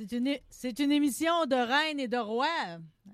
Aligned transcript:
C'est 0.00 0.12
une, 0.12 0.36
c'est 0.48 0.78
une 0.78 0.92
émission 0.92 1.46
de 1.46 1.56
reine 1.56 1.98
et 1.98 2.06
de 2.06 2.18
roi. 2.18 2.46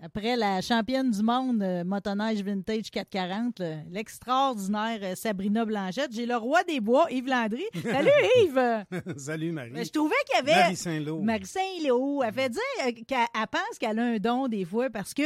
Après 0.03 0.37
la 0.37 0.61
championne 0.61 1.11
du 1.11 1.23
monde 1.23 1.63
euh, 1.63 1.83
motoneige 1.83 2.43
vintage 2.43 2.91
440, 2.91 3.59
le- 3.61 3.77
l'extraordinaire 3.91 4.99
euh, 5.03 5.15
Sabrina 5.15 5.65
Blanchette, 5.65 6.13
j'ai 6.13 6.27
le 6.27 6.37
roi 6.37 6.63
des 6.65 6.81
bois, 6.81 7.07
Yves 7.11 7.27
Landry. 7.27 7.65
Salut 7.83 8.11
Yves! 8.43 8.85
Salut 9.17 9.53
Marie. 9.53 9.71
Mais 9.73 9.85
je 9.85 9.91
trouvais 9.93 10.15
qu'il 10.29 10.37
y 10.47 10.51
avait. 10.51 10.61
Marie 10.63 10.77
Saint-Lô. 10.77 11.21
Marie 11.23 11.47
Saint-Léo. 11.47 12.23
Elle 12.23 12.33
fait 12.35 12.49
dire 12.51 12.61
euh, 12.87 12.91
qu'elle 13.07 13.19
elle 13.35 13.47
pense 13.51 13.79
qu'elle 13.81 13.99
a 13.99 14.03
un 14.05 14.17
don 14.19 14.47
des 14.49 14.67
fois 14.67 14.91
parce 14.91 15.15
que 15.15 15.23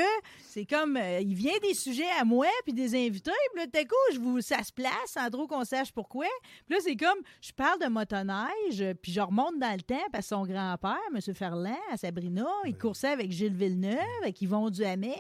c'est 0.47 0.65
comme. 0.65 0.97
euh, 0.97 1.21
il 1.21 1.35
vient 1.35 1.59
des 1.63 1.75
sujets 1.75 2.09
à 2.21 2.25
moi 2.25 2.47
puis 2.65 2.73
des 2.73 2.95
invités. 2.95 3.33
Puis 3.55 3.63
là, 3.63 3.67
tout 3.73 3.79
à 3.81 3.85
coup, 3.85 4.15
je 4.15 4.21
vous, 4.21 4.41
ça 4.41 4.63
se 4.63 4.73
place 4.73 4.93
sans 5.07 5.29
trop 5.29 5.49
qu'on 5.49 5.65
sache 5.65 5.91
pourquoi. 5.93 6.27
Puis 6.67 6.77
là, 6.77 6.81
c'est 6.85 6.97
comme. 6.97 7.19
Je 7.41 7.53
parle 7.53 7.81
de 7.81 7.87
motoneige 7.89 8.81
euh, 8.81 8.95
puis 8.95 9.11
je 9.11 9.21
remonte 9.21 9.59
dans 9.59 9.75
le 9.75 9.83
temps 9.83 9.97
parce 10.13 10.25
que 10.29 10.37
son 10.37 10.45
grand-père, 10.47 10.99
M. 11.13 11.35
Ferland, 11.35 11.75
à 11.93 11.97
Sabrina, 11.97 12.47
il 12.65 12.77
coursait 12.79 13.09
avec 13.09 13.33
Gilles 13.33 13.55
Villeneuve, 13.57 13.99
avec 14.23 14.41
Yvon 14.41 14.58
Duhamel. 14.71 15.19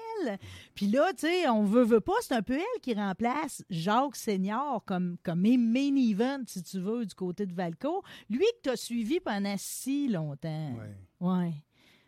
Puis 0.75 0.86
là, 0.89 1.12
tu 1.12 1.27
sais, 1.27 1.48
on 1.48 1.64
veut, 1.64 1.84
veut 1.84 2.00
pas, 2.00 2.12
c'est 2.20 2.34
un 2.34 2.42
peu 2.42 2.55
elle 2.56 2.81
qui 2.83 2.94
remplace 2.94 3.64
Jacques 3.70 4.17
Senior 4.17 4.84
comme, 4.84 5.17
comme 5.22 5.41
main 5.42 5.97
event, 5.97 6.42
si 6.47 6.62
tu 6.62 6.80
veux, 6.80 7.06
du 7.06 7.14
côté 7.14 7.47
de 7.47 7.55
Valco. 7.55 8.03
Lui 8.28 8.41
que 8.41 8.62
tu 8.64 8.70
as 8.70 8.77
suivi 8.77 9.20
pendant 9.20 9.55
si 9.56 10.08
longtemps. 10.08 10.72
Oui, 11.20 11.28
Ouais. 11.28 11.53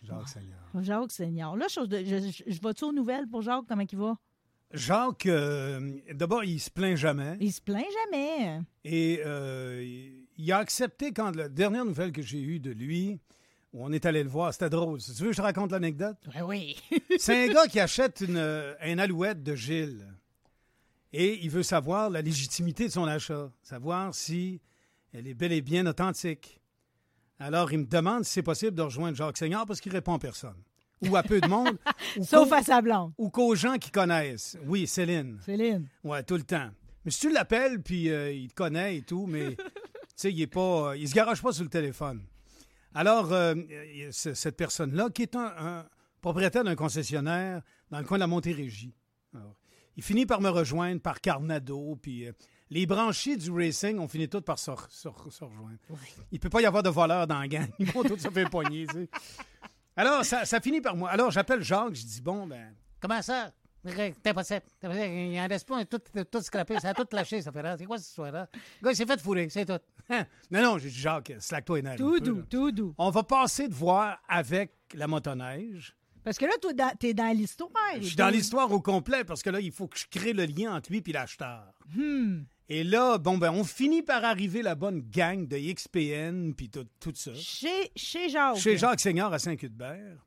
Jacques 0.02 0.28
Seigneur. 0.28 0.58
Jacques 0.80 1.12
Senior. 1.12 1.56
Là, 1.56 1.66
je, 1.68 1.80
je, 1.90 2.30
je, 2.30 2.42
je 2.52 2.60
vais-tu 2.60 2.84
aux 2.84 2.92
nouvelles 2.92 3.26
pour 3.28 3.42
Jacques? 3.42 3.64
Comment 3.68 3.84
il 3.90 3.98
va? 3.98 4.16
Jacques, 4.72 5.26
euh, 5.26 5.98
d'abord, 6.14 6.44
il 6.44 6.60
se 6.60 6.70
plaint 6.70 6.96
jamais. 6.96 7.36
Il 7.40 7.52
se 7.52 7.60
plaint 7.60 7.84
jamais. 8.04 8.60
Et 8.84 9.20
euh, 9.26 10.08
il 10.38 10.52
a 10.52 10.58
accepté 10.58 11.12
quand 11.12 11.34
la 11.34 11.48
dernière 11.48 11.84
nouvelle 11.84 12.12
que 12.12 12.22
j'ai 12.22 12.40
eue 12.40 12.60
de 12.60 12.70
lui, 12.70 13.18
où 13.72 13.84
on 13.84 13.92
est 13.92 14.04
allé 14.06 14.22
le 14.22 14.28
voir, 14.28 14.52
c'était 14.52 14.70
drôle. 14.70 15.00
Si 15.00 15.14
tu 15.14 15.22
veux, 15.22 15.28
que 15.28 15.32
je 15.32 15.38
te 15.38 15.42
raconte 15.42 15.72
l'anecdote. 15.72 16.16
Oui, 16.44 16.76
C'est 17.18 17.48
un 17.48 17.52
gars 17.52 17.66
qui 17.66 17.80
achète 17.80 18.20
une, 18.20 18.36
euh, 18.36 18.74
un 18.80 18.98
alouette 18.98 19.42
de 19.42 19.54
Gilles. 19.54 20.06
Et 21.12 21.40
il 21.42 21.50
veut 21.50 21.62
savoir 21.62 22.08
la 22.10 22.22
légitimité 22.22 22.86
de 22.86 22.92
son 22.92 23.04
achat, 23.04 23.50
savoir 23.62 24.14
si 24.14 24.60
elle 25.12 25.26
est 25.26 25.34
bel 25.34 25.52
et 25.52 25.60
bien 25.60 25.86
authentique. 25.86 26.60
Alors, 27.40 27.72
il 27.72 27.78
me 27.80 27.86
demande 27.86 28.24
si 28.24 28.32
c'est 28.32 28.42
possible 28.42 28.76
de 28.76 28.82
rejoindre 28.82 29.16
Jacques 29.16 29.38
Seigneur 29.38 29.66
parce 29.66 29.80
qu'il 29.80 29.92
répond 29.92 30.14
à 30.14 30.18
personne. 30.18 30.62
Ou 31.08 31.16
à 31.16 31.22
peu 31.22 31.40
de 31.40 31.48
monde. 31.48 31.78
ou 32.18 32.24
Sauf 32.24 32.52
à 32.52 32.62
sa 32.62 32.82
blonde. 32.82 33.12
Ou 33.16 33.30
qu'aux 33.30 33.54
gens 33.54 33.78
qui 33.78 33.90
connaissent. 33.90 34.58
Oui, 34.66 34.86
Céline. 34.86 35.38
Céline. 35.44 35.88
Ouais, 36.04 36.22
tout 36.22 36.36
le 36.36 36.42
temps. 36.42 36.70
Mais 37.04 37.10
si 37.10 37.20
tu 37.20 37.32
l'appelles, 37.32 37.80
puis 37.82 38.10
euh, 38.10 38.30
il 38.30 38.48
te 38.48 38.54
connaît 38.54 38.98
et 38.98 39.02
tout, 39.02 39.26
mais 39.26 39.56
tu 39.56 39.64
sais, 40.14 40.30
il 40.30 40.40
est 40.42 40.46
pas, 40.46 40.90
euh, 40.90 40.96
il 40.96 41.08
se 41.08 41.14
garage 41.14 41.40
pas 41.40 41.52
sur 41.52 41.64
le 41.64 41.70
téléphone. 41.70 42.22
Alors, 42.94 43.32
euh, 43.32 43.54
ce- 44.10 44.34
cette 44.34 44.56
personne-là, 44.56 45.10
qui 45.10 45.22
est 45.22 45.36
un, 45.36 45.52
un 45.56 45.86
propriétaire 46.20 46.64
d'un 46.64 46.74
concessionnaire 46.76 47.62
dans 47.90 47.98
le 47.98 48.04
coin 48.04 48.16
de 48.18 48.20
la 48.20 48.26
Montérégie. 48.26 48.94
Alors, 49.34 49.54
il 49.96 50.02
finit 50.02 50.26
par 50.26 50.40
me 50.40 50.48
rejoindre 50.48 51.00
par 51.00 51.20
Carnado, 51.20 51.96
puis 52.02 52.26
euh, 52.26 52.32
les 52.70 52.86
branchies 52.86 53.36
du 53.36 53.50
racing 53.50 53.98
ont 53.98 54.08
fini 54.08 54.28
toutes 54.28 54.44
par 54.44 54.58
se, 54.58 54.70
re- 54.70 54.86
se 54.90 55.08
re- 55.08 55.30
se 55.30 55.44
rejoindre. 55.44 55.78
Il 56.32 56.40
peut 56.40 56.50
pas 56.50 56.60
y 56.60 56.66
avoir 56.66 56.82
de 56.82 56.90
voleurs 56.90 57.26
dans 57.26 57.38
la 57.38 57.48
gang. 57.48 57.68
Ils 57.78 57.90
vont 57.90 58.02
tous 58.02 58.18
se 58.18 58.28
faire 58.30 58.50
poigner. 58.50 58.86
Alors, 59.96 60.24
ça, 60.24 60.44
ça 60.44 60.60
finit 60.60 60.80
par 60.80 60.96
moi. 60.96 61.10
Alors, 61.10 61.30
j'appelle 61.30 61.62
Jacques, 61.62 61.94
je 61.94 62.04
dis, 62.06 62.20
bon, 62.22 62.46
ben, 62.46 62.74
Comment 63.00 63.22
ça? 63.22 63.50
C'est 63.84 64.26
impossible. 64.26 64.62
Il 64.82 65.38
en 65.40 65.46
reste 65.48 65.66
pas, 65.66 65.84
tout, 65.84 66.00
tout 66.30 66.42
scrappé, 66.42 66.78
ça 66.80 66.90
a 66.90 66.94
tout 66.94 67.06
lâché, 67.12 67.40
ça 67.40 67.50
fait 67.50 67.62
là. 67.62 67.76
C'est 67.78 67.86
quoi 67.86 67.96
cette 67.98 68.08
histoire-là? 68.08 68.48
Le 68.80 68.84
gars, 68.84 68.92
il 68.92 68.96
s'est 68.96 69.06
fait 69.06 69.20
fourrer, 69.20 69.48
c'est 69.48 69.64
tout. 69.64 69.78
Hein? 70.10 70.26
Non, 70.50 70.62
non, 70.62 70.78
j'ai 70.78 70.90
dit, 70.90 70.98
Jacques, 70.98 71.32
slack-toi 71.38 71.76
les 71.76 71.82
nerfs 71.82 71.96
Tout 71.96 72.12
peu, 72.12 72.20
doux, 72.20 72.36
là. 72.36 72.42
tout 72.50 72.72
doux. 72.72 72.94
On 72.98 73.10
va 73.10 73.22
passer 73.22 73.68
de 73.68 73.74
voir 73.74 74.18
avec 74.28 74.72
la 74.94 75.06
motoneige. 75.06 75.94
Parce 76.22 76.36
que 76.36 76.44
là, 76.44 76.52
toi, 76.60 76.72
dans- 76.74 76.94
t'es 76.98 77.14
dans 77.14 77.34
l'histoire. 77.34 77.70
Je 77.96 78.02
suis 78.08 78.16
dans 78.16 78.28
l'histoire 78.28 78.70
au 78.70 78.80
complet 78.82 79.24
parce 79.24 79.42
que 79.42 79.48
là, 79.48 79.60
il 79.60 79.72
faut 79.72 79.88
que 79.88 79.98
je 79.98 80.04
crée 80.10 80.34
le 80.34 80.44
lien 80.44 80.74
entre 80.74 80.90
lui 80.92 81.02
et 81.06 81.12
l'acheteur. 81.12 81.72
Et 82.68 82.84
là, 82.84 83.16
bon, 83.16 83.38
ben, 83.38 83.50
on 83.50 83.64
finit 83.64 84.02
par 84.02 84.22
arriver 84.24 84.60
la 84.62 84.74
bonne 84.74 85.00
gang 85.00 85.48
de 85.48 85.56
XPN 85.56 86.52
puis 86.54 86.68
tout, 86.68 86.84
tout 87.00 87.12
ça. 87.14 87.32
Chez, 87.34 87.90
chez 87.96 88.28
Jacques. 88.28 88.58
Chez 88.58 88.76
Jacques 88.76 89.00
Seigneur 89.00 89.32
à 89.32 89.38
Saint-Cuthbert. 89.38 90.18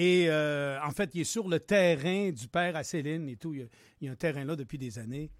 Et 0.00 0.26
euh, 0.28 0.78
en 0.84 0.92
fait, 0.92 1.10
il 1.14 1.22
est 1.22 1.24
sur 1.24 1.48
le 1.48 1.58
terrain 1.58 2.30
du 2.30 2.46
père 2.46 2.76
à 2.76 2.84
Céline 2.84 3.28
et 3.28 3.36
tout. 3.36 3.52
Il 3.54 3.60
y 3.60 3.62
a, 3.64 3.66
il 4.00 4.06
y 4.06 4.08
a 4.08 4.12
un 4.12 4.16
terrain 4.16 4.44
là 4.44 4.54
depuis 4.54 4.78
des 4.78 4.98
années. 4.98 5.30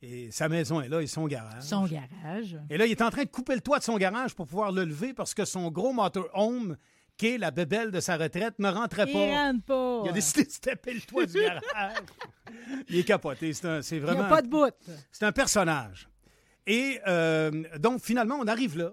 Et 0.00 0.30
sa 0.30 0.48
maison 0.48 0.80
est 0.80 0.88
là 0.88 1.02
et 1.02 1.06
son 1.06 1.26
garage. 1.26 1.62
Son 1.62 1.84
garage. 1.84 2.56
Et 2.70 2.78
là, 2.78 2.86
il 2.86 2.92
est 2.92 3.02
en 3.02 3.10
train 3.10 3.24
de 3.24 3.28
couper 3.28 3.54
le 3.54 3.60
toit 3.60 3.80
de 3.80 3.84
son 3.84 3.96
garage 3.98 4.34
pour 4.34 4.46
pouvoir 4.46 4.72
le 4.72 4.84
lever 4.84 5.12
parce 5.12 5.34
que 5.34 5.44
son 5.44 5.70
gros 5.70 5.92
motorhome, 5.92 6.76
qui 7.16 7.26
est 7.34 7.38
la 7.38 7.50
bébelle 7.50 7.90
de 7.90 8.00
sa 8.00 8.16
retraite, 8.16 8.54
ne 8.60 8.68
rentrait 8.70 9.04
Il 9.08 9.12
pas. 9.12 9.26
rentre 9.26 9.64
pas. 9.64 10.02
Il 10.04 10.08
a 10.10 10.12
décidé 10.12 10.44
de 10.44 10.50
se 10.52 10.60
taper 10.60 10.94
le 10.94 11.00
toit 11.00 11.26
du 11.26 11.34
garage. 11.42 11.96
Il 12.88 12.96
est 12.96 13.04
capoté. 13.04 13.52
C'est 13.52 13.82
c'est 13.82 13.96
Il 13.96 14.02
n'y 14.02 14.06
vraiment. 14.06 14.22
a 14.24 14.28
pas 14.28 14.40
de 14.40 14.48
bout. 14.48 14.72
C'est 15.12 15.24
un 15.26 15.32
personnage. 15.32 16.08
Et 16.66 17.00
euh, 17.08 17.50
donc, 17.78 18.00
finalement, 18.00 18.36
on 18.40 18.46
arrive 18.46 18.78
là, 18.78 18.92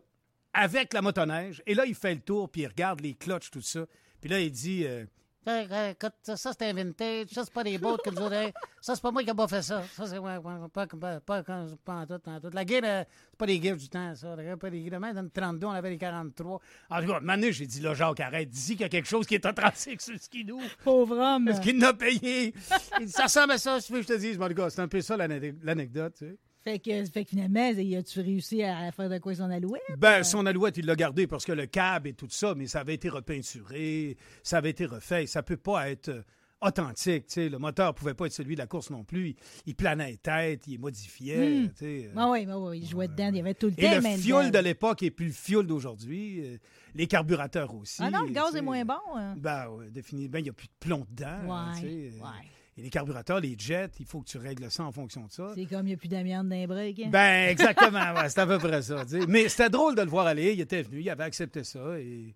avec 0.53 0.91
la 0.93 1.01
motoneige. 1.01 1.61
Et 1.67 1.73
là, 1.75 1.85
il 1.85 1.93
fait 1.95 2.15
le 2.15 2.21
tour, 2.21 2.49
puis 2.49 2.61
il 2.61 2.67
regarde 2.67 2.99
les 3.01 3.13
clutches, 3.13 3.51
tout 3.51 3.61
ça. 3.61 3.85
Puis 4.21 4.29
là, 4.29 4.39
il 4.39 4.51
dit 4.51 4.85
euh, 4.85 5.05
Ça, 5.45 5.89
écoute, 5.91 6.13
ça, 6.23 6.35
ça, 6.37 6.51
c'est 6.57 6.67
un 6.67 6.73
vintage. 6.73 7.27
Ça, 7.31 7.43
c'est 7.43 7.53
pas 7.53 7.63
des 7.63 7.77
bottes 7.77 8.01
que 8.03 8.09
nous 8.09 8.21
autres. 8.21 8.51
Ça, 8.81 8.95
c'est 8.95 9.01
pas 9.01 9.11
moi 9.11 9.23
qui 9.23 9.29
ai 9.29 9.33
pas 9.33 9.47
fait 9.47 9.61
ça. 9.61 9.83
Ça, 9.95 10.07
c'est 10.07 10.17
ouais, 10.17 10.39
pas, 10.39 10.67
pas, 10.73 10.87
pas, 10.87 11.19
pas, 11.19 11.43
pas 11.43 11.93
en 11.93 12.05
tout, 12.07 12.21
en 12.29 12.39
tout. 12.39 12.49
La 12.51 12.65
guide, 12.65 12.85
euh, 12.85 13.03
c'est 13.29 13.37
pas 13.37 13.45
des 13.45 13.59
guides 13.59 13.77
du 13.77 13.87
temps, 13.89 14.15
ça. 14.15 14.35
La 14.35 14.57
pas 14.57 14.69
des. 14.71 14.89
Même 14.89 15.13
dans 15.13 15.21
le 15.21 15.29
32, 15.29 15.67
on 15.67 15.71
avait 15.71 15.91
les 15.91 15.97
43. 15.97 16.59
En 16.89 17.01
tout 17.01 17.07
cas, 17.07 17.19
maintenant, 17.19 17.47
j'ai 17.51 17.67
dit, 17.67 17.81
là, 17.81 17.93
Jacques, 17.93 18.19
arrête. 18.19 18.49
Dis 18.49 18.71
qu'il 18.71 18.81
y 18.81 18.85
a 18.85 18.89
quelque 18.89 19.07
chose 19.07 19.27
qui 19.27 19.35
est 19.35 19.45
authentique 19.45 20.01
sur 20.01 20.13
le 20.13 20.19
skidoo. 20.19 20.59
Pauvre 20.83 21.17
homme. 21.17 21.47
Est-ce 21.49 21.61
qu'il 21.61 21.77
n'a 21.77 21.93
payé? 21.93 22.53
Il 22.99 23.05
dit, 23.05 23.11
ça 23.11 23.23
ressemble 23.23 23.51
à 23.53 23.57
ça, 23.59 23.79
si 23.79 23.87
tu 23.87 23.93
veux 23.93 23.99
que 23.99 24.07
je 24.07 24.13
te 24.13 24.19
dise. 24.19 24.37
Mon 24.39 24.47
gars, 24.47 24.69
c'est 24.71 24.81
un 24.81 24.87
peu 24.87 25.01
ça 25.01 25.15
l'ane- 25.15 25.59
l'anecdote, 25.61 26.15
tu 26.17 26.25
sais. 26.25 26.37
Fait 26.65 26.79
que, 26.79 27.05
fait 27.05 27.23
que 27.23 27.29
finalement, 27.29 27.69
a-tu 27.69 28.19
réussi 28.21 28.63
à 28.63 28.91
faire 28.91 29.07
de 29.07 29.19
quoi 29.19 29.35
son 29.35 29.51
alouette? 29.51 29.81
Ben, 29.99 30.23
son 30.23 30.45
alouette, 30.47 30.77
il 30.77 30.85
l'a 30.87 30.95
gardé 30.95 31.27
parce 31.27 31.45
que 31.45 31.51
le 31.51 31.67
cab 31.67 32.07
et 32.07 32.13
tout 32.13 32.27
ça, 32.29 32.55
mais 32.55 32.65
ça 32.65 32.79
avait 32.79 32.95
été 32.95 33.07
repeinturé, 33.07 34.17
ça 34.43 34.57
avait 34.57 34.71
été 34.71 34.85
refait. 34.85 35.27
Ça 35.27 35.43
peut 35.43 35.57
pas 35.57 35.89
être 35.91 36.09
euh, 36.09 36.21
authentique, 36.61 37.27
tu 37.27 37.33
sais. 37.33 37.49
Le 37.49 37.59
moteur 37.59 37.93
pouvait 37.93 38.15
pas 38.15 38.25
être 38.25 38.33
celui 38.33 38.55
de 38.55 38.59
la 38.61 38.65
course 38.67 38.89
non 38.89 39.03
plus. 39.03 39.29
Il, 39.29 39.35
il 39.67 39.75
planait 39.75 40.17
tête, 40.17 40.65
il 40.67 40.79
modifiait. 40.79 41.69
Ah 42.15 42.31
oui, 42.31 42.47
ah 42.49 42.59
oui, 42.59 42.79
il 42.79 42.87
jouait 42.87 43.07
dedans, 43.09 43.29
il 43.29 43.37
y 43.37 43.39
avait 43.41 43.53
tout 43.53 43.67
le 43.67 43.73
Et 43.77 43.87
temps. 43.89 43.95
le 44.09 44.17
fioul 44.17 44.49
de 44.51 44.59
l'époque 44.59 45.03
est 45.03 45.11
plus 45.11 45.27
le 45.27 45.31
fioul 45.33 45.67
d'aujourd'hui. 45.67 46.41
euh, 46.45 46.57
Les 46.95 47.05
carburateurs 47.05 47.75
aussi. 47.75 48.01
Ah 48.03 48.09
non, 48.09 48.23
le 48.23 48.31
gaz 48.31 48.55
est 48.55 48.61
moins 48.63 48.83
bon. 48.85 48.93
hein. 49.15 49.35
Ben, 49.37 49.67
ouais, 49.69 49.89
définitivement, 49.91 50.39
il 50.39 50.43
n'y 50.45 50.49
a 50.49 50.53
plus 50.53 50.67
de 50.67 50.73
plomb 50.79 51.05
dedans. 51.11 51.43
Ouais, 51.45 51.81
ouais. 51.83 52.49
Et 52.77 52.81
les 52.81 52.89
carburateurs, 52.89 53.39
les 53.39 53.55
jets, 53.57 53.91
il 53.99 54.05
faut 54.05 54.19
que 54.21 54.27
tu 54.27 54.37
règles 54.37 54.69
ça 54.69 54.83
en 54.83 54.91
fonction 54.91 55.25
de 55.25 55.31
ça. 55.31 55.53
C'est 55.55 55.65
comme 55.65 55.85
il 55.87 55.91
n'y 55.91 55.93
a 55.93 55.97
plus 55.97 56.09
d'amiante 56.09 56.49
dans 56.49 56.55
les 56.55 56.93
hein? 57.05 57.09
Ben, 57.09 57.49
exactement, 57.49 58.13
ouais, 58.13 58.27
c'est 58.29 58.39
à 58.39 58.45
peu 58.47 58.57
près 58.57 58.81
ça. 58.81 59.05
Mais 59.29 59.47
c'était 59.47 59.69
drôle 59.69 59.95
de 59.95 60.01
le 60.01 60.09
voir 60.09 60.27
aller. 60.27 60.51
Il 60.53 60.59
était 60.59 60.81
venu, 60.81 60.99
il 60.99 61.09
avait 61.09 61.23
accepté 61.23 61.63
ça. 61.63 61.97
Et 61.99 62.35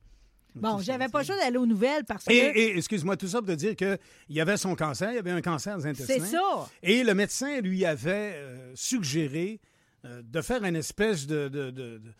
Bon, 0.55 0.79
j'avais 0.79 1.07
pas 1.09 1.19
le 1.19 1.25
choix 1.25 1.37
d'aller 1.37 1.57
aux 1.57 1.65
nouvelles 1.65 2.05
parce 2.05 2.25
que. 2.25 2.31
Et, 2.31 2.37
et, 2.37 2.77
excuse-moi, 2.77 3.17
tout 3.17 3.27
ça 3.27 3.39
pour 3.39 3.47
te 3.47 3.51
dire 3.53 3.75
qu'il 3.75 3.99
y 4.29 4.41
avait 4.41 4.57
son 4.57 4.75
cancer, 4.75 5.11
il 5.11 5.15
y 5.15 5.19
avait 5.19 5.31
un 5.31 5.41
cancer 5.41 5.77
des 5.77 5.85
intestins. 5.85 6.13
C'est 6.19 6.19
ça. 6.31 6.69
Et 6.81 7.03
le 7.03 7.13
médecin 7.13 7.59
lui 7.61 7.85
avait 7.85 8.33
euh, 8.35 8.71
suggéré 8.75 9.59
euh, 10.05 10.21
de 10.23 10.41
faire 10.41 10.63
une 10.63 10.75
espèce 10.75 11.27
de, 11.27 11.49
de- 11.49 11.69
de- 11.71 11.97
de- 11.99 12.13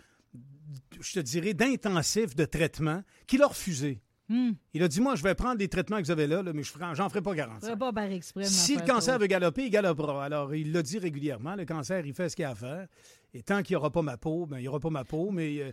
je 1.01 1.13
te 1.13 1.19
dirais, 1.22 1.54
d'intensif 1.54 2.36
de 2.36 2.45
traitement 2.45 3.01
qu'il 3.25 3.42
a 3.42 3.48
refusé. 3.48 4.01
Hmm. 4.29 4.51
Il 4.75 4.83
a 4.83 4.87
dit, 4.87 5.01
moi, 5.01 5.15
je 5.15 5.23
vais 5.23 5.33
prendre 5.33 5.57
les 5.59 5.67
traitements 5.67 5.97
que 5.97 6.03
vous 6.03 6.11
avez 6.11 6.27
là, 6.27 6.43
là, 6.43 6.53
mais 6.53 6.61
je 6.63 6.71
j'en 6.93 7.09
ferai 7.09 7.21
pas 7.21 7.33
garantie. 7.33 7.67
Je 7.67 7.75
pas 7.75 7.91
par 7.91 8.03
exprès. 8.05 8.41
m'en 8.43 8.47
Si 8.47 8.75
le 8.75 8.81
cancer 8.81 9.15
trop. 9.15 9.21
veut 9.21 9.27
galoper, 9.27 9.65
il 9.65 9.69
galopera. 9.71 10.23
Alors, 10.23 10.53
il 10.53 10.71
l'a 10.71 10.83
dit 10.83 10.99
régulièrement, 10.99 11.55
le 11.55 11.65
cancer, 11.65 12.05
il 12.05 12.13
fait 12.13 12.29
ce 12.29 12.35
qu'il 12.35 12.45
a 12.45 12.51
à 12.51 12.55
faire. 12.55 12.87
Et 13.33 13.41
tant 13.43 13.61
qu'il 13.63 13.73
n'y 13.73 13.77
aura 13.77 13.89
pas 13.91 14.01
ma 14.01 14.17
peau, 14.17 14.45
ben, 14.45 14.57
il 14.57 14.61
n'y 14.61 14.67
aura 14.67 14.79
pas 14.79 14.89
ma 14.89 15.03
peau, 15.03 15.29
mais 15.31 15.59
euh, 15.59 15.71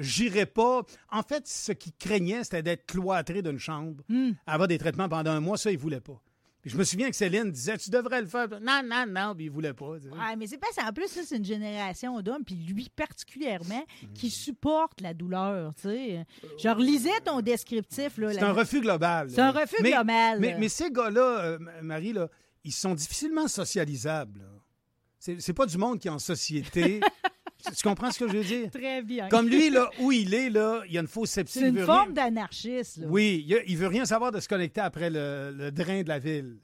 j'irai 0.00 0.46
pas. 0.46 0.82
En 1.10 1.22
fait, 1.22 1.46
ce 1.46 1.72
qu'il 1.72 1.92
craignait, 1.98 2.44
c'était 2.44 2.62
d'être 2.62 2.86
cloîtré 2.86 3.42
d'une 3.42 3.58
chambre, 3.58 4.02
Hmm. 4.08 4.30
avoir 4.46 4.68
des 4.68 4.78
traitements 4.78 5.08
pendant 5.08 5.30
un 5.30 5.40
mois, 5.40 5.56
ça, 5.58 5.70
il 5.70 5.78
voulait 5.78 6.00
pas. 6.00 6.20
Je 6.68 6.76
me 6.76 6.84
souviens 6.84 7.10
que 7.10 7.16
Céline 7.16 7.50
disait, 7.50 7.76
tu 7.78 7.90
devrais 7.90 8.20
le 8.20 8.26
faire. 8.28 8.48
Non, 8.60 8.80
non, 8.84 9.04
non, 9.08 9.34
puis 9.34 9.46
il 9.46 9.50
voulait 9.50 9.72
pas. 9.72 9.90
Ouais, 9.90 10.36
mais 10.38 10.46
c'est 10.46 10.58
pas 10.58 10.68
ça. 10.72 10.82
En 10.88 10.92
plus, 10.92 11.08
c'est 11.08 11.36
une 11.36 11.44
génération 11.44 12.20
d'hommes, 12.20 12.44
puis 12.44 12.54
lui 12.54 12.88
particulièrement, 12.94 13.84
qui 14.14 14.30
supporte 14.30 15.00
la 15.00 15.14
douleur. 15.14 15.74
Tu 15.74 15.82
sais. 15.82 16.26
Je 16.62 16.68
relisais 16.68 17.20
ton 17.24 17.40
descriptif. 17.40 18.16
là, 18.18 18.32
C'est 18.32 18.40
la- 18.40 18.48
un 18.50 18.52
refus 18.52 18.80
global. 18.80 19.30
C'est 19.30 19.40
un 19.40 19.50
refus 19.50 19.76
Mais- 19.82 19.92
global. 19.92 20.38
Mais, 20.40 20.56
mais 20.58 20.68
ces 20.68 20.90
gars-là, 20.90 21.40
euh, 21.40 21.58
Marie, 21.82 22.12
là, 22.12 22.28
ils 22.64 22.72
sont 22.72 22.94
difficilement 22.94 23.48
socialisables. 23.48 24.44
c'est 25.18 25.52
pas 25.52 25.66
du 25.66 25.76
monde 25.78 25.98
qui 25.98 26.08
est 26.08 26.10
en 26.12 26.18
société. 26.18 27.00
tu 27.64 27.82
comprends 27.82 28.10
ce 28.10 28.18
que 28.20 28.28
je 28.28 28.36
veux 28.36 28.44
dire? 28.44 28.70
Très 28.70 29.02
bien. 29.02 29.28
Comme 29.28 29.48
lui, 29.48 29.70
là, 29.70 29.90
où 30.00 30.12
il 30.12 30.32
est, 30.34 30.50
là, 30.50 30.82
il 30.86 30.92
y 30.92 30.98
a 30.98 31.00
une 31.00 31.06
fausse 31.08 31.30
sceptique. 31.30 31.62
C'est 31.62 31.68
une 31.68 31.84
forme 31.84 32.12
rien- 32.14 32.24
d'anarchiste. 32.24 32.98
là. 32.98 33.06
Oui, 33.08 33.44
il, 33.48 33.62
il 33.66 33.76
veut 33.76 33.88
rien 33.88 34.04
savoir 34.04 34.30
de 34.32 34.40
se 34.40 34.48
connecter 34.48 34.80
après 34.80 35.10
le, 35.10 35.52
le 35.56 35.70
drain 35.70 36.02
de 36.02 36.08
la 36.08 36.18
ville. 36.18 36.58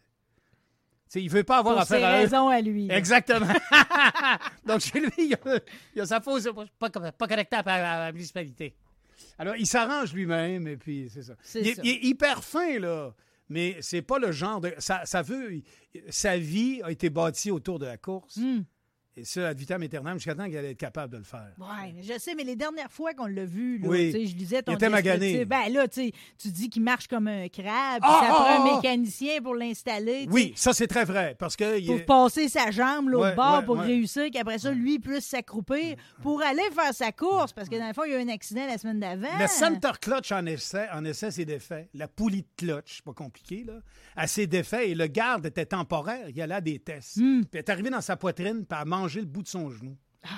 Il 1.16 1.30
veut 1.30 1.44
pas 1.44 1.58
avoir 1.58 1.76
Pour 1.76 1.84
ses 1.86 1.94
affaire 1.94 2.08
à 2.08 2.16
eux. 2.18 2.20
raisons 2.22 2.48
à 2.48 2.60
lui. 2.60 2.86
là. 2.88 2.96
Exactement. 2.98 3.46
Donc, 4.66 4.80
chez 4.80 4.98
lui, 4.98 5.10
il 5.18 5.34
a, 5.34 5.60
il 5.94 6.00
a 6.00 6.06
sa 6.06 6.20
fausse... 6.20 6.48
Pas, 6.78 6.90
connecté 6.90 7.54
à, 7.56 7.62
la- 7.62 7.92
à 7.92 7.98
la 8.06 8.12
municipalité. 8.12 8.74
Alors, 9.38 9.54
il 9.56 9.66
s'arrange 9.66 10.12
lui-même, 10.12 10.66
et 10.66 10.76
puis 10.76 11.08
c'est 11.12 11.22
ça. 11.22 11.34
C'est 11.42 11.60
Il, 11.60 11.68
est- 11.68 11.74
ça. 11.76 11.82
il 11.84 11.90
est 11.90 12.02
hyper 12.04 12.42
fin, 12.42 12.80
là. 12.80 13.14
Mais 13.48 13.76
c'est 13.80 14.02
pas 14.02 14.18
le 14.18 14.32
genre 14.32 14.60
de... 14.60 14.74
Ça, 14.78 15.02
ça 15.04 15.22
veut... 15.22 15.60
Sa 16.08 16.36
vie 16.36 16.80
a 16.82 16.90
été 16.90 17.10
bâtie 17.10 17.52
autour 17.52 17.78
de 17.78 17.86
la 17.86 17.96
course. 17.96 18.36
Hmm. 18.38 18.62
Et 19.16 19.24
ça, 19.24 19.48
ad 19.48 19.58
vitam 19.58 19.80
aeternam, 19.80 20.14
jusqu'à 20.18 20.34
temps 20.34 20.46
qu'elle 20.46 20.56
allait 20.56 20.72
être 20.72 20.76
capable 20.76 21.12
de 21.12 21.18
le 21.18 21.24
faire. 21.24 21.52
Mais 21.58 22.02
je 22.02 22.18
sais, 22.18 22.34
mais 22.34 22.42
les 22.42 22.56
dernières 22.56 22.90
fois 22.90 23.14
qu'on 23.14 23.26
l'a 23.26 23.44
vu, 23.44 23.78
là, 23.78 23.88
Oui. 23.88 24.10
je 24.10 24.34
lisais 24.34 24.60
ton 24.62 24.72
Il 24.72 24.74
était 24.74 24.88
magané. 24.88 25.44
Ben 25.44 25.72
là, 25.72 25.86
tu 25.86 26.10
dis 26.44 26.68
qu'il 26.68 26.82
marche 26.82 27.06
comme 27.06 27.28
un 27.28 27.48
crabe, 27.48 28.00
puis 28.00 28.10
Ah, 28.10 28.20
ça 28.20 28.26
ah, 28.28 28.34
prend 28.34 28.44
un 28.44 28.48
ah, 28.48 28.70
ah. 28.72 28.76
mécanicien 28.76 29.40
pour 29.40 29.54
l'installer. 29.54 30.26
Oui, 30.30 30.52
ça, 30.56 30.72
c'est 30.72 30.88
très 30.88 31.04
vrai, 31.04 31.36
parce 31.38 31.54
que... 31.54 31.86
Pour 31.86 31.96
est- 31.96 32.04
passer 32.04 32.48
sa 32.48 32.72
jambe 32.72 33.08
l'autre 33.08 33.28
Ouais, 33.28 33.34
bord 33.36 33.58
ouais, 33.60 33.64
pour 33.64 33.76
ouais. 33.76 33.86
réussir, 33.86 34.24
qu'après 34.32 34.58
ça, 34.58 34.72
lui 34.72 34.98
puisse 34.98 35.26
s'accroupir 35.26 35.96
pour 36.20 36.42
aller 36.42 36.62
faire 36.72 36.92
sa 36.92 37.12
course. 37.12 37.52
Parce 37.52 37.68
que 37.68 37.76
dans 37.76 37.86
le 37.86 37.92
fond, 37.92 38.02
il 38.04 38.12
y 38.12 38.14
a 38.14 38.18
eu 38.18 38.24
un 38.24 38.28
accident 38.28 38.66
la 38.66 38.78
semaine 38.78 38.98
d'avant. 38.98 39.38
Le 39.38 39.46
center 39.46 39.92
clutch 40.00 40.32
en 40.32 40.44
essai, 40.46 40.86
en 40.92 41.04
essai 41.04 41.30
c'est 41.30 41.44
défait. 41.44 41.88
La 41.94 42.08
poulie 42.08 42.42
de 42.42 42.48
clutch, 42.56 43.02
pas 43.02 43.12
compliqué, 43.12 43.64
là, 43.64 43.74
elle 44.16 44.28
s'est 44.28 44.46
défait 44.46 44.90
et 44.90 44.94
le 44.94 45.06
garde 45.06 45.46
était 45.46 45.66
temporaire. 45.66 46.28
Il 46.28 46.40
allait 46.42 46.54
à 46.54 46.60
des 46.60 46.78
tests. 46.78 47.16
Hmm. 47.18 47.42
Puis 47.42 47.50
elle 47.52 47.58
est 47.60 47.70
arrivée 47.70 47.90
dans 47.90 48.00
sa 48.00 48.16
poitrine 48.16 48.64
puis 48.64 48.78
a 48.78 48.84
mangé 49.04 49.20
le 49.20 49.26
bout 49.26 49.42
de 49.42 49.48
son 49.48 49.70
genou. 49.70 49.96
Ah. 50.22 50.28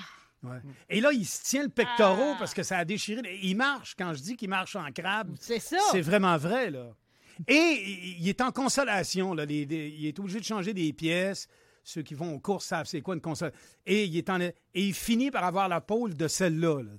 Ouais. 0.43 0.59
Et 0.89 1.01
là, 1.01 1.11
il 1.13 1.25
se 1.25 1.43
tient 1.45 1.63
le 1.63 1.69
pectoral 1.71 2.37
parce 2.39 2.55
que 2.55 2.63
ça 2.63 2.79
a 2.79 2.85
déchiré. 2.85 3.21
Il 3.43 3.57
marche. 3.57 3.95
Quand 3.99 4.13
je 4.15 4.21
dis 4.23 4.37
qu'il 4.37 4.49
marche 4.49 4.77
en 4.77 4.91
crabe, 4.93 5.35
C'est 5.41 5.59
ça. 5.61 5.79
c'est 5.91 6.01
vraiment 6.03 6.37
vrai, 6.37 6.71
là. 6.71 6.91
Et 7.49 8.17
il 8.19 8.29
est 8.29 8.41
en 8.41 8.51
consolation, 8.53 9.35
là. 9.35 9.45
Les- 9.45 9.65
les- 9.67 9.89
il 9.89 10.07
est 10.07 10.19
obligé 10.19 10.39
de 10.39 10.45
changer 10.45 10.73
des 10.75 10.93
pièces. 10.93 11.49
Ceux 11.83 12.03
qui 12.03 12.15
vont 12.15 12.35
aux 12.35 12.41
courses 12.41 12.67
savent 12.67 12.87
c'est 12.87 13.01
quoi 13.01 13.15
une 13.15 13.21
console. 13.21 13.53
Et 13.87 14.05
il, 14.05 14.17
est 14.17 14.29
en, 14.29 14.41
et 14.41 14.55
il 14.75 14.95
finit 14.95 15.31
par 15.31 15.45
avoir 15.45 15.69
la 15.69 15.81
pôle 15.81 16.15
de 16.15 16.27
celle-là, 16.29 16.83
là. 16.83 16.91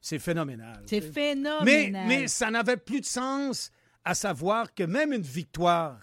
C'est 0.00 0.18
phénoménal. 0.18 0.82
C'est 0.86 1.00
phénoménal. 1.00 1.64
Mais, 1.64 2.20
mais 2.22 2.28
ça 2.28 2.50
n'avait 2.50 2.76
plus 2.76 3.00
de 3.00 3.06
sens 3.06 3.70
à 4.04 4.14
savoir 4.14 4.74
que 4.74 4.82
même 4.84 5.12
une 5.12 5.22
victoire 5.22 5.98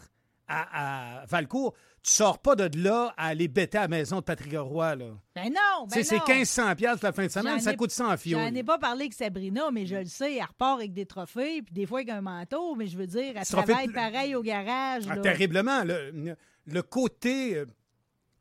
à, 0.48 1.22
à 1.22 1.26
Valcourt, 1.28 1.74
tu 2.04 2.12
sors 2.12 2.40
pas 2.40 2.56
de 2.56 2.80
là 2.82 3.14
à 3.16 3.28
aller 3.28 3.48
bêter 3.48 3.78
à 3.78 3.82
la 3.82 3.88
maison 3.88 4.18
de 4.18 4.22
Patrick 4.22 4.54
Roy. 4.58 4.96
Là. 4.96 5.06
Ben 5.36 5.46
non, 5.50 5.86
ben 5.88 6.04
c'est 6.04 6.18
non. 6.18 6.24
1500 6.28 6.76
piastres 6.76 7.06
la 7.06 7.12
fin 7.12 7.26
de 7.28 7.32
semaine, 7.32 7.60
ça 7.60 7.74
ai- 7.74 7.76
coûte 7.76 7.92
100 7.92 8.14
en 8.14 8.16
J'en 8.18 8.54
ai 8.56 8.64
pas 8.64 8.80
parlé 8.80 9.02
avec 9.04 9.14
Sabrina, 9.14 9.70
mais 9.72 9.86
je 9.86 9.96
le 9.98 10.06
sais, 10.06 10.36
elle 10.36 10.44
repart 10.44 10.80
avec 10.80 10.94
des 10.94 11.06
trophées, 11.06 11.62
puis 11.62 11.74
des 11.74 11.86
fois 11.86 12.00
avec 12.00 12.10
un 12.10 12.22
manteau, 12.22 12.76
mais 12.76 12.88
je 12.88 12.98
veux 12.98 13.06
dire, 13.08 13.34
elle 13.36 13.46
Trophée 13.46 13.68
travaille 13.74 13.88
de- 13.88 13.94
pareil 13.94 14.36
au 14.36 14.42
garage. 14.42 15.04
Ah, 15.10 15.16
là. 15.16 15.22
terriblement. 15.22 15.84
Le, 15.84 16.36
le 16.66 16.82
côté, 16.82 17.58
euh, 17.58 17.66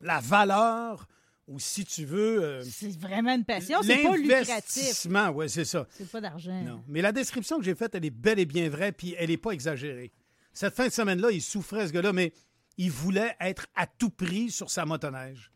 la 0.01 0.21
valeur, 0.21 1.07
ou 1.47 1.59
si 1.59 1.85
tu 1.85 2.05
veux... 2.07 2.43
euh, 2.43 2.63
C'est 2.63 2.97
vraiment 2.99 3.35
une 3.35 3.45
passion, 3.45 3.81
c'est 3.83 4.03
pas 4.03 4.17
lucratif. 4.17 4.49
L'investissement, 4.49 5.29
oui, 5.31 5.51
c'est 5.51 5.65
ça. 5.67 5.87
C'est 5.91 6.11
pas 6.11 6.21
d'argent. 6.23 6.63
Non. 6.63 6.83
Mais 6.89 7.03
la 7.03 7.13
description 7.13 7.59
que 7.59 7.65
j'ai 7.65 7.75
faite, 7.75 7.95
elle 7.95 8.05
est 8.07 8.11
bel 8.11 8.39
et 8.39 8.47
bien 8.47 8.71
vraie, 8.71 8.93
puis 8.93 9.15
elle 9.19 9.29
n'est 9.31 9.37
pas 9.37 9.51
exagérée. 9.51 10.13
Cette 10.55 10.75
fin 10.75 10.87
de 10.87 10.93
semaine-là, 10.93 11.31
il 11.31 11.43
souffrait, 11.43 11.87
ce 11.89 11.93
gars-là, 11.93 12.13
mais 12.13 12.33
il 12.81 12.91
voulait 12.91 13.37
être 13.41 13.67
à 13.75 13.87
tout 13.87 14.09
prix 14.09 14.51
sur 14.51 14.71
sa 14.71 14.87
motoneige. 14.87 15.53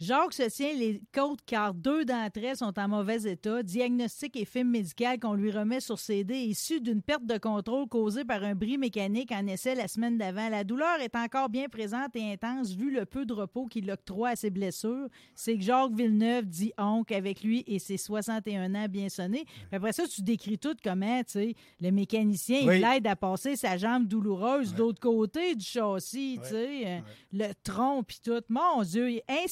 Jacques 0.00 0.32
se 0.32 0.44
tient 0.48 0.72
les 0.74 1.02
côtes 1.12 1.40
car 1.44 1.74
deux 1.74 2.04
d'entre 2.04 2.38
elles 2.44 2.56
sont 2.56 2.78
en 2.78 2.86
mauvais 2.88 3.22
état. 3.24 3.64
Diagnostic 3.64 4.36
et 4.36 4.44
film 4.44 4.70
médical 4.70 5.18
qu'on 5.18 5.34
lui 5.34 5.50
remet 5.50 5.80
sur 5.80 5.98
CD 5.98 6.36
issu 6.36 6.80
d'une 6.80 7.02
perte 7.02 7.26
de 7.26 7.36
contrôle 7.36 7.88
causée 7.88 8.24
par 8.24 8.44
un 8.44 8.54
bris 8.54 8.78
mécanique 8.78 9.32
en 9.32 9.44
essai 9.48 9.74
la 9.74 9.88
semaine 9.88 10.16
d'avant. 10.16 10.48
La 10.50 10.62
douleur 10.62 11.00
est 11.00 11.16
encore 11.16 11.48
bien 11.48 11.68
présente 11.68 12.14
et 12.14 12.32
intense 12.32 12.70
vu 12.76 12.92
le 12.92 13.06
peu 13.06 13.26
de 13.26 13.32
repos 13.32 13.66
qu'il 13.66 13.90
octroie 13.90 14.28
à 14.30 14.36
ses 14.36 14.50
blessures. 14.50 15.08
C'est 15.34 15.56
que 15.58 15.64
Jacques 15.64 15.92
Villeneuve 15.94 16.46
dit 16.46 16.72
oncle 16.78 17.12
avec 17.14 17.42
lui 17.42 17.64
et 17.66 17.80
ses 17.80 17.96
61 17.96 18.76
ans 18.76 18.86
bien 18.88 19.08
sonnés. 19.08 19.44
Puis 19.46 19.66
après 19.72 19.92
ça, 19.92 20.06
tu 20.06 20.22
décris 20.22 20.58
tout 20.58 20.76
comment, 20.84 21.18
tu 21.24 21.32
sais, 21.32 21.54
le 21.80 21.90
mécanicien, 21.90 22.60
Oui. 22.68 22.76
il 22.76 22.82
l'aide 22.82 23.06
à 23.08 23.16
passer 23.16 23.56
sa 23.56 23.76
jambe 23.76 24.06
douloureuse 24.06 24.74
de 24.74 24.78
l'autre 24.78 25.00
côté 25.00 25.56
du 25.56 25.64
châssis, 25.64 26.38
tu 26.40 26.48
sais, 26.50 26.86
euh, 26.86 26.98
le 27.32 27.48
tronc 27.64 28.04
puis 28.04 28.20
tout. 28.24 28.40
Mon 28.48 28.82
Dieu, 28.84 29.10
il 29.10 29.22
est 29.28 29.48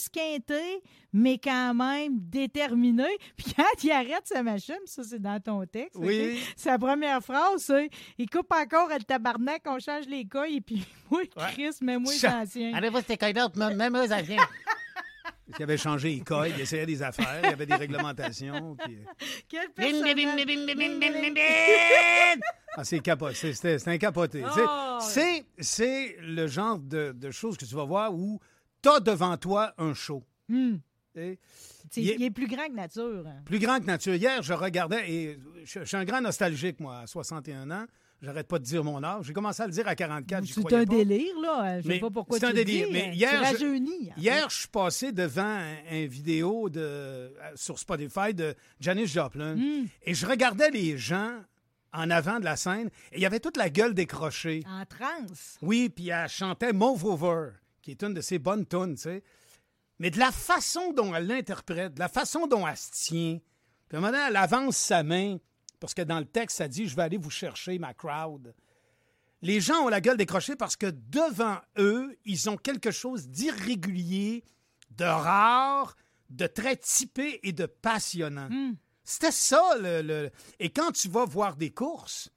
mais 1.12 1.38
quand 1.38 1.74
même 1.74 2.18
déterminé. 2.20 3.06
Puis 3.36 3.52
quand 3.56 3.84
il 3.84 3.90
arrête 3.90 4.22
sa 4.24 4.42
machine, 4.42 4.76
ça 4.84 5.02
c'est 5.02 5.20
dans 5.20 5.40
ton 5.40 5.64
texte, 5.66 5.96
Oui. 5.96 6.40
sa 6.56 6.78
première 6.78 7.22
phrase, 7.22 7.62
c'est 7.64 7.90
il 8.18 8.28
coupe 8.28 8.52
encore 8.52 8.88
le 8.88 9.02
tabarnak, 9.02 9.62
on 9.66 9.78
change 9.78 10.06
les 10.08 10.26
couilles, 10.26 10.56
et 10.56 10.60
puis 10.60 10.84
moi, 11.10 11.22
Chris, 11.52 11.70
mais 11.80 11.98
moi, 11.98 12.12
ancien. 12.12 12.74
Allez-vous, 12.74 12.98
c'était 12.98 13.16
coïdeur, 13.16 13.50
même, 13.56 13.76
même 13.76 13.96
eux, 13.96 14.06
vient. 14.22 14.46
Il 15.58 15.62
avait 15.62 15.76
changé 15.78 16.10
les 16.10 16.20
coils, 16.20 16.50
il 16.54 16.60
essayait 16.60 16.86
des 16.86 17.02
affaires, 17.02 17.40
il 17.42 17.48
y 17.48 17.52
avait 17.52 17.66
des 17.66 17.76
réglementations. 17.76 18.76
puis- 18.84 18.98
Quel 19.48 19.68
Bim, 19.76 20.02
bim, 20.02 20.14
bim, 20.14 20.14
personnage. 20.14 20.46
bim, 20.46 20.66
bim, 20.66 20.74
bim, 20.74 20.98
bim, 21.00 21.12
bim, 21.22 21.34
bim. 21.34 22.40
Ah, 22.76 22.84
c'est 22.84 22.98
capoté. 23.00 23.54
C'est, 23.54 23.88
un 23.88 23.96
capoté. 23.96 24.42
Oh, 24.44 24.98
C'est, 25.00 25.46
c'est 25.58 26.16
le 26.20 26.46
genre 26.46 26.78
de, 26.78 27.12
de 27.12 27.30
choses 27.30 27.56
que 27.56 27.64
tu 27.64 27.74
vas 27.74 27.84
voir 27.84 28.12
où 28.12 28.38
devant 29.00 29.36
toi 29.36 29.72
un 29.78 29.94
show. 29.94 30.22
Hmm. 30.48 30.76
C'est- 31.14 31.38
Il 31.96 32.10
est- 32.10 32.14
Il 32.16 32.22
est 32.24 32.30
plus 32.30 32.46
grand 32.46 32.66
que 32.66 32.74
nature. 32.74 33.24
hein. 33.26 33.40
Plus 33.44 33.58
grand 33.58 33.80
que 33.80 33.86
nature. 33.86 34.14
Hier, 34.14 34.42
je 34.42 34.52
regardais, 34.52 35.10
et 35.10 35.38
je, 35.64 35.80
je 35.80 35.84
suis 35.84 35.96
un 35.96 36.04
grand 36.04 36.20
nostalgique, 36.20 36.78
moi, 36.80 36.98
à 37.00 37.06
61 37.06 37.70
ans. 37.70 37.86
J'arrête 38.22 38.48
pas 38.48 38.58
de 38.58 38.64
dire 38.64 38.82
mon 38.82 39.02
âge. 39.04 39.26
J'ai 39.26 39.32
commencé 39.34 39.62
à 39.62 39.66
le 39.66 39.72
dire 39.72 39.86
à 39.86 39.94
44. 39.94 40.44
j'y 40.44 40.52
C'est 40.54 40.60
un 40.72 40.84
pas. 40.84 40.84
délire, 40.86 41.38
là. 41.40 41.80
Je 41.80 41.86
sais 41.88 41.98
pas 42.00 42.10
pourquoi 42.10 42.38
c'est 42.38 42.46
tu 42.46 42.50
un 42.50 42.54
le 42.54 42.64
délire. 42.64 42.86
dis. 42.88 42.92
Mais 42.92 43.04
hein. 43.08 43.12
hier, 43.12 43.30
je- 43.32 43.52
rajeunis. 43.52 44.10
en 44.10 44.14
fait. 44.14 44.20
Hier, 44.20 44.50
je 44.50 44.56
suis 44.58 44.68
passé 44.68 45.12
devant 45.12 45.42
un, 45.42 45.74
un 45.90 46.06
vidéo 46.06 46.68
de, 46.70 46.80
euh, 46.80 47.30
sur 47.54 47.78
Spotify 47.78 48.32
de 48.34 48.54
Janis 48.80 49.06
Joplin 49.06 49.54
Hmm. 49.56 49.86
et 50.02 50.14
je 50.14 50.26
regardais 50.26 50.70
les 50.70 50.96
gens 50.98 51.40
en 51.92 52.10
avant 52.10 52.40
de 52.40 52.44
la 52.44 52.56
scène 52.56 52.88
et 53.12 53.16
il 53.16 53.20
y 53.22 53.26
avait 53.26 53.40
toute 53.40 53.56
la 53.58 53.68
gueule 53.70 53.94
décrochée. 53.94 54.62
En 54.66 54.84
transe. 54.86 55.58
Oui, 55.62 55.88
puis 55.90 56.08
elle 56.08 56.28
chantait 56.28 56.72
Move 56.72 57.04
Over, 57.04 57.50
qui 57.86 57.92
est 57.92 58.02
une 58.02 58.14
de 58.14 58.20
ses 58.20 58.40
bonnes 58.40 58.66
tunes, 58.66 58.96
tu 58.96 59.02
sais. 59.02 59.22
Mais 60.00 60.10
de 60.10 60.18
la 60.18 60.32
façon 60.32 60.92
dont 60.92 61.14
elle 61.14 61.28
l'interprète, 61.28 61.94
de 61.94 62.00
la 62.00 62.08
façon 62.08 62.48
dont 62.48 62.66
elle 62.66 62.76
se 62.76 62.90
tient, 62.90 63.38
puis 63.88 63.96
à 63.96 63.98
un 63.98 64.00
moment 64.00 64.10
donné, 64.12 64.24
elle 64.28 64.36
avance 64.36 64.76
sa 64.76 65.04
main, 65.04 65.36
parce 65.78 65.94
que 65.94 66.02
dans 66.02 66.18
le 66.18 66.24
texte, 66.24 66.56
ça 66.56 66.66
dit 66.66 66.86
«Je 66.88 66.96
vais 66.96 67.02
aller 67.02 67.16
vous 67.16 67.30
chercher, 67.30 67.78
ma 67.78 67.94
crowd». 67.94 68.52
Les 69.42 69.60
gens 69.60 69.84
ont 69.84 69.88
la 69.88 70.00
gueule 70.00 70.16
décrochée 70.16 70.56
parce 70.56 70.74
que 70.76 70.86
devant 70.86 71.58
eux, 71.78 72.16
ils 72.24 72.50
ont 72.50 72.56
quelque 72.56 72.90
chose 72.90 73.28
d'irrégulier, 73.28 74.42
de 74.90 75.04
rare, 75.04 75.94
de 76.30 76.46
très 76.48 76.76
typé 76.76 77.38
et 77.44 77.52
de 77.52 77.66
passionnant. 77.66 78.48
C'était 79.04 79.30
ça, 79.30 79.62
le, 79.78 80.02
le- 80.02 80.30
Et 80.58 80.70
quand 80.70 80.90
tu 80.90 81.08
vas 81.08 81.24
voir 81.24 81.54
des 81.54 81.70
courses, 81.70 82.30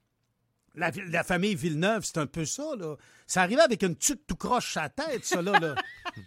la, 0.79 0.91
la 1.09 1.23
famille 1.23 1.55
Villeneuve, 1.55 2.03
c'est 2.03 2.17
un 2.17 2.25
peu 2.25 2.45
ça, 2.45 2.63
là. 2.77 2.95
Ça 3.27 3.41
arrivait 3.43 3.61
avec 3.61 3.83
une 3.83 3.95
tuque 3.95 4.25
tout 4.27 4.35
croche 4.35 4.75
à 4.77 4.83
la 4.83 4.89
tête, 4.89 5.23
ça, 5.25 5.41
là. 5.41 5.59
là. 5.59 5.75
tu 6.15 6.21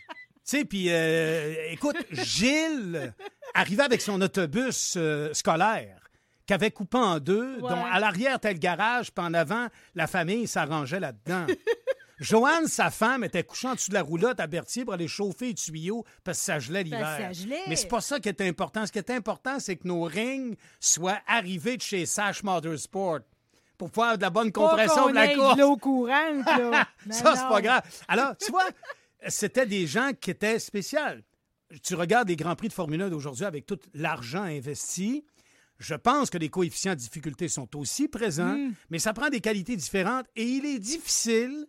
sais, 0.45 0.65
puis, 0.65 0.87
euh, 0.91 1.55
écoute, 1.71 1.97
Gilles 2.13 3.13
arrivait 3.55 3.83
avec 3.83 4.01
son 4.01 4.21
autobus 4.21 4.95
euh, 4.97 5.33
scolaire. 5.35 5.99
qui 6.47 6.53
avait 6.55 6.71
coupé 6.71 6.99
en 6.99 7.19
deux, 7.19 7.55
Ouais. 7.61 7.71
dont 7.71 7.85
à 7.85 7.99
l'arrière, 8.01 8.37
était 8.37 8.53
le 8.53 8.59
garage, 8.59 9.13
puis 9.13 9.25
en 9.25 9.33
avant, 9.35 9.69
la 9.95 10.07
famille 10.07 10.47
s'arrangeait 10.47 11.01
là-dedans. 11.01 11.47
Joanne, 12.21 12.69
sa 12.69 12.91
femme, 12.91 13.25
était 13.25 13.43
couchée 13.43 13.67
en 13.67 13.75
dessous 13.75 13.89
de 13.91 13.95
la 13.95 14.03
roulotte 14.03 14.39
à 14.39 14.47
Berthier 14.47 14.85
pour 14.85 14.95
aller 14.95 15.09
chauffer 15.09 15.47
les 15.47 15.55
tuyaux 15.55 16.05
parce 16.23 16.39
que 16.39 16.45
ça 16.45 16.59
gelait 16.61 16.85
l'hiver. 16.85 17.33
Mais 17.67 17.75
c'est 17.75 17.89
pas 17.89 18.01
ça 18.01 18.21
qui 18.21 18.29
est 18.29 18.41
important. 18.43 18.87
Ce 18.87 18.93
qui 18.93 18.99
est 18.99 19.11
important, 19.11 19.59
c'est 19.59 19.75
que 19.77 19.89
nos 19.89 20.05
rings 20.05 20.55
soient 20.79 21.19
arrivés 21.27 21.77
de 21.77 21.83
chez 21.83 22.07
Sash 22.07 22.45
Motorsport 22.45 23.21
pour 23.91 24.05
faire 24.05 24.17
de 24.17 24.23
la 24.23 24.31
bonne 24.31 24.53
compression 24.53 25.09
de 25.09 25.15
la 25.15 25.35
course. 25.35 25.57
de 25.57 25.61
l'eau 25.63 25.77
courante, 25.77 26.45
là. 26.47 26.87
Non, 27.07 27.13
Ça, 27.13 27.35
c'est 27.37 27.49
pas 27.49 27.61
grave. 27.61 27.83
Alors, 28.07 28.37
tu 28.37 28.51
vois, 28.53 28.67
c'était 29.29 29.67
des 29.67 29.87
gens 29.89 30.11
qui 30.21 30.31
étaient 30.31 30.59
spéciaux. 30.61 30.99
Tu 31.83 31.95
regardes 31.95 32.29
les 32.29 32.37
Grands 32.37 32.55
Prix 32.55 32.69
de 32.69 32.73
Formule 32.73 33.03
1 33.03 33.09
d'aujourd'hui 33.11 33.45
avec 33.45 33.67
tout 33.67 33.79
l'argent 33.95 34.43
investi. 34.43 35.25
Je 35.79 35.95
pense 35.95 36.31
que 36.31 36.39
les 36.39 36.49
coefficients 36.49 36.93
de 36.93 36.99
difficulté 36.99 37.49
sont 37.49 37.77
aussi 37.77 38.07
présents, 38.07 38.55
Mm. 38.57 38.73
mais 38.91 38.99
ça 39.01 39.13
prend 39.13 39.31
des 39.31 39.41
qualités 39.41 39.75
différentes 39.75 40.27
et 40.37 40.45
il 40.45 40.65
est 40.65 40.79
difficile 40.79 41.67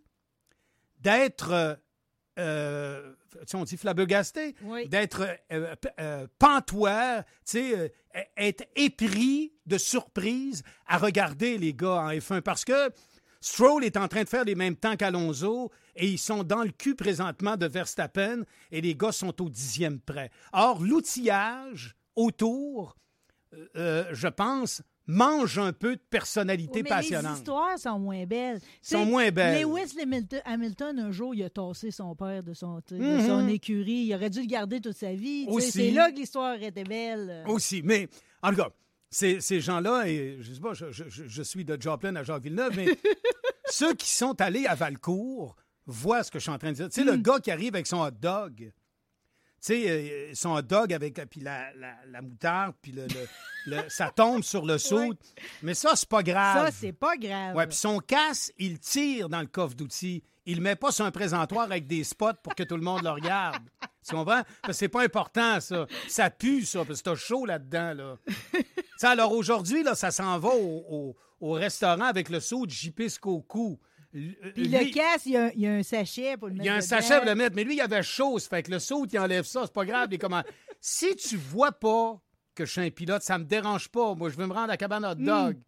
d'être, 1.00 1.52
euh, 1.52 1.76
euh, 2.38 3.14
on 3.54 3.64
dit 3.64 3.78
flabbergasté, 3.78 4.56
Oui. 4.64 4.88
d'être 4.88 5.26
euh, 5.52 5.76
p- 5.76 5.90
euh, 6.00 6.28
pantois, 6.40 7.24
tu 7.24 7.28
sais, 7.46 7.78
euh, 7.78 7.88
être 8.38 8.64
épris 8.76 9.54
de 9.66 9.78
surprise 9.78 10.64
à 10.88 10.98
regarder 10.98 11.58
les 11.58 11.74
gars 11.74 12.02
en 12.02 12.10
F1 12.10 12.42
parce 12.42 12.64
que 12.66 12.90
Stroll 13.42 13.84
est 13.84 13.98
en 13.98 14.08
train 14.08 14.24
de 14.24 14.30
faire 14.30 14.46
les 14.46 14.56
mêmes 14.56 14.76
temps 14.78 14.96
qu'Alonso 14.96 15.72
et 15.96 16.08
ils 16.08 16.18
sont 16.20 16.44
dans 16.44 16.64
le 16.64 16.70
cul 16.72 16.96
présentement 16.96 17.58
de 17.58 17.66
Verstappen 17.66 18.44
et 18.72 18.80
les 18.82 18.96
gars 18.96 19.12
sont 19.12 19.42
au 19.42 19.50
dixième 19.50 20.00
près. 20.00 20.30
Or, 20.54 20.82
l'outillage 20.82 21.96
autour, 22.16 22.96
euh, 23.54 23.68
euh, 23.76 24.06
je 24.12 24.28
pense, 24.30 24.82
mange 25.08 25.60
un 25.60 25.74
peu 25.74 25.96
de 25.96 26.02
personnalité 26.10 26.72
Oui, 26.80 26.84
mais 26.84 26.90
passionnante. 26.90 27.32
Les 27.34 27.38
histoires 27.40 27.78
sont 27.80 28.00
moins 28.00 28.26
belles. 28.26 28.60
Sont 28.82 28.98
Tu 29.00 29.04
sais, 29.04 29.06
moins 29.06 29.32
belles. 29.32 29.62
Lewis 29.64 29.96
Hamilton, 30.46 31.00
un 31.00 31.12
jour, 31.12 31.36
il 31.36 31.44
a 31.44 31.50
tassé 31.50 31.92
son 31.92 32.16
père 32.16 32.42
de 32.44 32.54
son, 32.54 32.80
de 32.90 32.98
Mhm. 32.98 33.28
son 33.28 33.48
écurie. 33.48 34.06
Il 34.08 34.16
aurait 34.16 34.30
dû 34.30 34.42
le 34.42 34.48
garder 34.48 34.80
toute 34.82 34.96
sa 34.98 35.14
vie. 35.14 35.48
C'est 35.60 35.92
là 35.92 36.12
que 36.12 36.18
l'histoire 36.18 36.62
était 36.62 36.84
belle. 36.84 37.44
Aussi. 37.48 37.82
Mais, 37.84 38.08
en 38.42 38.50
tout 38.52 38.58
cas, 38.58 38.70
ces, 39.10 39.42
ces 39.42 39.60
gens-là, 39.62 40.08
et 40.08 40.38
je 40.40 40.54
sais 40.54 40.60
pas, 40.60 40.74
je, 40.74 40.86
je- 40.92 41.44
suis 41.44 41.64
de 41.66 41.78
Joplin 41.80 42.16
à 42.16 42.24
Jacques 42.24 42.42
Villeneuve, 42.44 42.74
mais 42.76 42.86
ceux 43.66 43.94
qui 43.94 44.10
sont 44.10 44.40
allés 44.42 44.66
à 44.66 44.76
Valcourt 44.76 45.56
voient 45.86 46.24
ce 46.24 46.32
que 46.32 46.40
je 46.40 46.44
suis 46.44 46.52
en 46.52 46.58
train 46.58 46.70
de 46.72 46.76
dire. 46.78 46.90
Tu 46.90 47.02
sais, 47.02 47.04
le 47.04 47.18
gars 47.18 47.40
qui 47.40 47.52
arrive 47.52 47.76
avec 47.76 47.86
son 47.88 47.98
hot 48.00 48.12
dog, 48.12 48.72
sais, 49.68 49.90
euh, 49.90 50.32
son 50.34 50.60
dog 50.62 50.94
avec 50.94 51.18
euh, 51.20 51.26
puis 51.26 51.40
la, 51.42 51.74
la, 51.76 51.94
la 52.10 52.22
moutarde, 52.22 52.74
puis 52.82 52.92
le, 52.92 53.04
le- 53.08 53.28
le- 53.78 53.84
ça 53.90 54.12
tombe 54.16 54.44
sur 54.44 54.66
le 54.66 54.78
saut. 54.78 55.14
Mais 55.62 55.74
ça, 55.74 55.92
c'est 55.96 56.10
pas 56.10 56.24
grave. 56.24 56.66
Ça, 56.66 56.72
c'est 56.72 56.92
pas 56.94 57.16
grave. 57.18 57.56
Ouais, 57.56 57.68
puis 57.68 57.76
son 57.78 58.00
casse, 58.00 58.52
il 58.58 58.80
tire 58.80 59.30
dans 59.30 59.42
le 59.42 59.48
coffre 59.48 59.76
d'outils. 59.76 60.24
Il 60.46 60.58
le 60.58 60.62
met 60.62 60.76
pas 60.76 60.92
sur 60.92 61.06
un 61.06 61.12
présentoir 61.12 61.64
avec 61.64 61.88
des 61.88 62.04
spots 62.04 62.34
pour 62.44 62.54
que 62.54 62.64
tout 62.64 62.76
le 62.76 62.82
monde 62.84 63.02
le 63.04 63.12
regarde. 63.12 63.64
Tu 64.06 64.14
comprends? 64.14 64.42
Parce 64.62 64.68
que 64.68 64.74
c'est 64.74 64.90
pas 64.90 65.04
important, 65.04 65.62
ça. 65.62 65.88
Ça 66.10 66.30
pue, 66.30 66.66
ça, 66.66 66.84
parce 66.84 67.02
que 67.02 67.10
t'as 67.12 67.16
chaud 67.16 67.46
là-dedans, 67.46 67.94
là. 67.94 68.18
Sais, 68.98 69.08
alors 69.08 69.32
aujourd'hui, 69.32 69.84
là, 69.84 69.96
ça 69.96 70.12
s'en 70.12 70.38
va 70.40 70.50
au, 70.50 70.86
au- 70.90 71.16
au 71.40 71.52
restaurant 71.54 72.04
avec 72.06 72.28
le 72.30 72.40
saut 72.42 72.66
de 72.66 72.72
JP 72.72 73.08
Puis 74.14 74.38
lui, 74.56 74.68
le 74.68 74.94
casse, 74.94 75.26
il 75.26 75.32
y, 75.34 75.38
a, 75.38 75.52
il 75.54 75.60
y 75.62 75.68
a 75.68 75.74
un 75.74 75.84
sachet 75.84 76.38
pour 76.38 76.48
le 76.50 76.54
il 76.54 76.58
mettre 76.60 76.66
y 76.66 76.70
a 76.70 76.74
un 76.74 76.78
dedans. 76.78 76.88
sachet 76.88 77.18
pour 77.18 77.26
le 77.26 77.36
mettre, 77.36 77.56
mais 77.56 77.64
lui, 77.64 77.76
il 77.76 77.82
avait 77.82 78.04
chaud, 78.04 78.38
ça 78.38 78.48
fait 78.50 78.64
que 78.64 78.72
le 78.72 78.80
saut, 78.80 79.06
il 79.12 79.18
enlève 79.20 79.44
ça, 79.46 79.62
c'est 79.66 79.74
pas 79.74 79.86
grave. 79.86 80.10
les 80.12 80.18
commandes. 80.18 80.46
Si 80.86 81.16
tu 81.16 81.38
vois 81.38 81.72
pas 81.72 82.20
que 82.56 82.66
je 82.66 82.72
suis 82.74 82.82
un 82.82 82.90
pilote, 82.90 83.22
ça 83.24 83.38
me 83.40 83.46
dérange 83.46 83.88
pas. 83.90 84.14
Moi, 84.16 84.30
je 84.30 84.36
veux 84.36 84.46
me 84.46 84.52
rendre 84.54 84.66
à 84.66 84.68
la 84.68 84.78
cabane 84.78 85.06
hot 85.06 85.16
Hmm. 85.16 85.26
dog. 85.26 85.56
Tu 85.56 85.62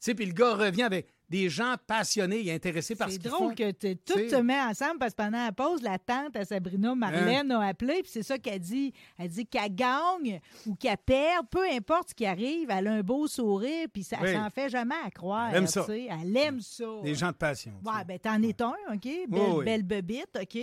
sais, 0.00 0.14
puis 0.14 0.24
le 0.26 0.32
gars 0.32 0.54
revient 0.54 0.82
avec 0.84 1.08
des 1.32 1.48
gens 1.48 1.76
passionnés 1.86 2.46
et 2.46 2.52
intéressés 2.52 2.94
par 2.94 3.08
ce 3.08 3.14
C'est 3.14 3.20
qu'ils 3.20 3.30
drôle 3.30 3.48
font. 3.48 3.54
que 3.54 3.94
tout 3.94 4.18
se 4.28 4.36
met 4.42 4.60
ensemble 4.60 4.98
parce 4.98 5.12
que 5.12 5.16
pendant 5.22 5.42
la 5.44 5.50
pause, 5.52 5.80
la 5.82 5.98
tante 5.98 6.36
à 6.36 6.44
Sabrina 6.44 6.94
Marlène 6.94 7.50
Hein? 7.50 7.60
a 7.62 7.68
appelé, 7.68 8.02
puis 8.02 8.10
c'est 8.12 8.22
ça 8.22 8.36
qu'elle 8.38 8.60
dit. 8.60 8.92
Elle 9.18 9.28
dit 9.30 9.46
qu'elle 9.46 9.74
gagne 9.74 10.40
ou 10.66 10.74
qu'elle 10.74 10.98
perd, 10.98 11.48
peu 11.50 11.66
importe 11.70 12.10
ce 12.10 12.14
qui 12.14 12.26
arrive, 12.26 12.68
elle 12.70 12.86
a 12.86 12.92
un 12.92 13.00
beau 13.02 13.26
sourire, 13.26 13.86
puis 13.90 14.04
ça 14.04 14.18
Oui. 14.22 14.32
s'en 14.34 14.50
fait 14.50 14.68
jamais 14.68 14.94
à 15.06 15.10
croire. 15.10 15.48
Elle 15.50 15.56
aime 15.56 15.66
ça. 15.66 15.86
Elle 15.88 16.36
aime 16.36 16.60
ça. 16.60 16.84
Des 17.02 17.14
gens 17.14 17.28
de 17.28 17.32
passion. 17.36 17.72
Ouais, 17.84 18.04
ben 18.06 18.18
t'en 18.18 18.42
es 18.42 18.60
un, 18.62 18.74
OK? 18.94 19.08
Belle, 19.28 19.40
oui. 19.54 19.64
belle 19.64 19.82
bebite, 19.84 20.38
OK? 20.40 20.58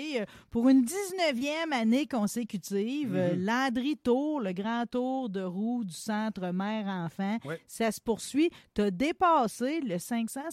Pour 0.51 0.69
une 0.69 0.83
19e 0.85 1.73
année 1.73 2.05
consécutive, 2.05 3.13
Mhm. 3.15 3.43
Landry 3.45 3.97
Tour, 3.97 4.39
le 4.41 4.53
grand 4.53 4.85
tour 4.85 5.29
de 5.29 5.41
roue 5.41 5.83
du 5.83 5.93
centre 5.93 6.51
mère-enfant, 6.51 7.37
ça 7.67 7.91
se 7.91 7.99
poursuit. 7.99 8.51
Tu 8.75 8.81
as 8.81 8.91
dépassé 8.91 9.81
le 9.81 9.97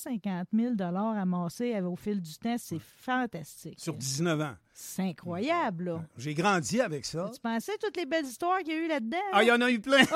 550 0.06 0.48
000 0.52 0.74
amassé 0.80 1.80
au 1.80 1.96
fil 1.96 2.20
du 2.20 2.34
temps. 2.36 2.56
C'est 2.58 2.78
fantastique. 2.78 3.78
Sur 3.80 3.94
19 3.94 4.40
ans. 4.40 4.54
C'est 4.72 5.02
incroyable, 5.02 5.84
là. 5.84 6.04
J'ai 6.16 6.34
grandi 6.34 6.80
avec 6.80 7.04
ça. 7.04 7.30
Tu 7.34 7.40
pensais 7.40 7.72
toutes 7.80 7.96
les 7.96 8.06
belles 8.06 8.24
histoires 8.24 8.58
qu'il 8.60 8.74
y 8.74 8.76
a 8.76 8.84
eu 8.84 8.88
là-dedans? 8.88 9.16
Ah, 9.32 9.42
il 9.42 9.48
y 9.48 9.52
en 9.52 9.60
a 9.60 9.70
eu 9.70 9.80
plein. 9.80 10.04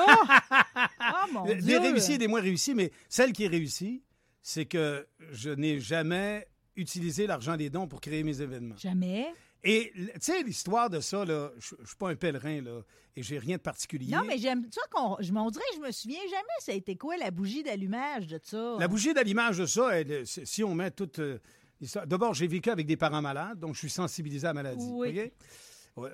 Ah, 1.03 1.25
mon 1.33 1.43
des 1.45 1.77
réussis 1.77 2.13
et 2.13 2.17
des 2.17 2.27
moins 2.27 2.41
réussis, 2.41 2.73
mais 2.73 2.91
celle 3.09 3.33
qui 3.33 3.43
est 3.43 3.47
réussie, 3.47 4.03
c'est 4.41 4.65
que 4.65 5.05
je 5.31 5.49
n'ai 5.49 5.79
jamais 5.79 6.47
utilisé 6.75 7.27
l'argent 7.27 7.57
des 7.57 7.69
dons 7.69 7.87
pour 7.87 7.99
créer 7.99 8.23
mes 8.23 8.41
événements. 8.41 8.77
Jamais? 8.77 9.33
Et, 9.63 9.91
tu 9.95 10.09
sais, 10.21 10.41
l'histoire 10.43 10.89
de 10.89 10.99
ça, 10.99 11.23
là, 11.23 11.51
je 11.59 11.67
suis 11.85 11.95
pas 11.97 12.09
un 12.09 12.15
pèlerin, 12.15 12.61
là, 12.61 12.81
et 13.15 13.21
j'ai 13.21 13.37
rien 13.37 13.57
de 13.57 13.61
particulier. 13.61 14.11
Non, 14.11 14.23
mais 14.25 14.37
j'aime 14.37 14.65
ça 14.71 14.81
qu'on. 14.91 15.17
Je 15.19 15.31
m'en 15.31 15.51
dirais, 15.51 15.63
je 15.75 15.81
me 15.81 15.91
souviens 15.91 16.21
jamais, 16.29 16.57
ça 16.59 16.71
a 16.71 16.75
été 16.75 16.95
quoi 16.95 17.15
la 17.17 17.29
bougie 17.29 17.61
d'allumage 17.61 18.27
de 18.27 18.39
ça? 18.41 18.77
La 18.79 18.87
bougie 18.87 19.13
d'allumage 19.13 19.59
de 19.59 19.65
ça, 19.65 19.99
elle, 19.99 20.25
si 20.25 20.63
on 20.63 20.73
met 20.73 20.89
toute 20.91 21.19
euh, 21.19 21.37
l'histoire- 21.79 22.07
D'abord, 22.07 22.33
j'ai 22.33 22.47
vécu 22.47 22.69
avec 22.71 22.87
des 22.87 22.97
parents 22.97 23.21
malades, 23.21 23.59
donc 23.59 23.75
je 23.75 23.79
suis 23.79 23.89
sensibilisé 23.89 24.47
à 24.47 24.49
la 24.49 24.53
maladie. 24.53 24.89
Oui. 24.89 25.31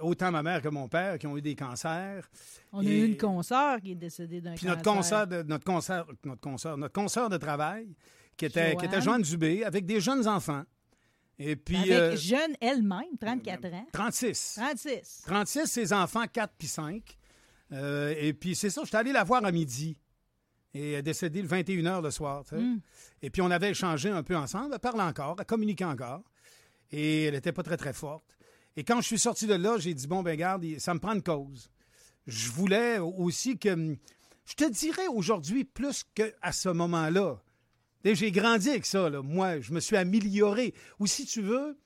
Autant 0.01 0.31
ma 0.31 0.41
mère 0.41 0.61
que 0.63 0.69
mon 0.69 0.87
père 0.87 1.19
qui 1.19 1.27
ont 1.27 1.37
eu 1.37 1.41
des 1.41 1.55
cancers. 1.55 2.27
On 2.73 2.79
a 2.79 2.89
eu 2.89 3.05
une 3.05 3.15
consoeur 3.15 3.79
qui 3.79 3.91
est 3.91 3.95
décédée 3.95 4.41
d'un 4.41 4.55
cancer. 4.55 4.69
notre 4.69 4.81
concert, 4.83 5.27
de, 5.27 5.43
notre 5.43 5.63
concert, 5.63 6.05
notre 6.25 6.41
concert, 6.41 6.77
notre 6.77 6.93
concert 6.93 7.29
de 7.29 7.37
travail, 7.37 7.87
qui 8.35 8.45
était, 8.45 8.75
qui 8.75 8.85
était 8.85 8.99
Joanne. 9.01 9.03
Joanne 9.03 9.21
Dubé, 9.21 9.63
avec 9.63 9.85
des 9.85 10.01
jeunes 10.01 10.27
enfants. 10.27 10.63
Et 11.39 11.55
puis. 11.55 11.77
Avec 11.77 11.91
euh, 11.91 12.15
jeune 12.15 12.55
elle-même, 12.59 13.17
34 13.19 13.65
ans. 13.73 13.87
36. 13.93 14.53
36. 14.57 15.23
36, 15.25 15.67
ses 15.67 15.93
enfants, 15.93 16.25
4 16.31 16.53
puis 16.57 16.67
5. 16.67 17.17
Euh, 17.73 18.15
et 18.17 18.33
puis 18.33 18.55
c'est 18.55 18.69
ça, 18.69 18.81
j'étais 18.83 18.97
allé 18.97 19.11
la 19.11 19.23
voir 19.23 19.43
à 19.43 19.51
midi. 19.51 19.97
Et 20.73 20.91
elle 20.91 20.99
est 20.99 21.03
décédée 21.03 21.41
le 21.41 21.47
21h 21.47 22.01
le 22.01 22.11
soir. 22.11 22.43
tu 22.43 22.55
sais. 22.55 22.61
Mm. 22.61 22.81
Et 23.21 23.29
puis 23.29 23.41
on 23.41 23.51
avait 23.51 23.71
échangé 23.71 24.09
un 24.09 24.23
peu 24.23 24.35
ensemble. 24.35 24.73
Elle 24.73 24.79
parle 24.79 25.01
encore, 25.01 25.35
elle 25.39 25.45
communique 25.45 25.81
encore. 25.81 26.23
Et 26.91 27.25
elle 27.25 27.33
n'était 27.33 27.51
pas 27.51 27.63
très, 27.63 27.77
très 27.77 27.93
forte. 27.93 28.23
Et 28.75 28.83
quand 28.83 29.01
je 29.01 29.07
suis 29.07 29.19
sorti 29.19 29.47
de 29.47 29.55
là, 29.55 29.77
j'ai 29.79 29.93
dit, 29.93 30.07
bon, 30.07 30.21
ben 30.21 30.37
garde, 30.37 30.63
ça 30.77 30.93
me 30.93 30.99
prend 30.99 31.13
une 31.13 31.23
cause. 31.23 31.69
Je 32.27 32.51
voulais 32.51 32.99
aussi 32.99 33.57
que... 33.57 33.97
Je 34.45 34.53
te 34.53 34.69
dirais 34.69 35.07
aujourd'hui 35.07 35.65
plus 35.65 36.05
qu'à 36.13 36.51
ce 36.51 36.69
moment-là. 36.69 37.37
J'ai 38.05 38.31
grandi 38.31 38.69
avec 38.69 38.85
ça, 38.85 39.09
là. 39.09 39.21
moi. 39.21 39.59
Je 39.59 39.73
me 39.73 39.79
suis 39.79 39.97
amélioré. 39.97 40.73
Ou 40.99 41.07
si 41.07 41.25
tu 41.25 41.41
veux, 41.41 41.77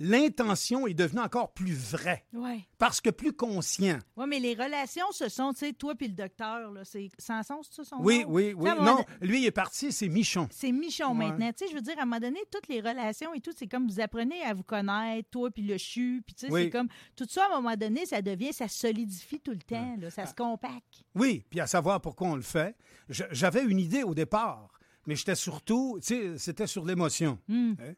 l'intention 0.00 0.86
est 0.86 0.94
devenue 0.94 1.20
encore 1.20 1.52
plus 1.52 1.72
vraie. 1.74 2.24
Oui. 2.32 2.64
Parce 2.78 3.00
que 3.00 3.10
plus 3.10 3.32
conscient. 3.32 3.98
Oui, 4.16 4.26
mais 4.28 4.38
les 4.38 4.54
relations, 4.54 5.06
ce 5.10 5.28
sont, 5.28 5.52
tu 5.52 5.58
sais, 5.66 5.72
toi 5.72 5.94
puis 5.96 6.06
le 6.08 6.14
docteur, 6.14 6.70
c'est 6.84 7.08
Sanson, 7.18 7.60
c'est 7.62 7.74
ça 7.74 7.84
son 7.84 7.96
Oui, 8.02 8.24
oui, 8.26 8.54
oui. 8.56 8.70
Non, 8.80 9.04
lui, 9.20 9.42
il 9.42 9.46
est 9.46 9.50
parti, 9.50 9.90
c'est 9.92 10.08
Michon. 10.08 10.48
C'est 10.52 10.70
Michon 10.72 11.08
Ouais. 11.08 11.14
maintenant. 11.28 11.50
Tu 11.52 11.64
sais, 11.64 11.70
je 11.70 11.74
veux 11.74 11.82
dire, 11.82 11.98
à 11.98 12.02
un 12.02 12.04
moment 12.04 12.20
donné, 12.20 12.38
toutes 12.50 12.68
les 12.68 12.80
relations 12.80 13.34
et 13.34 13.40
tout, 13.40 13.50
c'est 13.56 13.66
comme 13.66 13.88
vous 13.88 14.00
apprenez 14.00 14.40
à 14.44 14.54
vous 14.54 14.62
connaître, 14.62 15.28
toi 15.30 15.50
puis 15.50 15.64
le 15.64 15.76
chu, 15.78 16.22
puis 16.24 16.34
tu 16.34 16.46
sais, 16.46 16.52
Oui. 16.52 16.64
c'est 16.64 16.70
comme 16.70 16.88
tout 17.16 17.26
ça, 17.28 17.44
à 17.46 17.56
un 17.56 17.60
moment 17.60 17.76
donné, 17.76 18.06
ça 18.06 18.22
devient, 18.22 18.52
ça 18.52 18.68
solidifie 18.68 19.40
tout 19.40 19.50
le 19.50 19.58
temps, 19.58 19.96
là, 20.00 20.06
Ah. 20.08 20.10
ça 20.10 20.26
se 20.26 20.34
compacte. 20.34 21.02
Oui, 21.16 21.44
puis 21.50 21.58
à 21.60 21.66
savoir 21.66 22.00
pourquoi 22.00 22.28
on 22.28 22.36
le 22.36 22.42
fait. 22.42 22.76
J'avais 23.08 23.64
une 23.64 23.80
idée 23.80 24.04
au 24.04 24.14
départ, 24.14 24.68
mais 25.08 25.16
j'étais 25.16 25.34
surtout, 25.34 25.98
tu 26.02 26.14
sais, 26.14 26.38
c'était 26.38 26.66
sur 26.66 26.84
l'émotion. 26.84 27.38
Hmm. 27.48 27.72
Hein? 27.80 27.94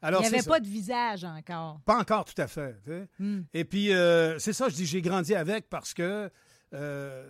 Il 0.00 0.06
Alors, 0.06 0.20
n'y 0.20 0.28
c'est 0.28 0.34
avait 0.34 0.42
ça. 0.44 0.50
pas 0.50 0.60
de 0.60 0.68
visage 0.68 1.24
encore. 1.24 1.80
Pas 1.84 1.98
encore 1.98 2.24
tout 2.24 2.40
à 2.40 2.46
fait. 2.46 2.76
Hmm. 3.18 3.40
Et 3.52 3.64
puis, 3.64 3.92
euh, 3.92 4.38
c'est 4.38 4.52
ça, 4.52 4.68
je 4.68 4.76
dis, 4.76 4.86
j'ai 4.86 5.02
grandi 5.02 5.34
avec 5.34 5.68
parce 5.68 5.92
que 5.92 6.30
euh, 6.72 7.28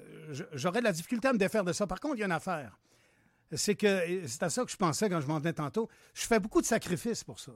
j'aurais 0.52 0.80
de 0.80 0.84
la 0.84 0.92
difficulté 0.92 1.28
à 1.28 1.32
me 1.32 1.38
défaire 1.38 1.64
de 1.64 1.72
ça. 1.72 1.86
Par 1.86 1.98
contre, 1.98 2.16
il 2.16 2.20
y 2.20 2.22
a 2.24 2.26
une 2.26 2.32
affaire. 2.32 2.78
C'est 3.52 3.74
que, 3.74 4.26
c'est 4.26 4.42
à 4.42 4.50
ça 4.50 4.64
que 4.66 4.70
je 4.70 4.76
pensais 4.76 5.08
quand 5.08 5.22
je 5.22 5.26
m'en 5.26 5.38
venais 5.38 5.54
tantôt, 5.54 5.88
je 6.12 6.26
fais 6.26 6.38
beaucoup 6.38 6.60
de 6.60 6.66
sacrifices 6.66 7.24
pour 7.24 7.40
ça. 7.40 7.52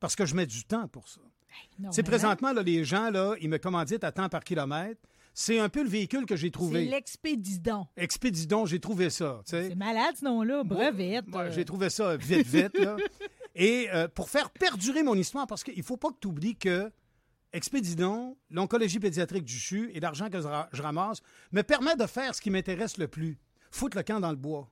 Parce 0.00 0.16
que 0.16 0.24
je 0.24 0.34
mets 0.34 0.46
du 0.46 0.64
temps 0.64 0.88
pour 0.88 1.08
ça. 1.08 1.20
Sais, 1.20 2.00
vraiment. 2.00 2.08
présentement, 2.08 2.52
là, 2.54 2.62
les 2.62 2.86
gens, 2.86 3.10
là, 3.10 3.34
ils 3.38 3.50
me 3.50 3.58
commanditent 3.58 4.04
à 4.04 4.12
temps 4.12 4.30
par 4.30 4.44
kilomètre. 4.44 5.00
C'est 5.34 5.58
un 5.58 5.68
peu 5.68 5.82
le 5.82 5.88
véhicule 5.88 6.26
que 6.26 6.36
j'ai 6.36 6.48
C'est 6.48 6.52
trouvé. 6.52 6.84
l'expédidon. 6.84 7.86
Expédidon, 7.96 8.66
j'ai 8.66 8.80
trouvé 8.80 9.08
ça. 9.10 9.40
C'est 9.46 9.74
malade 9.74 10.14
ce 10.18 10.24
nom-là, 10.24 10.62
brevette. 10.64 11.26
Moi, 11.26 11.42
euh. 11.44 11.52
J'ai 11.52 11.64
trouvé 11.64 11.88
ça 11.90 12.16
vite, 12.16 12.46
vite. 12.46 12.78
là. 12.78 12.96
Et 13.54 13.88
euh, 13.92 14.08
pour 14.08 14.28
faire 14.30 14.50
perdurer 14.50 15.02
mon 15.02 15.14
histoire, 15.14 15.46
parce 15.46 15.62
qu'il 15.64 15.76
ne 15.76 15.82
faut 15.82 15.96
pas 15.96 16.08
que 16.10 16.16
tu 16.20 16.28
oublies 16.28 16.56
que 16.56 16.90
Expédidon, 17.54 18.36
l'oncologie 18.50 18.98
pédiatrique 18.98 19.44
du 19.44 19.58
CHU 19.58 19.90
et 19.92 20.00
l'argent 20.00 20.30
que 20.30 20.40
je 20.40 20.46
ra- 20.48 20.70
je 20.72 20.80
ramasse 20.80 21.20
me 21.52 21.62
permet 21.62 21.94
de 21.96 22.06
faire 22.06 22.34
ce 22.34 22.40
qui 22.40 22.48
m'intéresse 22.50 22.96
le 22.96 23.08
plus. 23.08 23.38
foutent 23.70 23.94
le 23.94 24.02
camp 24.02 24.20
dans 24.20 24.30
le 24.30 24.36
bois 24.36 24.70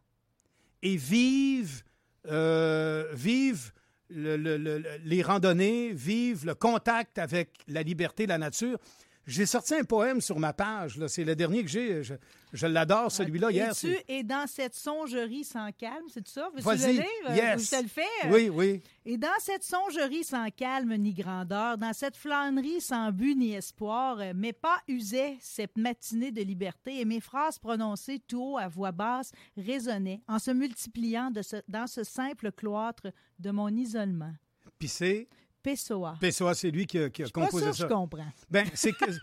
et 0.82 0.96
vivent, 0.96 1.82
euh, 2.26 3.10
vivent 3.14 3.72
le- 4.08 4.36
le- 4.38 4.56
le- 4.56 4.82
les 5.04 5.22
randonnées, 5.22 5.92
vivent 5.92 6.44
le 6.46 6.54
contact 6.54 7.18
avec 7.18 7.50
la 7.68 7.82
liberté, 7.82 8.26
la 8.26 8.38
nature. 8.38 8.78
J'ai 9.26 9.46
sorti 9.46 9.74
un 9.74 9.84
poème 9.84 10.20
sur 10.20 10.38
ma 10.38 10.52
page. 10.52 10.98
C'est 11.06 11.24
le 11.24 11.36
dernier 11.36 11.62
que 11.62 11.68
j'ai. 11.70 12.02
Je, 12.02 12.14
je 12.52 12.66
l'adore, 12.66 13.12
celui-là, 13.12 13.50
hier. 13.52 13.70
Et 13.70 13.74
tu 13.74 13.96
es 14.08 14.22
dans 14.24 14.46
cette 14.48 14.74
songerie 14.74 15.44
sans 15.44 15.70
calme, 15.72 16.06
c'est 16.12 16.26
ça? 16.26 16.48
Veux-tu 16.52 16.64
Vas-y. 16.64 16.96
le 16.96 17.02
lire? 17.02 17.34
Yes. 17.36 17.70
Je 17.70 17.76
te 17.76 17.82
le 17.82 17.88
fais? 17.88 18.28
Oui, 18.30 18.48
oui. 18.48 18.82
Et 19.04 19.16
dans 19.18 19.28
cette 19.38 19.62
songerie 19.62 20.24
sans 20.24 20.48
calme 20.50 20.94
ni 20.96 21.12
grandeur, 21.12 21.78
dans 21.78 21.92
cette 21.92 22.16
flânerie 22.16 22.80
sans 22.80 23.12
but 23.12 23.36
ni 23.36 23.52
espoir, 23.54 24.18
euh, 24.20 24.32
mes 24.34 24.52
pas 24.54 24.78
usaient 24.88 25.36
cette 25.40 25.76
matinée 25.76 26.32
de 26.32 26.42
liberté 26.42 27.00
et 27.00 27.04
mes 27.04 27.20
phrases 27.20 27.58
prononcées 27.58 28.20
tout 28.26 28.42
haut 28.54 28.58
à 28.58 28.68
voix 28.68 28.90
basse 28.92 29.30
résonnaient 29.56 30.22
en 30.26 30.38
se 30.38 30.50
multipliant 30.50 31.30
de 31.30 31.42
ce- 31.42 31.62
dans 31.68 31.86
ce 31.86 32.02
simple 32.04 32.50
cloître 32.52 33.06
de 33.38 33.50
mon 33.50 33.68
isolement. 33.68 34.32
Puis 34.78 34.88
c'est? 34.88 35.28
Pessoa. 35.62 36.16
Pessoa, 36.20 36.54
c'est 36.54 36.70
lui 36.70 36.86
qui 36.86 36.98
a, 36.98 37.10
qui 37.10 37.22
pas 37.22 37.28
composé 37.30 37.64
sûre 37.64 37.70
que 37.72 37.76
ça. 37.78 37.84
je 37.88 37.92
comprends. 37.92 38.32
Ben, 38.50 38.66
c'est 38.74 38.92
que. 38.92 39.04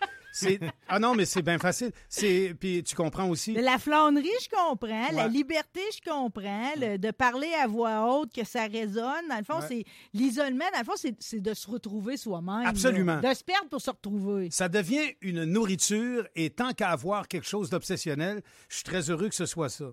Ah 0.86 1.00
non, 1.00 1.16
mais 1.16 1.24
c'est 1.24 1.42
bien 1.42 1.58
facile. 1.58 1.90
C'est 2.08 2.54
Puis 2.60 2.84
tu 2.84 2.94
comprends 2.94 3.28
aussi. 3.28 3.54
La 3.54 3.76
flânerie, 3.78 4.28
je 4.40 4.48
comprends. 4.48 5.10
La 5.12 5.26
liberté, 5.26 5.80
je 5.92 6.08
comprends. 6.08 6.70
Le- 6.76 6.96
de 6.96 7.10
parler 7.10 7.50
à 7.60 7.66
voix 7.66 8.06
haute, 8.20 8.32
que 8.32 8.44
ça 8.44 8.66
résonne. 8.66 9.26
Dans 9.28 9.38
le 9.38 9.42
fond, 9.44 9.58
Ouais. 9.60 9.66
c'est 9.66 9.84
l'isolement. 10.12 10.66
Dans 10.72 10.78
le 10.78 10.84
fond, 10.84 10.92
c'est- 10.96 11.40
de 11.40 11.54
se 11.54 11.68
retrouver 11.68 12.16
soi-même. 12.16 12.62
là. 12.62 12.68
Absolument. 12.68 13.20
De 13.20 13.34
se 13.34 13.42
perdre 13.42 13.68
pour 13.68 13.80
se 13.80 13.90
retrouver. 13.90 14.50
Ça 14.52 14.68
devient 14.68 15.12
une 15.22 15.44
nourriture 15.44 16.28
et 16.36 16.50
tant 16.50 16.72
qu'à 16.72 16.90
avoir 16.90 17.26
quelque 17.26 17.46
chose 17.46 17.70
d'obsessionnel, 17.70 18.42
je 18.68 18.76
suis 18.76 18.84
très 18.84 19.10
heureux 19.10 19.30
que 19.30 19.34
ce 19.34 19.46
soit 19.46 19.70
ça. 19.70 19.86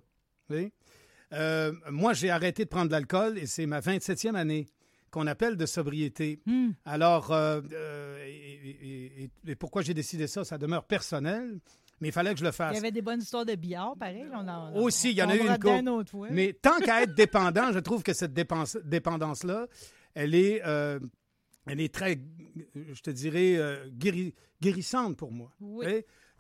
Voyez? 0.50 0.74
Euh, 1.34 1.72
moi, 1.90 2.14
j'ai 2.14 2.30
arrêté 2.30 2.66
de 2.66 2.70
prendre 2.70 2.88
de 2.88 2.92
l'alcool 2.92 3.40
et 3.40 3.48
c'est 3.48 3.66
ma 3.66 3.80
27e 3.80 4.36
année 4.36 4.68
qu'on 5.16 5.28
appelle 5.28 5.56
de 5.56 5.66
sobriété. 5.66 6.42
Hmm. 6.46 6.72
Alors, 6.84 7.32
euh, 7.32 7.62
euh, 7.72 8.24
et, 8.28 8.70
et- 8.70 9.24
et- 9.24 9.52
et 9.52 9.56
pourquoi 9.56 9.82
j'ai 9.82 9.94
décidé 9.94 10.28
ça, 10.28 10.44
ça 10.44 10.58
demeure 10.58 10.84
personnel, 10.84 11.58
mais 12.02 12.10
il 12.10 12.12
fallait 12.12 12.34
que 12.34 12.40
je 12.40 12.44
le 12.44 12.50
Il 12.50 12.54
fasse. 12.54 12.76
y 12.76 12.78
avait 12.78 12.92
des 12.92 13.02
bonnes 13.02 13.22
histoires 13.22 13.46
de 13.46 13.56
billard, 13.56 13.96
pareil. 13.98 14.26
On 14.34 14.46
en, 14.48 14.76
Aussi, 14.76 15.12
il 15.12 15.18
y 15.18 15.24
en 15.24 15.30
a 15.30 15.36
eu 15.36 15.40
une 15.40 15.54
couple. 15.58 15.90
autre 15.90 16.12
fois. 16.12 16.28
Mais 16.32 16.52
tant 16.52 16.78
qu'à 16.80 17.04
être 17.04 17.16
dépendant, 17.16 17.72
je 17.72 17.80
trouve 17.80 18.04
que 18.04 18.12
cette 18.14 18.34
dépendance-là, 18.34 19.68
elle 20.14 20.36
est, 20.36 20.62
euh, 20.66 21.00
elle 21.66 21.80
est 21.80 21.94
très, 21.94 22.20
je 22.76 23.02
te 23.02 23.10
dirais, 23.10 23.58
guéri- 23.98 24.34
guérissante 24.62 25.16
pour 25.18 25.32
moi. 25.32 25.54
Oui. 25.62 25.86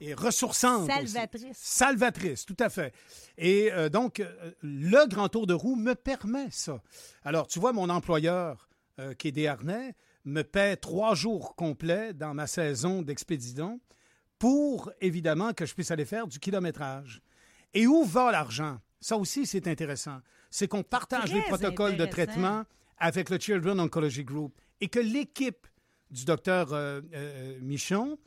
Et, 0.01 0.13
ressourçante. 0.13 0.89
aussi. 0.89 1.07
Salvatrice. 1.07 1.57
Salvatrice, 1.57 2.45
tout 2.45 2.57
à 2.59 2.69
fait. 2.69 2.93
Et 3.37 3.71
euh, 3.71 3.89
donc, 3.89 4.19
euh, 4.19 4.51
le 4.61 5.07
grand 5.07 5.29
tour 5.29 5.47
de 5.47 5.53
roue 5.53 5.75
me 5.75 5.95
permet 5.95 6.47
ça. 6.51 6.81
Alors, 7.23 7.47
tu 7.47 7.59
vois, 7.59 7.71
mon 7.71 7.89
employeur, 7.89 8.67
euh, 8.99 9.13
qui 9.13 9.29
est 9.29 9.31
des 9.31 9.47
Harnais, 9.47 9.95
me 10.25 10.41
paie 10.41 10.75
trois 10.75 11.15
jours 11.15 11.55
complets 11.55 12.13
dans 12.13 12.33
ma 12.33 12.47
saison 12.47 13.01
d'expédition 13.01 13.79
pour, 14.37 14.91
évidemment, 14.99 15.53
que 15.53 15.65
je 15.65 15.73
puisse 15.73 15.91
aller 15.91 16.05
faire 16.05 16.27
du 16.27 16.39
kilométrage. 16.39 17.21
Et 17.73 17.87
où 17.87 18.03
va 18.03 18.31
l'argent? 18.31 18.79
Ça 18.99 19.17
aussi, 19.17 19.45
c'est 19.45 19.67
intéressant. 19.67 20.19
C'est 20.49 20.67
qu'on 20.67 20.83
partage 20.83 21.29
Très 21.29 21.35
les 21.35 21.41
protocoles 21.43 21.95
de 21.95 22.05
traitement 22.05 22.63
avec 22.97 23.29
le 23.29 23.39
Children 23.39 23.79
Oncology 23.79 24.23
Group 24.23 24.57
et 24.81 24.87
que 24.87 24.99
l'équipe 24.99 25.67
du 26.09 26.25
docteur 26.25 26.69
Michon 27.61 28.17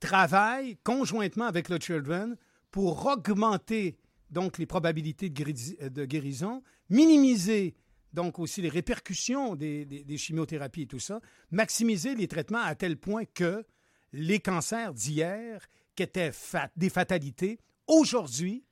travaille 0.00 0.76
conjointement 0.82 1.44
avec 1.46 1.68
le 1.68 1.78
Children 1.78 2.36
pour 2.70 3.06
augmenter 3.06 3.96
donc 4.30 4.58
les 4.58 4.66
probabilités 4.66 5.28
de, 5.28 5.34
guéri- 5.42 5.76
de 5.90 6.04
guérison, 6.04 6.62
minimiser 6.88 7.74
donc 8.12 8.38
aussi 8.38 8.60
les 8.62 8.68
répercussions 8.68 9.54
des, 9.54 9.84
des- 9.84 10.02
des 10.04 10.18
chimiothérapies 10.18 10.82
et 10.82 10.86
tout 10.86 10.98
ça, 10.98 11.20
maximiser 11.50 12.14
les 12.14 12.26
traitements 12.28 12.62
à 12.62 12.74
tel 12.74 12.96
point 12.96 13.24
que 13.24 13.64
les 14.12 14.40
cancers 14.40 14.92
d'hier, 14.92 15.64
qui 15.94 16.02
étaient 16.02 16.32
des 16.76 16.90
fatalités, 16.90 17.60
aujourd'hui 17.86 18.64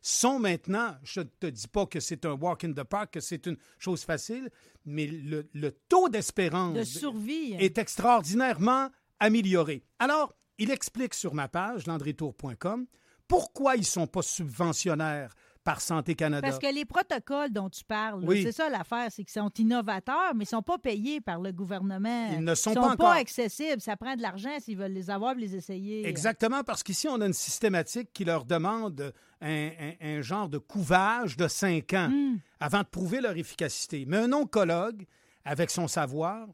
sont 0.00 0.38
maintenant, 0.38 0.94
je 1.02 1.20
ne 1.20 1.24
te 1.24 1.46
dis 1.46 1.66
pas 1.66 1.84
que 1.86 1.98
c'est 2.00 2.24
un 2.24 2.32
walk 2.34 2.64
in 2.64 2.72
the 2.72 2.84
park, 2.84 3.12
que 3.14 3.20
c'est 3.20 3.44
une 3.46 3.56
chose 3.78 4.04
facile, 4.04 4.50
mais 4.84 5.06
le, 5.06 5.48
le 5.52 5.72
taux 5.88 6.08
d'espérance 6.08 6.74
De 6.76 6.84
survie. 6.84 7.54
est 7.58 7.76
extraordinairement 7.78 8.88
amélioré. 9.18 9.82
Alors, 9.98 10.34
il 10.58 10.70
explique 10.70 11.14
sur 11.14 11.34
ma 11.34 11.48
page, 11.48 11.86
landrytour.com, 11.86 12.86
pourquoi 13.28 13.74
ils 13.76 13.80
ne 13.80 13.84
sont 13.84 14.06
pas 14.06 14.22
subventionnaires 14.22 15.34
par 15.64 15.80
Santé 15.80 16.14
Canada. 16.14 16.46
Parce 16.46 16.60
que 16.60 16.72
les 16.72 16.84
protocoles 16.84 17.50
dont 17.52 17.68
tu 17.68 17.82
parles, 17.82 18.22
Oui. 18.24 18.44
c'est 18.44 18.52
ça 18.52 18.68
l'affaire, 18.70 19.08
c'est 19.10 19.24
qu'ils 19.24 19.32
sont 19.40 19.50
innovateurs, 19.58 20.32
mais 20.36 20.44
ils 20.44 20.46
ne 20.46 20.58
sont 20.58 20.62
pas 20.62 20.78
payés 20.78 21.20
par 21.20 21.40
le 21.40 21.50
gouvernement. 21.50 22.28
Ils 22.32 22.44
ne 22.44 22.54
sont 22.54 22.70
Ils 22.72 22.96
pas 22.96 23.14
accessibles. 23.14 23.80
Ça 23.80 23.96
prend 23.96 24.14
de 24.14 24.22
l'argent 24.22 24.50
s'ils 24.60 24.78
veulent 24.78 24.92
les 24.92 25.10
avoir 25.10 25.32
et 25.36 25.40
les 25.40 25.56
essayer. 25.56 26.06
Exactement, 26.06 26.62
parce 26.62 26.84
qu'ici, 26.84 27.08
on 27.08 27.20
a 27.20 27.26
une 27.26 27.32
systématique 27.32 28.12
qui 28.12 28.24
leur 28.24 28.44
demande 28.44 29.12
un, 29.40 29.66
un- 29.80 29.92
un 30.00 30.20
genre 30.22 30.48
de 30.48 30.58
couvage 30.58 31.36
de 31.36 31.48
cinq 31.48 31.94
ans 31.94 32.10
Hmm. 32.10 32.36
avant 32.60 32.82
de 32.82 32.86
prouver 32.86 33.20
leur 33.20 33.36
efficacité. 33.36 34.04
Mais 34.06 34.18
un 34.18 34.32
oncologue, 34.32 35.04
avec 35.44 35.70
son 35.70 35.88
savoir, 35.88 36.46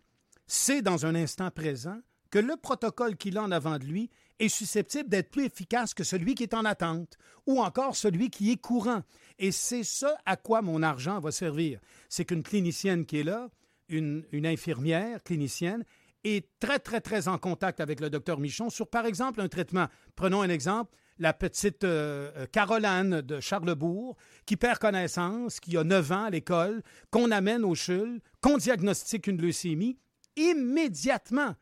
sait 0.47 0.81
dans 0.81 1.05
un 1.05 1.15
instant 1.15 1.51
présent 1.51 1.99
que 2.33 2.39
le 2.39 2.57
protocole 2.57 3.17
qu'il 3.17 3.39
a 3.39 3.43
en 3.43 3.53
avant 3.53 3.79
de 3.79 3.85
lui 3.85 4.11
est 4.41 4.49
susceptible 4.49 5.09
d'être 5.09 5.31
plus 5.31 5.45
efficace 5.45 5.95
que 5.95 6.03
celui 6.03 6.35
qui 6.35 6.43
est 6.43 6.55
en 6.55 6.65
attente 6.65 7.19
ou 7.47 7.61
encore 7.61 7.95
celui 7.95 8.31
qui 8.31 8.51
est 8.51 8.57
courant. 8.57 9.03
Et 9.39 9.53
c'est 9.53 9.85
ça 9.85 10.17
à 10.25 10.37
quoi 10.37 10.63
mon 10.63 10.83
argent 10.83 11.21
va 11.21 11.31
servir. 11.31 11.79
C'est 12.09 12.25
qu'une 12.25 12.43
clinicienne 12.43 13.05
qui 13.05 13.21
est 13.21 13.25
là, 13.25 13.51
une, 13.89 14.25
une 14.33 14.47
infirmière 14.47 15.23
clinicienne, 15.23 15.85
est 16.25 16.49
très, 16.59 16.79
très, 16.79 17.01
très 17.01 17.29
en 17.29 17.37
contact 17.37 17.81
avec 17.81 18.01
le 18.01 18.09
docteur 18.09 18.41
Michon 18.41 18.71
sur, 18.71 18.89
par 18.89 19.05
exemple, 19.05 19.41
un 19.41 19.49
traitement. 19.49 19.89
Prenons 20.17 20.41
un 20.41 20.49
exemple, 20.49 20.97
la 21.19 21.35
petite 21.35 21.85
euh, 21.85 22.31
euh, 22.37 22.47
Caroline 22.51 23.21
de 23.21 23.41
Charlebourg, 23.41 24.17
qui 24.47 24.57
perd 24.57 24.79
connaissance, 24.79 25.61
qui 25.61 25.77
a 25.77 25.85
9 25.85 26.13
ans 26.13 26.25
à 26.25 26.31
l'école, 26.31 26.83
qu'on 27.11 27.31
amène 27.31 27.65
au 27.65 27.75
CHUL, 27.75 28.21
qu'on 28.41 28.57
diagnostique 28.57 29.27
une 29.27 29.43
leucémie, 29.43 29.99
immédiatement 30.37 31.57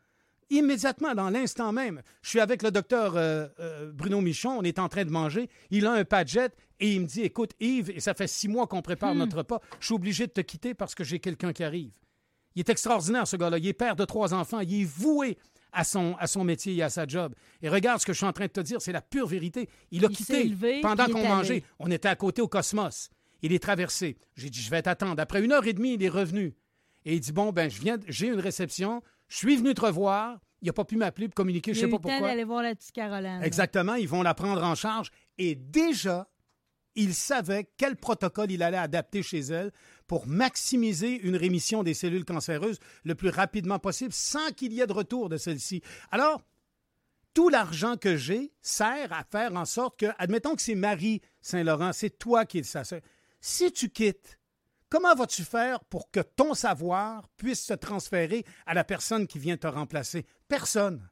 immédiatement, 0.50 1.14
dans 1.14 1.30
l'instant 1.30 1.72
même. 1.72 2.02
Je 2.22 2.30
suis 2.30 2.40
avec 2.40 2.62
le 2.62 2.70
docteur 2.70 3.16
euh, 3.16 3.46
euh, 3.60 3.90
Bruno 3.92 4.20
Michon, 4.20 4.58
on 4.58 4.62
est 4.62 4.78
en 4.78 4.88
train 4.88 5.04
de 5.04 5.10
manger, 5.10 5.48
il 5.70 5.86
a 5.86 5.92
un 5.92 6.04
padjet 6.04 6.50
et 6.80 6.92
il 6.92 7.02
me 7.02 7.06
dit, 7.06 7.22
écoute 7.22 7.52
Yves, 7.60 7.90
et 7.90 8.00
ça 8.00 8.14
fait 8.14 8.26
six 8.26 8.48
mois 8.48 8.66
qu'on 8.66 8.82
prépare 8.82 9.14
notre 9.14 9.38
repas, 9.38 9.60
je 9.80 9.86
suis 9.86 9.94
obligé 9.94 10.26
de 10.26 10.32
te 10.32 10.40
quitter 10.40 10.74
parce 10.74 10.94
que 10.94 11.04
j'ai 11.04 11.18
quelqu'un 11.18 11.52
qui 11.52 11.62
arrive. 11.64 11.92
Il 12.56 12.60
est 12.60 12.68
extraordinaire, 12.68 13.26
ce 13.26 13.36
gars-là. 13.36 13.58
Il 13.58 13.66
est 13.66 13.72
père 13.72 13.96
de 13.96 14.04
trois 14.04 14.34
enfants. 14.34 14.60
Il 14.60 14.82
est 14.82 14.84
voué 14.84 15.38
à 15.72 15.84
son, 15.84 16.16
à 16.18 16.26
son 16.26 16.44
métier 16.44 16.74
et 16.74 16.82
à 16.82 16.90
sa 16.90 17.06
job. 17.06 17.34
Et 17.62 17.68
regarde 17.68 18.00
ce 18.00 18.06
que 18.06 18.12
je 18.12 18.18
suis 18.18 18.26
en 18.26 18.32
train 18.32 18.46
de 18.46 18.50
te 18.50 18.60
dire, 18.60 18.82
c'est 18.82 18.92
la 18.92 19.02
pure 19.02 19.26
vérité. 19.26 19.68
Il 19.90 20.04
a 20.04 20.08
Il 20.10 20.16
quitté 20.16 20.46
élevé, 20.46 20.80
pendant 20.80 21.06
qu'on 21.06 21.26
mangeait. 21.26 21.62
On 21.78 21.90
était 21.90 22.08
à 22.08 22.16
côté 22.16 22.42
au 22.42 22.48
Cosmos. 22.48 23.10
Il 23.42 23.52
est 23.52 23.62
traversé. 23.62 24.18
J'ai 24.36 24.50
dit, 24.50 24.60
je 24.60 24.70
vais 24.70 24.82
t'attendre. 24.82 25.20
Après 25.22 25.42
une 25.42 25.52
heure 25.52 25.66
et 25.66 25.72
demie, 25.72 25.94
il 25.94 26.02
est 26.02 26.08
revenu. 26.08 26.54
Et 27.04 27.14
il 27.14 27.20
dit, 27.20 27.32
bon, 27.32 27.52
ben, 27.52 27.70
je 27.70 27.80
viens, 27.80 27.98
j'ai 28.08 28.26
une 28.26 28.40
réception. 28.40 29.02
Je 29.30 29.36
suis 29.36 29.56
venu 29.56 29.72
te 29.72 29.80
revoir. 29.80 30.38
Il 30.60 30.66
n'a 30.66 30.74
pas 30.74 30.84
pu 30.84 30.96
m'appeler 30.96 31.28
pour 31.28 31.36
communiquer, 31.36 31.70
Il 31.70 31.74
je 31.74 31.80
a 31.80 31.84
sais 31.84 31.88
pas 31.90 31.98
pourquoi. 31.98 32.28
d'aller 32.28 32.44
voir 32.44 32.62
la 32.62 32.74
petite 32.74 32.92
Caroline. 32.92 33.40
Exactement, 33.42 33.94
ils 33.94 34.06
vont 34.08 34.22
la 34.22 34.34
prendre 34.34 34.62
en 34.62 34.74
charge. 34.74 35.10
Et 35.38 35.54
déjà, 35.54 36.28
il 36.96 37.14
savait 37.14 37.70
quel 37.78 37.96
protocole 37.96 38.50
il 38.50 38.62
allait 38.62 38.76
adapter 38.76 39.22
chez 39.22 39.38
elle 39.38 39.72
pour 40.06 40.26
maximiser 40.26 41.18
une 41.22 41.36
rémission 41.36 41.82
des 41.82 41.94
cellules 41.94 42.24
cancéreuses 42.26 42.78
le 43.04 43.14
plus 43.14 43.30
rapidement 43.30 43.78
possible 43.78 44.12
sans 44.12 44.50
qu'il 44.50 44.72
y 44.74 44.80
ait 44.82 44.86
de 44.86 44.92
retour 44.92 45.28
de 45.30 45.38
celle-ci. 45.38 45.80
Alors, 46.10 46.42
tout 47.32 47.48
l'argent 47.48 47.96
que 47.96 48.16
j'ai 48.16 48.52
sert 48.60 49.12
à 49.12 49.22
faire 49.22 49.54
en 49.54 49.64
sorte 49.64 50.00
que, 50.00 50.06
admettons 50.18 50.56
que 50.56 50.62
c'est 50.62 50.74
Marie 50.74 51.22
Saint-Laurent, 51.40 51.92
c'est 51.94 52.18
toi 52.18 52.44
qui 52.44 52.58
es 52.58 52.62
sa 52.64 52.82
sœur. 52.82 53.00
Si 53.40 53.72
tu 53.72 53.88
quittes, 53.88 54.39
comment 54.90 55.14
vas-tu 55.14 55.44
faire 55.44 55.82
pour 55.84 56.10
que 56.10 56.20
ton 56.20 56.52
savoir 56.52 57.28
puisse 57.36 57.64
se 57.64 57.72
transférer 57.72 58.44
à 58.66 58.74
la 58.74 58.84
personne 58.84 59.26
qui 59.26 59.38
vient 59.38 59.56
te 59.56 59.66
remplacer? 59.66 60.26
Personne. 60.48 61.08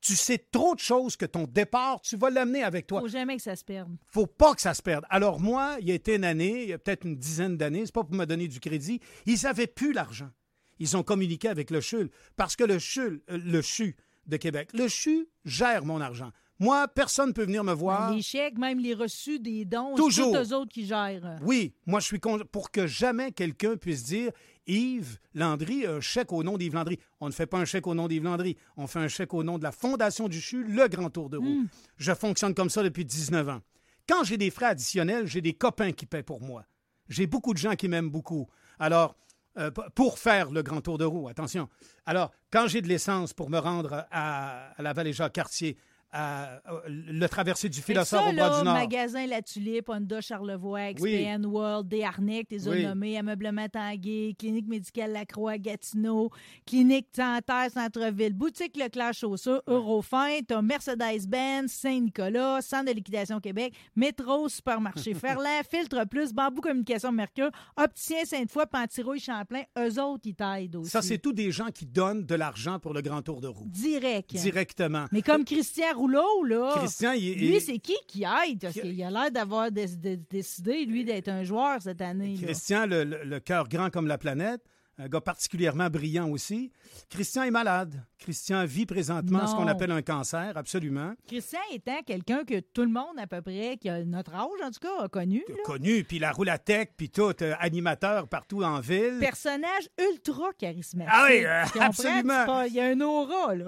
Tu 0.00 0.14
sais 0.14 0.38
trop 0.38 0.74
de 0.74 0.80
choses 0.80 1.16
que 1.16 1.26
ton 1.26 1.44
départ, 1.44 2.00
tu 2.00 2.16
vas 2.16 2.30
l'amener 2.30 2.62
avec 2.62 2.86
toi 2.86 3.00
Faut 3.00 3.08
jamais 3.08 3.36
que 3.36 3.42
ça 3.42 3.56
se 3.56 3.64
perde. 3.64 3.96
faut 4.06 4.26
pas 4.26 4.54
que 4.54 4.60
ça 4.60 4.72
se 4.72 4.82
perde. 4.82 5.04
Alors 5.10 5.40
moi, 5.40 5.76
il 5.80 5.88
y 5.88 5.90
a 5.90 5.94
été 5.94 6.14
une 6.14 6.24
année, 6.24 6.62
il 6.62 6.68
y 6.68 6.72
a 6.72 6.78
peut-être 6.78 7.04
une 7.04 7.16
dizaine 7.16 7.56
d'années, 7.56 7.84
c'est 7.84 7.94
pas 7.94 8.04
pour 8.04 8.14
me 8.14 8.24
donner 8.24 8.48
du 8.48 8.60
crédit, 8.60 9.00
ils 9.26 9.46
avaient 9.46 9.66
plus 9.66 9.92
l'argent. 9.92 10.30
Ils 10.78 10.96
ont 10.96 11.02
communiqué 11.02 11.48
avec 11.48 11.70
le 11.70 11.80
CHUL 11.80 12.10
parce 12.36 12.54
que 12.54 12.62
le 12.62 12.78
CHUL, 12.78 13.20
euh, 13.30 13.38
le 13.38 13.60
CHU 13.60 13.96
de 14.26 14.36
Québec, 14.36 14.70
le 14.72 14.86
CHU 14.88 15.28
gère 15.44 15.84
mon 15.84 16.00
argent. 16.00 16.30
Moi, 16.60 16.88
personne 16.88 17.28
ne 17.28 17.32
peut 17.32 17.44
venir 17.44 17.62
me 17.62 17.72
voir. 17.72 18.12
Les 18.12 18.22
chèques, 18.22 18.58
même 18.58 18.80
les 18.80 18.94
reçus 18.94 19.38
des 19.38 19.64
dons, 19.64 19.94
Toujours. 19.94 20.34
c'est 20.34 20.42
tous 20.42 20.52
eux 20.52 20.56
autres 20.56 20.72
qui 20.72 20.86
gèrent. 20.86 21.38
Oui, 21.42 21.72
moi 21.86 22.00
je 22.00 22.06
suis 22.06 22.18
con- 22.20 22.40
pour 22.50 22.70
que 22.72 22.86
jamais 22.86 23.30
quelqu'un 23.30 23.76
puisse 23.76 24.02
dire 24.02 24.32
Yves 24.66 25.18
Landry, 25.34 25.86
un 25.86 26.00
chèque 26.00 26.32
au 26.32 26.42
nom 26.42 26.58
d'Yves 26.58 26.74
Landry. 26.74 26.98
On 27.20 27.26
ne 27.28 27.32
fait 27.32 27.46
pas 27.46 27.58
un 27.58 27.64
chèque 27.64 27.86
au 27.86 27.94
nom 27.94 28.08
d'Yves 28.08 28.24
Landry, 28.24 28.56
on 28.76 28.86
fait 28.88 28.98
un 28.98 29.08
chèque 29.08 29.34
au 29.34 29.44
nom 29.44 29.56
de 29.58 29.62
la 29.62 29.70
Fondation 29.72 30.28
du 30.28 30.40
CHU, 30.40 30.64
le 30.64 30.88
Grand 30.88 31.10
Tour 31.10 31.30
de 31.30 31.36
roue. 31.36 31.64
Je 31.96 32.12
fonctionne 32.12 32.54
comme 32.54 32.70
ça 32.70 32.82
depuis 32.82 33.04
19 33.04 33.48
ans. 33.48 33.60
quand 34.08 34.24
j'ai 34.24 34.36
des 34.36 34.50
frais 34.50 34.66
additionnels, 34.66 35.26
j'ai 35.26 35.40
des 35.40 35.52
copains 35.54 35.92
qui 35.92 36.06
paient 36.06 36.22
pour 36.24 36.40
moi. 36.40 36.64
J'ai 37.08 37.26
beaucoup 37.26 37.52
de 37.54 37.58
gens 37.58 37.74
qui 37.76 37.88
m'aiment 37.88 38.10
beaucoup. 38.10 38.48
Alors, 38.80 39.14
euh, 39.58 39.70
pour 39.94 40.18
faire 40.18 40.50
le 40.50 40.62
grand 40.62 40.80
tour 40.80 40.98
de 40.98 41.04
roue, 41.04 41.28
attention. 41.28 41.68
Alors, 42.04 42.30
quand 42.50 42.66
j'ai 42.68 42.80
de 42.82 42.88
l'essence 42.88 43.32
pour 43.32 43.48
me 43.50 43.58
rendre 43.58 44.06
à, 44.10 44.70
à 44.78 44.82
la 44.82 44.92
vallée 44.92 45.12
Jacques-Cartier, 45.12 45.76
à, 46.12 46.60
le 46.86 47.26
traversée 47.26 47.68
du 47.68 47.80
philosophe 47.82 48.08
ça, 48.22 48.28
au 48.28 48.32
bras 48.32 48.48
là, 48.50 48.58
du 48.58 48.64
Nord. 48.64 48.74
magasin 48.74 49.26
La 49.26 49.42
Tulipe, 49.42 49.88
Honda 49.88 50.20
Charlevoix, 50.20 50.88
Oui. 51.00 51.12
XPN 51.22 51.44
World, 51.46 51.88
Desharnais, 51.88 52.44
t'es 52.48 52.66
Oui. 52.68 52.82
nommé, 52.84 53.18
Ameublement 53.18 53.68
Tanguay, 53.68 54.34
Clinique 54.38 54.66
médicale 54.68 55.12
Lacroix, 55.12 55.58
Gatineau, 55.58 56.30
Clinique 56.66 57.08
Santerre, 57.14 57.70
Centre-Ville, 57.72 58.32
Boutique 58.34 58.76
Leclerc 58.76 59.12
Chaussure, 59.14 59.62
Eurofin, 59.66 60.38
t'as 60.46 60.62
Mercedes-Benz, 60.62 61.70
Saint-Nicolas, 61.72 62.60
Centre 62.62 62.86
de 62.86 62.92
liquidation 62.96 63.40
Québec, 63.40 63.74
Métro, 63.96 64.48
Supermarché 64.48 65.14
Ferland, 65.14 65.62
Filtre 65.70 66.04
Plus, 66.08 66.32
Bambou 66.32 66.60
Communication 66.60 67.12
Mercure, 67.12 67.50
Opticien 67.76 68.24
Sainte-Foy, 68.24 68.64
Pantirouille 68.70 69.20
Champlain, 69.20 69.62
eux 69.78 70.00
autres, 70.00 70.22
ils 70.26 70.34
t'aident 70.34 70.76
aussi. 70.76 70.90
Ça, 70.90 71.02
c'est 71.02 71.18
tous 71.18 71.32
des 71.32 71.50
gens 71.52 71.68
qui 71.68 71.86
donnent 71.86 72.24
de 72.24 72.34
l'argent 72.34 72.78
pour 72.78 72.94
le 72.94 73.02
grand 73.02 73.22
tour 73.22 73.40
de 73.40 73.48
roue. 73.48 73.66
Direct. 73.68 74.34
Directement. 74.34 75.06
Mais 75.12 75.22
comme 75.22 75.44
Christian 75.44 75.94
Rouleau, 75.98 76.44
là. 76.44 76.74
Christian, 76.78 77.12
il, 77.12 77.34
Lui, 77.34 77.56
il- 77.56 77.60
c'est 77.60 77.78
qui 77.78 77.96
qui 78.06 78.22
aide? 78.24 78.60
Parce 78.60 78.74
qu'il 78.74 79.02
a 79.02 79.10
l'air 79.10 79.30
d'avoir 79.30 79.70
dé- 79.70 79.86
dé- 79.96 80.16
décidé, 80.30 80.84
lui, 80.86 81.04
d'être 81.04 81.28
un 81.28 81.44
joueur 81.44 81.82
cette 81.82 82.00
année. 82.00 82.36
Christian, 82.42 82.86
le, 82.86 83.04
le- 83.04 83.24
le 83.24 83.40
cœur 83.40 83.68
grand 83.68 83.90
comme 83.90 84.06
la 84.06 84.18
planète, 84.18 84.62
un 85.00 85.06
gars 85.06 85.20
particulièrement 85.20 85.88
brillant 85.90 86.28
aussi. 86.28 86.72
Christian 87.08 87.44
est 87.44 87.52
malade. 87.52 88.02
Christian 88.18 88.64
vit 88.64 88.84
présentement 88.84 89.46
ce 89.46 89.54
qu'on 89.54 89.68
appelle 89.68 89.92
un 89.92 90.02
cancer, 90.02 90.56
absolument. 90.56 91.12
Christian 91.28 91.60
étant 91.72 92.02
quelqu'un 92.04 92.42
que 92.44 92.58
tout 92.58 92.82
le 92.82 92.88
monde, 92.88 93.16
à 93.16 93.28
peu 93.28 93.40
près, 93.40 93.76
qui 93.80 93.88
a 93.88 94.04
notre 94.04 94.34
âge, 94.34 94.60
en 94.60 94.70
tout 94.72 94.80
cas, 94.80 95.04
a 95.04 95.08
connu. 95.08 95.44
là. 95.48 95.54
Connu, 95.64 96.02
puis 96.02 96.18
la 96.18 96.58
tech, 96.58 96.88
puis 96.96 97.10
tout, 97.10 97.32
euh, 97.42 97.54
animateur 97.60 98.26
partout 98.26 98.64
en 98.64 98.80
ville. 98.80 99.18
Personnage 99.20 99.88
ultra 100.10 100.52
charismatique. 100.58 101.12
Ah 101.14 101.26
oui, 101.30 101.44
euh, 101.44 101.62
absolument. 101.80 102.44
Pas- 102.46 102.66
Il 102.66 102.74
y 102.74 102.80
a 102.80 102.86
un 102.86 103.00
aura, 103.00 103.54
là. 103.54 103.66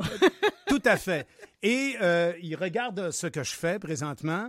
Tout 0.67 0.83
à 0.85 0.97
fait. 0.97 1.29
Et 1.63 1.97
euh, 2.01 2.33
il 2.43 2.55
regarde 2.57 3.11
ce 3.11 3.27
que 3.27 3.43
je 3.43 3.53
fais 3.55 3.79
présentement. 3.79 4.49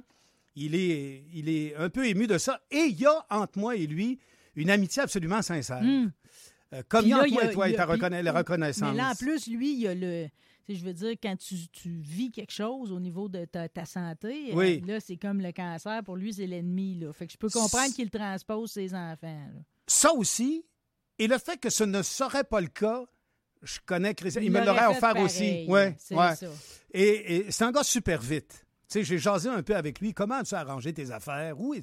Il 0.55 0.75
est, 0.75 1.23
il 1.33 1.49
est 1.49 1.75
un 1.75 1.89
peu 1.89 2.05
ému 2.07 2.27
de 2.27 2.37
ça. 2.37 2.61
Et 2.71 2.85
il 2.89 2.99
y 2.99 3.05
a 3.05 3.25
entre 3.29 3.57
moi 3.59 3.75
et 3.75 3.87
lui 3.87 4.19
une 4.55 4.69
amitié 4.69 5.01
absolument 5.01 5.41
sincère. 5.41 5.81
Euh, 6.73 6.81
comme 6.87 7.05
Hmm. 7.05 7.07
Il 7.07 7.09
y 7.09 7.13
a 7.13 7.27
moi 7.27 7.45
et 7.45 7.51
toi 7.53 7.67
il 7.67 7.71
et 7.71 7.73
y 7.73 7.77
a- 7.77 7.85
ta 7.97 8.09
la 8.21 8.31
reconnaissance. 8.31 8.91
Mais 8.91 8.97
là, 8.97 9.11
en 9.11 9.15
plus, 9.15 9.47
lui, 9.47 9.73
il 9.73 9.79
y 9.79 9.87
a 9.87 9.95
le. 9.95 10.27
Je 10.69 10.85
veux 10.85 10.93
dire, 10.93 11.15
quand 11.21 11.35
tu, 11.35 11.55
tu 11.69 11.99
vis 11.99 12.31
quelque 12.31 12.53
chose 12.53 12.93
au 12.93 12.99
niveau 12.99 13.27
de 13.27 13.43
ta, 13.43 13.67
ta 13.67 13.83
santé, 13.83 14.51
euh, 14.51 14.55
Oui. 14.55 14.81
là, 14.87 15.01
c'est 15.01 15.17
comme 15.17 15.41
le 15.41 15.51
cancer. 15.51 16.01
Pour 16.03 16.15
lui, 16.15 16.33
c'est 16.33 16.47
l'ennemi. 16.47 16.95
Là. 16.95 17.11
Fait 17.11 17.27
que 17.27 17.33
je 17.33 17.37
peux 17.37 17.49
comprendre 17.49 17.93
qu'il 17.93 18.09
transpose 18.09 18.71
ses 18.71 18.93
enfants. 18.93 19.17
là. 19.53 19.61
Ça 19.87 20.13
aussi, 20.13 20.63
et 21.19 21.27
le 21.27 21.37
fait 21.39 21.57
que 21.59 21.69
ce 21.69 21.83
ne 21.83 22.01
serait 22.01 22.45
pas 22.45 22.61
le 22.61 22.67
cas, 22.67 23.03
je 23.61 23.79
connais 23.85 24.13
Christian. 24.13 24.41
Il, 24.41 24.51
me 24.51 24.65
l'aurait 24.65 24.87
offert 24.87 25.13
pareil, 25.13 25.23
aussi. 25.23 25.65
Ouais, 25.67 25.95
c'est 25.97 26.15
ouais. 26.15 26.35
ça. 26.35 26.47
Et, 26.93 27.35
et 27.35 27.51
c'est 27.51 27.63
un 27.63 27.71
gars 27.71 27.83
super 27.83 28.21
vite. 28.21 28.65
Tu 28.89 28.99
sais, 28.99 29.03
j'ai 29.05 29.17
jasé 29.17 29.47
un 29.47 29.63
peu 29.63 29.75
avec 29.75 30.01
lui. 30.01 30.13
Comment 30.13 30.35
as-tu 30.35 30.53
arrangé 30.53 30.93
tes 30.93 31.11
affaires? 31.11 31.59
Où? 31.59 31.73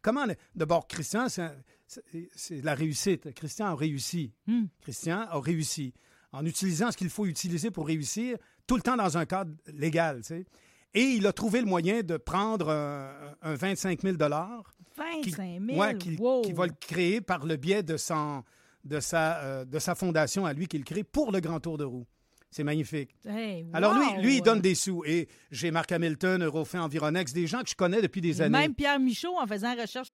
Comment. 0.00 0.24
D'abord, 0.54 0.86
Christian, 0.88 1.26
c'est 1.28 2.62
la 2.62 2.74
réussite. 2.74 3.34
Christian 3.34 3.66
a 3.66 3.74
réussi. 3.74 4.32
Hmm. 4.46 4.64
Christian 4.80 5.26
a 5.28 5.38
réussi. 5.38 5.92
En 6.32 6.44
utilisant 6.46 6.90
ce 6.90 6.96
qu'il 6.96 7.10
faut 7.10 7.26
utiliser 7.26 7.70
pour 7.70 7.86
réussir, 7.86 8.38
tout 8.66 8.76
le 8.76 8.82
temps 8.82 8.96
dans 8.96 9.18
un 9.18 9.26
cadre 9.26 9.52
légal, 9.72 10.22
tu 10.22 10.28
sais. 10.28 10.46
Et 10.94 11.02
il 11.02 11.26
a 11.26 11.32
trouvé 11.32 11.60
le 11.60 11.66
moyen 11.66 12.02
de 12.02 12.16
prendre 12.16 12.70
un, 12.70 13.10
un 13.42 13.54
25 13.54 14.00
000 14.00 14.16
qui, 14.16 15.30
25 15.30 15.60
000. 15.66 15.78
ouais, 15.78 15.98
qui, 15.98 16.16
wow. 16.16 16.42
qui 16.42 16.52
va 16.52 16.66
le 16.66 16.72
créer 16.80 17.20
par 17.20 17.44
le 17.44 17.56
biais 17.56 17.82
de, 17.82 17.96
son, 17.96 18.44
de, 18.84 19.00
sa, 19.00 19.38
euh, 19.42 19.64
de 19.64 19.78
sa 19.78 19.94
fondation 19.94 20.46
à 20.46 20.52
lui 20.52 20.66
qu'il 20.66 20.84
crée 20.84 21.04
pour 21.04 21.32
le 21.32 21.40
Grand 21.40 21.60
Tour 21.60 21.78
de 21.78 21.84
roue. 21.84 22.06
C'est 22.50 22.64
magnifique. 22.64 23.16
Hey, 23.28 23.66
Alors 23.72 23.94
lui, 23.94 24.06
wow. 24.06 24.22
lui, 24.22 24.36
il 24.36 24.42
donne 24.42 24.60
des 24.60 24.76
sous. 24.76 25.02
Et 25.04 25.28
j'ai 25.50 25.72
Marc 25.72 25.90
Hamilton, 25.90 26.44
Eurofin, 26.44 26.82
Environex, 26.82 27.32
des 27.32 27.48
gens 27.48 27.62
que 27.62 27.70
je 27.70 27.74
connais 27.74 28.00
depuis 28.00 28.20
des 28.20 28.40
Et 28.40 28.44
années. 28.44 28.58
Même 28.58 28.74
Pierre 28.74 29.00
Michaud, 29.00 29.36
en 29.40 29.46
faisant 29.46 29.74
recherche 29.74 30.08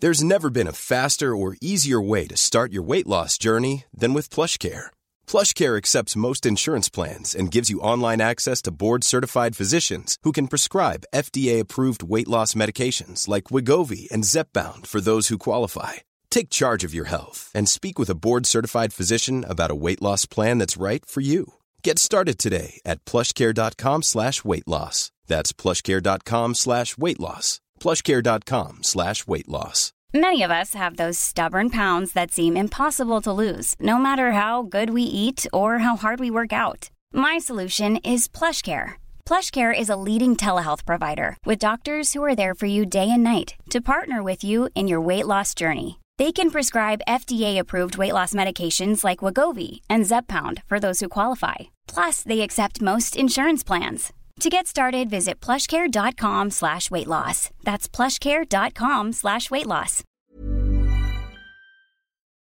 There's 0.00 0.24
never 0.24 0.48
been 0.48 0.66
a 0.66 0.72
faster 0.72 1.36
or 1.36 1.56
easier 1.60 2.00
way 2.00 2.26
to 2.26 2.36
start 2.36 2.72
your 2.72 2.82
weight 2.82 3.06
loss 3.06 3.36
journey 3.38 3.84
than 3.96 4.14
with 4.14 4.30
PlushCare. 4.30 4.88
PlushCare 5.28 5.76
accepts 5.76 6.16
most 6.16 6.46
insurance 6.46 6.88
plans 6.88 7.34
and 7.34 7.50
gives 7.52 7.68
you 7.68 7.80
online 7.80 8.20
access 8.20 8.62
to 8.62 8.70
board-certified 8.72 9.54
physicians 9.54 10.16
who 10.22 10.32
can 10.32 10.48
prescribe 10.48 11.04
FDA-approved 11.14 12.02
weight 12.02 12.28
loss 12.28 12.54
medications 12.54 13.28
like 13.28 13.52
Wigovi 13.52 14.10
and 14.10 14.24
Zepbound 14.24 14.86
for 14.86 15.02
those 15.02 15.28
who 15.28 15.36
qualify. 15.36 16.00
Take 16.30 16.50
charge 16.50 16.84
of 16.84 16.94
your 16.94 17.06
health 17.06 17.50
and 17.54 17.68
speak 17.68 17.98
with 17.98 18.10
a 18.10 18.14
board-certified 18.14 18.92
physician 18.92 19.44
about 19.48 19.70
a 19.70 19.74
weight 19.74 20.00
loss 20.02 20.26
plan 20.26 20.58
that's 20.58 20.76
right 20.76 21.04
for 21.04 21.20
you. 21.20 21.54
Get 21.82 21.98
started 21.98 22.38
today 22.38 22.80
at 22.84 23.04
plushcare.com 23.04 24.02
slash 24.02 24.44
weight 24.44 24.68
loss. 24.68 25.12
That's 25.26 25.52
plushcare.com 25.52 26.54
slash 26.54 26.96
weight 26.98 27.20
loss. 27.20 27.60
plushcare.com 27.80 28.82
slash 28.82 29.26
weight 29.26 29.48
loss. 29.48 29.92
Many 30.12 30.42
of 30.42 30.50
us 30.50 30.74
have 30.74 30.96
those 30.96 31.20
stubborn 31.20 31.70
pounds 31.70 32.14
that 32.14 32.32
seem 32.32 32.56
impossible 32.56 33.20
to 33.20 33.32
lose, 33.32 33.76
no 33.78 33.96
matter 33.96 34.32
how 34.32 34.62
good 34.62 34.90
we 34.90 35.02
eat 35.02 35.46
or 35.52 35.78
how 35.78 35.94
hard 35.96 36.18
we 36.18 36.32
work 36.32 36.52
out. 36.52 36.90
My 37.12 37.38
solution 37.38 37.96
is 37.98 38.26
PlushCare. 38.26 38.94
PlushCare 39.24 39.76
is 39.76 39.88
a 39.88 39.96
leading 39.96 40.34
telehealth 40.34 40.84
provider 40.84 41.36
with 41.46 41.60
doctors 41.60 42.12
who 42.12 42.24
are 42.24 42.34
there 42.34 42.56
for 42.56 42.66
you 42.66 42.84
day 42.84 43.08
and 43.08 43.22
night 43.22 43.54
to 43.70 43.80
partner 43.80 44.20
with 44.20 44.42
you 44.42 44.68
in 44.74 44.88
your 44.88 45.00
weight 45.00 45.28
loss 45.28 45.54
journey. 45.54 45.99
They 46.20 46.32
can 46.32 46.50
prescribe 46.50 47.00
FDA-approved 47.08 47.96
weight 47.96 48.12
loss 48.12 48.34
medications 48.34 49.02
like 49.04 49.22
Wagovi 49.24 49.80
and 49.88 50.04
Zepbound 50.04 50.62
for 50.68 50.78
those 50.78 51.00
who 51.00 51.08
qualify. 51.08 51.70
Plus, 51.86 52.22
they 52.22 52.42
accept 52.42 52.82
most 52.82 53.16
insurance 53.16 53.64
plans. 53.64 54.12
To 54.40 54.50
get 54.50 54.66
started, 54.66 55.08
visit 55.08 55.40
plushcare.com 55.40 56.50
slash 56.50 56.90
weight 56.90 57.06
loss. 57.06 57.48
That's 57.64 57.88
plushcare.com 57.88 59.12
slash 59.12 59.50
weight 59.50 59.66
loss. 59.66 60.02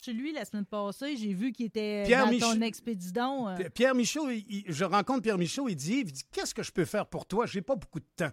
chez 0.02 0.12
lui 0.14 0.34
la 0.34 0.44
semaine 0.44 0.66
passée. 0.66 1.16
J'ai 1.16 1.34
vu 1.34 1.54
qu'il 1.54 1.68
était 1.68 2.04
Pierre 2.06 2.30
dans 2.30 2.38
ton 2.56 2.62
expédidon. 2.62 3.48
euh. 3.48 3.70
Pierre 3.74 3.96
Michaud, 3.96 4.30
il- 4.30 4.46
il- 4.50 4.64
je 4.68 4.84
rencontre 4.84 5.22
Pierre 5.22 5.38
Michaud, 5.38 5.70
il 5.70 5.76
dit, 5.78 6.00
il 6.06 6.12
dit 6.12 6.24
Qu'est-ce 6.34 6.54
que 6.54 6.64
je 6.64 6.72
peux 6.74 6.86
faire 6.86 7.06
pour 7.06 7.26
toi? 7.26 7.46
J'ai 7.46 7.62
pas 7.62 7.76
beaucoup 7.78 8.00
de 8.02 8.08
temps. 8.18 8.32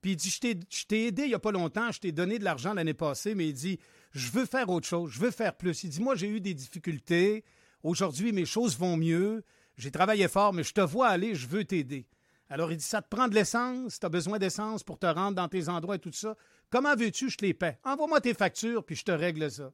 Puis 0.00 0.12
il 0.12 0.16
dit 0.16 0.30
Je 0.30 0.40
t'ai- 0.40 0.60
je 0.70 0.84
t'ai 0.86 1.06
aidé 1.08 1.24
il 1.24 1.30
y 1.30 1.34
a 1.34 1.38
pas 1.38 1.52
longtemps, 1.52 1.90
je 1.92 2.00
t'ai 2.00 2.12
donné 2.12 2.38
de 2.38 2.44
l'argent 2.44 2.72
l'année 2.72 2.94
passée, 2.94 3.34
mais 3.34 3.48
il 3.48 3.52
dit 3.54 3.78
Je 4.12 4.30
veux 4.30 4.46
faire 4.46 4.68
autre 4.68 4.86
chose, 4.86 5.12
je 5.12 5.20
veux 5.20 5.30
faire 5.30 5.56
plus. 5.56 5.84
Il 5.84 5.90
dit 5.90 6.00
Moi, 6.00 6.14
j'ai 6.16 6.28
eu 6.28 6.40
des 6.40 6.54
difficultés. 6.54 7.44
Aujourd'hui, 7.82 8.32
mes 8.32 8.44
choses 8.44 8.76
vont 8.78 8.96
mieux. 8.96 9.44
J'ai 9.76 9.90
travaillé 9.90 10.28
fort, 10.28 10.52
mais 10.52 10.62
je 10.62 10.74
te 10.74 10.80
vois 10.80 11.08
aller, 11.08 11.34
je 11.34 11.46
veux 11.46 11.64
t'aider. 11.64 12.06
Alors, 12.48 12.72
il 12.72 12.78
dit 12.78 12.84
Ça 12.84 13.02
te 13.02 13.08
prend 13.08 13.28
de 13.28 13.34
l'essence, 13.34 14.00
tu 14.00 14.06
as 14.06 14.08
besoin 14.08 14.38
d'essence 14.38 14.82
pour 14.82 14.98
te 14.98 15.06
rendre 15.06 15.36
dans 15.36 15.48
tes 15.48 15.68
endroits 15.68 15.96
et 15.96 16.00
tout 16.00 16.12
ça. 16.12 16.36
Comment 16.70 16.94
veux-tu, 16.96 17.30
je 17.30 17.36
te 17.36 17.44
les 17.44 17.54
paie 17.54 17.78
Envoie-moi 17.84 18.20
tes 18.20 18.34
factures, 18.34 18.84
puis 18.84 18.96
je 18.96 19.04
te 19.04 19.12
règle 19.12 19.50
ça. 19.50 19.72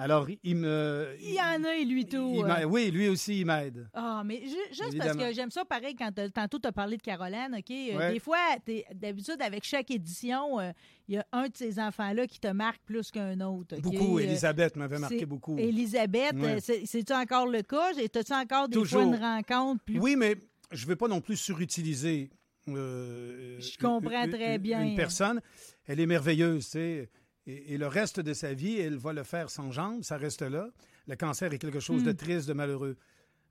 Alors, 0.00 0.28
il 0.44 0.54
me. 0.56 1.08
Il 1.20 1.34
y 1.34 1.40
en 1.40 1.64
a, 1.64 1.74
et 1.74 1.84
lui, 1.84 2.06
tout. 2.06 2.32
il 2.36 2.44
euh. 2.44 2.64
oui, 2.66 2.90
lui 2.92 3.08
aussi, 3.08 3.40
il 3.40 3.46
m'aide. 3.46 3.88
Ah, 3.92 4.22
mais 4.24 4.42
ju- 4.42 4.54
juste 4.70 4.96
parce 4.96 5.16
que 5.16 5.32
j'aime 5.32 5.50
ça, 5.50 5.64
pareil, 5.64 5.96
quand 5.96 6.12
tantôt 6.32 6.60
tu 6.60 6.68
as 6.68 6.72
parlé 6.72 6.96
de 6.96 7.02
Caroline, 7.02 7.52
OK? 7.58 7.70
euh, 7.70 7.98
Ouais. 7.98 8.12
Des 8.12 8.20
fois, 8.20 8.38
t'es- 8.64 8.84
d'habitude, 8.94 9.42
avec 9.42 9.64
chaque 9.64 9.90
édition, 9.90 10.60
euh, 10.60 10.70
il 11.08 11.16
y 11.16 11.18
a 11.18 11.26
un 11.32 11.48
de 11.48 11.52
ces 11.56 11.80
enfants-là 11.80 12.28
qui 12.28 12.38
te 12.38 12.46
marque 12.46 12.80
plus 12.86 13.10
qu'un 13.10 13.40
autre. 13.40 13.76
Beaucoup. 13.80 14.18
Euh, 14.18 14.22
Elisabeth 14.22 14.76
m'avait 14.76 15.00
marqué 15.00 15.26
beaucoup. 15.26 15.58
Elisabeth, 15.58 16.34
Ouais. 16.36 16.58
euh, 16.70 16.76
c'est-tu 16.84 17.12
encore 17.12 17.48
le 17.48 17.62
cas? 17.62 17.90
As-tu 17.90 18.32
encore 18.32 18.68
des 18.68 18.74
Toujours. 18.74 19.02
fois 19.02 19.16
une 19.16 19.20
rencontre 19.20 19.82
plus 19.84 19.98
Oui, 19.98 20.14
mais 20.14 20.36
je 20.70 20.84
ne 20.84 20.90
veux 20.90 20.96
pas 20.96 21.08
non 21.08 21.20
plus 21.20 21.36
surutiliser. 21.36 22.30
euh, 22.68 23.58
Je 23.60 23.76
comprends 23.78 24.24
une- 24.24 24.30
très 24.30 24.58
bien. 24.58 24.82
Une 24.84 24.94
personne, 24.96 25.40
elle 25.86 26.00
est 26.00 26.06
merveilleuse, 26.06 26.64
tu 26.66 26.70
sais. 26.72 27.08
Et, 27.48 27.74
et 27.74 27.78
le 27.78 27.86
reste 27.88 28.20
de 28.20 28.32
sa 28.34 28.52
vie, 28.54 28.78
elle 28.78 28.96
va 28.98 29.12
le 29.12 29.24
faire 29.24 29.50
sans 29.50 29.72
jambes, 29.72 30.02
ça 30.04 30.16
reste 30.16 30.42
là. 30.42 30.68
Le 31.08 31.16
cancer 31.16 31.52
est 31.52 31.58
quelque 31.58 31.80
chose 31.80 32.04
de 32.04 32.12
triste, 32.12 32.46
de 32.46 32.52
malheureux. 32.52 32.96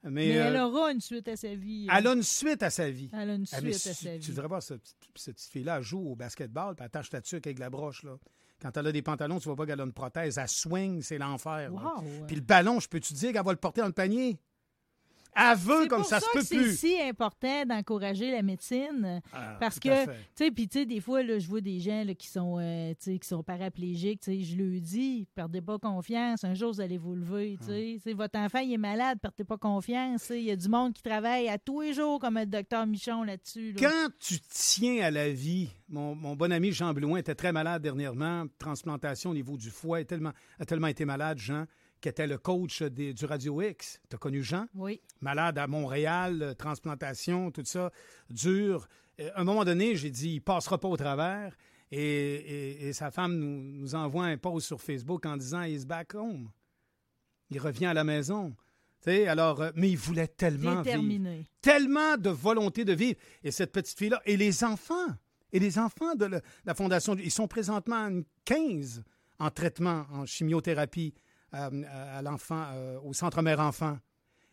Mais, 0.03 0.09
Hmm. 0.09 0.13
Mais 0.13 0.27
elle 0.27 0.55
euh, 0.55 0.65
aura 0.67 0.91
une 0.91 1.01
suite 1.01 1.27
à 1.27 1.35
sa 1.35 1.55
vie. 1.55 1.87
elle 1.91 2.05
a 2.07 2.13
une 2.13 2.21
suite 2.23 2.61
à 2.61 2.69
sa 2.69 2.89
vie. 2.89 3.09
Elle 3.11 3.31
a 3.31 3.33
une 3.33 3.45
Ah, 3.51 3.57
suite 3.59 3.87
à 3.87 3.89
tu- 3.95 4.05
sa 4.05 4.11
Tu 4.11 4.19
vie. 4.19 4.27
devrais 4.29 4.47
voir 4.47 4.61
cette, 4.63 4.83
cette 5.15 5.41
fille-là, 5.41 5.81
joue 5.81 6.11
au 6.11 6.15
basketball, 6.15 6.75
puis 6.75 6.85
attache 6.85 7.09
ta 7.09 7.19
tuque 7.19 7.47
avec 7.47 7.57
la 7.57 7.71
broche. 7.71 8.03
Là. 8.03 8.15
Quand 8.61 8.77
elle 8.77 8.87
a 8.87 8.91
des 8.91 9.01
pantalons, 9.01 9.39
tu 9.39 9.45
vois 9.45 9.55
pas 9.55 9.65
qu'elle 9.65 9.81
a 9.81 9.83
une 9.83 9.91
prothèse. 9.93 10.37
Elle 10.37 10.47
swing, 10.47 11.01
c'est 11.01 11.17
l'enfer. 11.17 11.73
Wow. 11.73 12.03
Puis 12.27 12.35
le 12.35 12.43
ballon, 12.43 12.79
je 12.79 12.87
peux 12.87 12.99
te 12.99 13.11
dire 13.13 13.33
qu'elle 13.33 13.43
va 13.43 13.51
le 13.51 13.57
porter 13.57 13.81
dans 13.81 13.87
le 13.87 13.93
panier? 13.93 14.39
Aveu 15.33 15.83
C'est 15.83 15.87
comme 15.87 16.03
ça, 16.03 16.19
se 16.19 16.25
que 16.27 16.37
peut 16.39 16.43
c'est 16.43 16.55
plus. 16.57 16.77
si 16.79 16.99
important 17.01 17.65
d'encourager 17.65 18.31
la 18.31 18.41
médecine. 18.41 19.21
Ah, 19.31 19.57
parce 19.59 19.79
que, 19.79 20.05
tu 20.05 20.11
sais, 20.35 20.51
puis 20.51 20.67
tu 20.67 20.79
sais, 20.79 20.85
des 20.85 20.99
fois, 20.99 21.23
là, 21.23 21.37
je 21.39 21.47
vois 21.47 21.61
des 21.61 21.79
gens 21.79 22.03
là, 22.03 22.13
qui, 22.15 22.27
sont, 22.27 22.57
euh, 22.59 22.93
qui 22.99 23.19
sont 23.23 23.43
paraplégiques. 23.43 24.21
tu 24.21 24.31
sais, 24.31 24.43
Je 24.43 24.55
le 24.55 24.79
dis, 24.79 25.27
perdez 25.35 25.61
pas 25.61 25.77
confiance. 25.79 26.43
Un 26.43 26.53
jour, 26.53 26.73
vous 26.73 26.81
allez 26.81 26.97
vous 26.97 27.15
lever. 27.15 27.57
tu 27.59 27.65
sais. 27.67 27.97
Sais, 28.03 28.13
Votre 28.13 28.39
enfant, 28.39 28.59
il 28.59 28.73
est 28.73 28.77
malade, 28.77 29.19
perdez 29.21 29.43
pas 29.43 29.57
confiance. 29.57 30.29
Il 30.31 30.41
y 30.43 30.51
a 30.51 30.55
du 30.55 30.69
monde 30.69 30.93
qui 30.93 31.03
travaille 31.03 31.47
à 31.49 31.57
tous 31.57 31.81
les 31.81 31.93
jours, 31.93 32.19
comme 32.19 32.35
le 32.39 32.45
docteur 32.45 32.85
Michon 32.87 33.23
là-dessus. 33.23 33.73
là. 33.73 33.89
Quand 33.89 34.09
tu 34.19 34.39
tiens 34.49 35.03
à 35.05 35.11
la 35.11 35.29
vie, 35.29 35.69
mon, 35.89 36.15
mon 36.15 36.35
bon 36.35 36.51
ami 36.51 36.71
Jean 36.71 36.93
Blouin 36.93 37.17
était 37.19 37.35
très 37.35 37.51
malade 37.51 37.81
dernièrement, 37.81 38.45
transplantation 38.57 39.31
au 39.31 39.33
niveau 39.33 39.57
du 39.57 39.69
foie, 39.69 39.99
a 39.99 40.03
tellement, 40.03 40.31
a 40.59 40.65
tellement 40.65 40.87
été 40.87 41.05
malade, 41.05 41.37
Jean, 41.37 41.65
qui 42.01 42.09
était 42.09 42.27
le 42.27 42.37
coach 42.37 42.81
des- 42.83 43.13
du 43.13 43.25
Radio 43.25 43.61
X. 43.61 43.99
Tu 44.09 44.15
as 44.15 44.19
connu 44.19 44.43
Jean? 44.43 44.67
Oui. 44.75 45.01
Malade 45.21 45.57
à 45.57 45.67
Montréal, 45.67 46.41
euh, 46.41 46.53
transplantation, 46.53 47.51
tout 47.51 47.63
ça, 47.65 47.91
dur. 48.29 48.87
Euh, 49.19 49.29
À 49.35 49.41
un 49.41 49.43
moment 49.43 49.65
donné, 49.65 49.95
j'ai 49.95 50.11
dit, 50.11 50.35
il 50.35 50.41
passera 50.41 50.77
pas 50.77 50.87
au 50.87 50.97
travers. 50.97 51.55
Et, 51.91 51.99
et- 51.99 52.87
et 52.89 52.93
sa 52.93 53.09
femme 53.11 53.35
nous, 53.37 53.61
nous 53.81 53.95
envoie 53.95 54.25
un 54.25 54.37
post 54.37 54.67
sur 54.67 54.81
Facebook 54.81 55.25
en 55.25 55.37
disant, 55.37 55.63
he's 55.63 55.85
back 55.85 56.13
home. 56.15 56.49
Il 57.49 57.59
revient 57.59 57.85
à 57.87 57.93
la 57.93 58.03
maison. 58.03 58.55
Alors, 59.05 59.61
euh, 59.61 59.71
mais 59.75 59.89
il 59.91 59.97
voulait 59.97 60.27
tellement 60.27 60.81
vivre 60.81 61.01
tellement 61.61 62.17
de 62.17 62.29
volonté 62.29 62.83
de 62.83 62.91
vivre. 62.91 63.17
Et 63.41 63.51
cette 63.51 63.71
petite 63.71 63.97
fille-là, 63.97 64.21
et 64.25 64.35
les 64.35 64.65
enfants, 64.65 65.07
et 65.53 65.59
les 65.59 65.79
enfants 65.79 66.13
de 66.15 66.25
la, 66.25 66.41
la 66.65 66.73
Fondation, 66.75 67.15
ils 67.15 67.31
sont 67.31 67.47
présentement 67.47 68.03
à 68.03 68.09
une 68.09 68.25
15 68.43 69.03
en 69.39 69.49
traitement, 69.49 70.05
en 70.11 70.25
chimiothérapie 70.25 71.13
à 71.51 72.21
l'enfant, 72.21 72.65
euh, 72.73 72.99
au 73.03 73.13
centre 73.13 73.41
mère-enfant. 73.41 73.97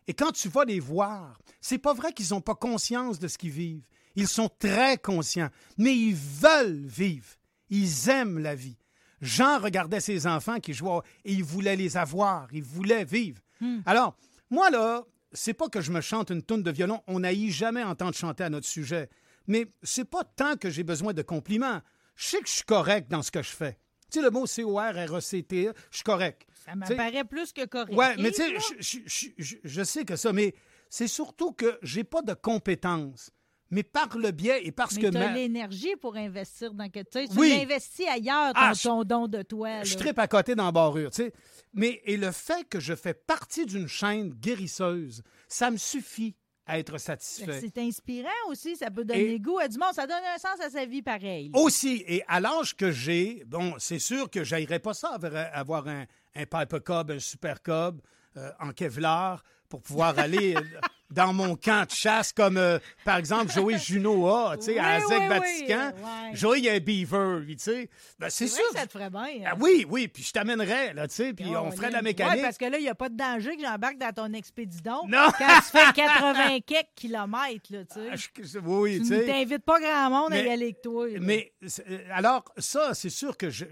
Et 0.06 0.14
quand 0.14 0.32
tu 0.32 0.48
vas 0.48 0.64
les 0.64 0.80
voir, 0.80 1.38
c'est 1.60 1.78
pas 1.78 1.94
vrai 1.94 2.12
qu'ils 2.12 2.30
n'ont 2.30 2.40
pas 2.40 2.54
conscience 2.54 3.18
de 3.18 3.28
ce 3.28 3.38
qu'ils 3.38 3.50
vivent. 3.50 3.86
Ils 4.16 4.28
sont 4.28 4.50
très 4.58 4.98
conscients, 4.98 5.48
mais 5.78 5.96
ils 5.96 6.14
veulent 6.14 6.86
vivre. 6.86 7.26
Ils 7.70 8.08
aiment 8.08 8.38
la 8.38 8.54
vie. 8.54 8.76
Jean 9.20 9.58
regardait 9.58 10.00
ses 10.00 10.26
enfants 10.26 10.60
qui 10.60 10.74
jouaient 10.74 11.00
et 11.24 11.32
il 11.32 11.42
voulait 11.42 11.76
les 11.76 11.96
avoir, 11.96 12.48
il 12.52 12.62
voulait 12.62 13.04
vivre. 13.04 13.40
Alors, 13.86 14.14
moi, 14.50 14.68
là, 14.70 15.04
c'est 15.32 15.54
pas 15.54 15.68
que 15.68 15.80
je 15.80 15.90
me 15.90 16.02
chante 16.02 16.30
une 16.30 16.42
tourne 16.42 16.62
de 16.62 16.70
violon, 16.70 17.00
on 17.06 17.20
n'haït 17.20 17.50
jamais 17.50 17.82
entendre 17.82 18.14
chanter 18.14 18.44
à 18.44 18.50
notre 18.50 18.66
sujet. 18.66 19.08
Mais 19.46 19.66
c'est 19.82 20.04
pas 20.04 20.24
tant 20.24 20.56
que 20.56 20.68
j'ai 20.70 20.84
besoin 20.84 21.12
de 21.12 21.22
compliments. 21.22 21.80
Je 22.14 22.28
sais 22.28 22.40
que 22.40 22.48
je 22.48 22.54
suis 22.54 22.64
correct 22.64 23.10
dans 23.10 23.22
ce 23.22 23.30
que 23.30 23.42
je 23.42 23.50
fais. 23.50 23.78
Tu 24.14 24.20
sais, 24.20 24.24
le 24.24 24.30
mot 24.30 24.46
C-O-R-R-E-C-T-E, 24.46 25.72
je 25.90 25.96
suis 25.96 26.04
correct. 26.04 26.46
Ça 26.64 26.74
m'apparaît 26.76 27.24
plus 27.24 27.52
que 27.52 27.66
correct. 27.66 27.92
Ouais, 27.94 28.16
mais 28.16 28.30
tu 28.30 28.36
sais, 28.42 28.54
je, 28.58 28.74
je- 28.78 28.98
je- 29.06 29.28
je- 29.38 29.56
je 29.64 29.82
sais 29.82 30.04
que 30.04 30.14
ça, 30.16 30.32
mais 30.32 30.54
c'est 30.88 31.08
surtout 31.08 31.52
que 31.52 31.78
j'ai 31.82 32.04
pas 32.04 32.22
de 32.22 32.32
compétences. 32.34 33.30
Mais 33.70 33.82
par 33.82 34.16
le 34.16 34.30
biais 34.30 34.64
et 34.64 34.70
parce 34.70 34.94
Mais 34.94 35.02
que 35.02 35.06
tu 35.08 35.16
as 35.16 35.20
ma- 35.30 35.32
l'énergie 35.34 35.96
pour 36.00 36.14
investir 36.16 36.72
dans 36.74 36.88
quelque 36.88 37.18
chose. 37.18 37.28
Tu 37.30 37.38
Oui. 37.38 37.56
l'investis 37.58 38.06
ailleurs, 38.06 38.52
ton, 38.52 38.60
Ah, 38.60 38.72
je- 38.72 38.82
ton 38.84 39.02
don 39.04 39.26
de 39.26 39.42
toi. 39.42 39.82
je 39.82 39.94
là. 39.94 40.00
tripe 40.00 40.18
à 40.20 40.28
côté 40.28 40.54
dans 40.54 40.66
la 40.66 40.70
barrure, 40.72 41.10
tu 41.10 41.22
sais. 41.24 41.32
Mais 41.72 42.00
et 42.04 42.16
le 42.16 42.30
fait 42.30 42.68
que 42.68 42.78
je 42.78 42.94
fais 42.94 43.14
partie 43.14 43.66
d'une 43.66 43.88
chaîne 43.88 44.30
guérisseuse, 44.34 45.22
ça 45.48 45.70
me 45.72 45.76
suffit 45.76 46.36
être 46.68 46.98
satisfait. 46.98 47.60
C'est 47.60 47.78
inspirant 47.78 48.28
aussi, 48.48 48.76
ça 48.76 48.90
peut 48.90 49.04
donner 49.04 49.34
Et- 49.34 49.38
goût 49.40 49.58
à 49.58 49.68
du 49.68 49.76
monde, 49.78 49.92
ça 49.94 50.06
donne 50.06 50.22
un 50.34 50.38
sens 50.38 50.58
à 50.64 50.70
sa 50.70 50.86
vie 50.86 51.02
pareil. 51.02 51.50
Aussi, 51.54 52.02
et 52.06 52.22
à 52.26 52.40
l'âge 52.40 52.74
que 52.74 52.90
j'ai, 52.90 53.42
bon, 53.46 53.74
c'est 53.78 53.98
sûr 53.98 54.30
que 54.30 54.44
j'aillerais 54.44 54.78
pas 54.78 54.94
ça 54.94 55.10
avoir- 55.10 55.48
avoir 55.52 55.88
un, 55.88 56.04
un 56.34 56.46
Piper 56.46 56.80
Cub, 56.84 57.10
un 57.10 57.18
Super 57.18 57.62
Cub 57.62 58.00
euh, 58.36 58.50
en 58.60 58.70
Kevlar 58.70 59.44
pour 59.68 59.82
pouvoir 59.82 60.18
aller 60.18 60.54
dans 61.14 61.32
mon 61.32 61.56
camp 61.56 61.86
de 61.86 61.90
chasse 61.94 62.32
comme, 62.32 62.56
euh, 62.56 62.78
par 63.04 63.16
exemple, 63.16 63.50
Joey 63.52 63.78
Juno 63.86 64.28
a, 64.28 64.56
tu 64.56 64.64
sais, 64.64 64.78
à 64.78 64.98
Oui, 64.98 65.04
Azek 65.04 65.20
oui, 65.20 65.28
Vatican. 65.28 65.92
oui. 65.96 66.36
Joey, 66.36 66.58
il 66.58 66.64
y 66.64 66.68
a 66.68 66.72
un 66.74 66.78
beaver, 66.80 67.40
tu 67.46 67.54
sais. 67.58 67.88
Ben, 68.18 68.28
c'est 68.30 68.46
sûr. 68.48 68.62
vrai 68.64 68.72
que 68.74 68.78
ça 68.80 68.86
te 68.86 68.92
ferait 68.92 69.10
bien. 69.10 69.22
hein. 69.46 69.50
Ah 69.52 69.56
oui, 69.60 69.86
oui, 69.88 70.08
puis 70.08 70.22
je 70.22 70.32
t'amènerais, 70.32 70.92
là, 70.94 71.08
tu 71.08 71.14
sais, 71.14 71.32
puis 71.32 71.46
Oh, 71.48 71.56
on 71.64 71.70
ferait 71.70 71.88
de 71.88 71.92
la 71.94 72.02
mécanique. 72.02 72.34
Ouais, 72.36 72.42
parce 72.42 72.58
que 72.58 72.64
là, 72.66 72.78
il 72.78 72.82
n'y 72.82 72.88
a 72.88 72.94
pas 72.94 73.08
de 73.08 73.16
danger 73.16 73.56
que 73.56 73.62
j'embarque 73.62 73.98
dans 73.98 74.12
ton 74.12 74.32
expédidon. 74.34 75.06
Non. 75.08 75.28
Quand 75.38 75.60
tu 75.60 75.78
fais 75.78 75.92
80 75.94 76.60
quelques 76.66 76.86
kilomètres, 76.94 77.70
là, 77.70 77.84
tu 77.84 77.94
sais. 77.94 78.08
Ah, 78.12 78.58
oui, 78.64 78.98
Tu 79.00 79.06
sais. 79.06 79.26
n'invites 79.26 79.64
pas 79.64 79.80
grand 79.80 80.10
monde 80.10 80.32
à 80.32 80.36
y 80.36 80.40
aller 80.48 80.64
avec 80.64 80.82
toi. 80.82 81.08
là. 81.08 81.18
Mais 81.20 81.52
euh, 81.88 81.98
alors, 82.12 82.44
ça, 82.58 82.92
c'est 82.94 83.10
sûr 83.10 83.36
que 83.36 83.50
je 83.50 83.64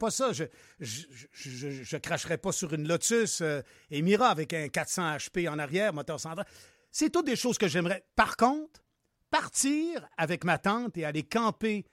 pas 0.00 0.10
ça. 0.10 0.32
Je 0.32 0.44
je, 0.78 1.02
je, 1.32 1.50
je- 1.50 1.82
je 1.82 1.96
cracherais 1.96 2.38
pas 2.38 2.52
sur 2.52 2.72
une 2.72 2.86
Lotus 2.88 3.40
euh, 3.40 3.60
Emira 3.90 4.28
avec 4.28 4.52
un 4.54 4.68
400 4.68 5.16
HP 5.16 5.48
en 5.48 5.58
arrière, 5.58 5.92
moteur 5.92 6.18
central. 6.20 6.46
C'est 6.90 7.10
toutes 7.10 7.26
des 7.26 7.36
choses 7.36 7.58
que 7.58 7.68
j'aimerais. 7.68 8.04
Par 8.16 8.36
contre, 8.36 8.82
partir 9.30 10.08
avec 10.16 10.44
ma 10.44 10.58
tante 10.58 10.96
et 10.96 11.04
aller 11.04 11.22
camper 11.22 11.86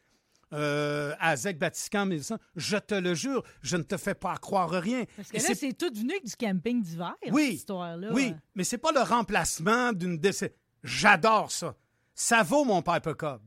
euh, 0.54 1.14
à 1.20 1.36
Zec 1.36 1.60
Batiscan, 1.60 2.06
1100, 2.06 2.38
je 2.56 2.78
te 2.78 2.96
le 2.96 3.14
jure, 3.14 3.44
je 3.62 3.78
ne 3.78 3.84
te 3.84 3.98
fais 3.98 4.16
pas 4.16 4.36
croire 4.38 4.70
rien. 4.70 5.04
Parce 5.16 5.30
que 5.30 5.38
Et 5.38 5.40
là, 5.40 5.56
c'est 5.56 5.74
tout 5.74 5.94
venu 5.94 6.12
avec 6.12 6.26
du 6.26 6.36
camping 6.36 6.82
d'hiver, 6.82 7.16
oui, 7.32 7.46
cette 7.46 7.54
histoire-là. 7.56 8.10
Oui, 8.14 8.34
mais 8.56 8.64
c'est 8.64 8.78
pas 8.78 8.92
le 8.92 9.02
remplacement 9.02 9.92
d'une 9.92 10.18
décès. 10.18 10.56
J'adore 10.84 11.52
ça. 11.52 11.76
Ça 12.14 12.44
vaut 12.44 12.64
mon 12.64 12.82
Piper 12.82 13.14
Cub. 13.18 13.42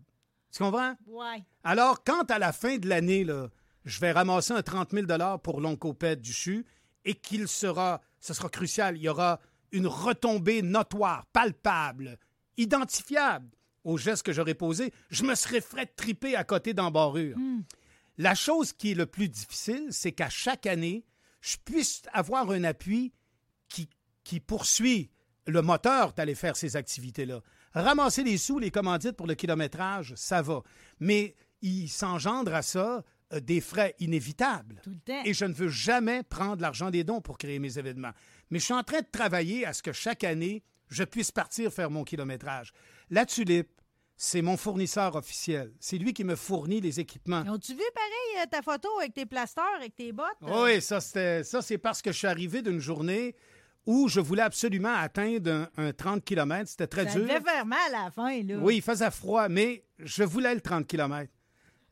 Tu 0.52 0.62
comprends? 0.62 0.94
Ouais. 1.06 1.44
Alors, 1.64 2.04
quand 2.04 2.30
à 2.30 2.38
la 2.38 2.52
fin 2.52 2.76
de 2.76 2.88
l'année, 2.88 3.24
là, 3.24 3.48
je 3.84 3.98
vais 4.00 4.12
ramasser 4.12 4.52
un 4.52 4.62
30 4.62 4.90
000 4.90 5.06
pour 5.38 5.60
l'oncopède 5.60 6.20
du 6.20 6.32
CHU 6.32 6.66
et 7.04 7.14
qu'il 7.14 7.48
sera, 7.48 8.00
ce 8.18 8.34
sera 8.34 8.48
crucial, 8.48 8.96
il 8.96 9.02
y 9.02 9.08
aura 9.08 9.40
une 9.72 9.86
retombée 9.86 10.62
notoire, 10.62 11.26
palpable, 11.26 12.18
identifiable 12.56 13.50
au 13.84 13.96
geste 13.96 14.22
que 14.24 14.32
j'aurais 14.32 14.54
posé, 14.54 14.92
je 15.10 15.24
me 15.24 15.34
serais 15.34 15.60
fait 15.60 15.86
triper 15.96 16.36
à 16.36 16.44
côté 16.44 16.74
d'embarrure. 16.74 17.36
La 18.18 18.34
chose 18.34 18.72
qui 18.72 18.90
est 18.90 18.94
le 18.94 19.06
plus 19.06 19.28
difficile, 19.28 19.86
c'est 19.90 20.12
qu'à 20.12 20.28
chaque 20.28 20.66
année, 20.66 21.04
je 21.40 21.56
puisse 21.64 22.02
avoir 22.12 22.50
un 22.50 22.64
appui 22.64 23.12
qui, 23.68 23.88
qui 24.24 24.40
poursuit 24.40 25.10
le 25.46 25.62
moteur 25.62 26.12
d'aller 26.12 26.34
faire 26.34 26.56
ces 26.56 26.76
activités-là. 26.76 27.40
Ramasser 27.72 28.22
les 28.22 28.36
sous, 28.36 28.58
les 28.58 28.70
commandites 28.70 29.12
pour 29.16 29.26
le 29.26 29.34
kilométrage, 29.34 30.12
ça 30.16 30.42
va. 30.42 30.62
Mais 30.98 31.34
il 31.62 31.88
s'engendre 31.88 32.54
à 32.54 32.62
ça 32.62 33.04
euh, 33.32 33.40
des 33.40 33.60
frais 33.60 33.94
inévitables. 34.00 34.80
Tout 34.82 34.90
le 34.90 34.98
temps. 34.98 35.22
Et 35.24 35.34
je 35.34 35.44
ne 35.44 35.52
veux 35.52 35.68
jamais 35.68 36.22
prendre 36.22 36.62
l'argent 36.62 36.90
des 36.90 37.04
dons 37.04 37.20
pour 37.20 37.38
créer 37.38 37.58
mes 37.58 37.78
événements. 37.78 38.12
Mais 38.50 38.58
je 38.58 38.64
suis 38.64 38.74
en 38.74 38.82
train 38.82 39.00
de 39.00 39.06
travailler 39.10 39.64
à 39.66 39.72
ce 39.72 39.82
que 39.82 39.92
chaque 39.92 40.24
année, 40.24 40.62
je 40.88 41.04
puisse 41.04 41.30
partir 41.30 41.72
faire 41.72 41.90
mon 41.90 42.04
kilométrage. 42.04 42.72
La 43.10 43.24
Tulipe, 43.26 43.70
c'est 44.16 44.42
mon 44.42 44.56
fournisseur 44.56 45.14
officiel. 45.16 45.72
C'est 45.80 45.96
lui 45.98 46.12
qui 46.12 46.24
me 46.24 46.36
fournit 46.36 46.80
les 46.80 47.00
équipements. 47.00 47.42
Ont-tu 47.48 47.72
vu 47.72 47.82
pareil 47.94 48.42
euh, 48.42 48.46
ta 48.50 48.60
photo 48.62 48.88
avec 48.98 49.14
tes 49.14 49.24
plasteurs, 49.24 49.64
avec 49.76 49.94
tes 49.96 50.12
bottes? 50.12 50.26
euh? 50.42 50.64
Oui, 50.64 50.82
ça, 50.82 51.00
ça, 51.00 51.62
c'est 51.62 51.78
parce 51.78 52.02
que 52.02 52.12
je 52.12 52.18
suis 52.18 52.26
arrivé 52.26 52.60
d'une 52.60 52.80
journée 52.80 53.34
où 53.86 54.08
je 54.08 54.20
voulais 54.20 54.42
absolument 54.42 54.94
atteindre 54.94 55.50
un, 55.76 55.86
un 55.86 55.92
30 55.92 56.22
km. 56.24 56.68
C'était 56.68 56.86
très 56.86 57.06
Ça 57.08 57.12
dur. 57.14 57.22
devait 57.22 57.40
faire 57.40 57.64
mal 57.64 57.94
à 57.94 58.04
la 58.04 58.10
fin, 58.10 58.42
là. 58.42 58.56
Oui, 58.58 58.76
il 58.76 58.82
faisait 58.82 59.10
froid, 59.10 59.48
mais 59.48 59.84
je 59.98 60.22
voulais 60.22 60.54
le 60.54 60.60
30 60.60 60.86
km. 60.86 61.30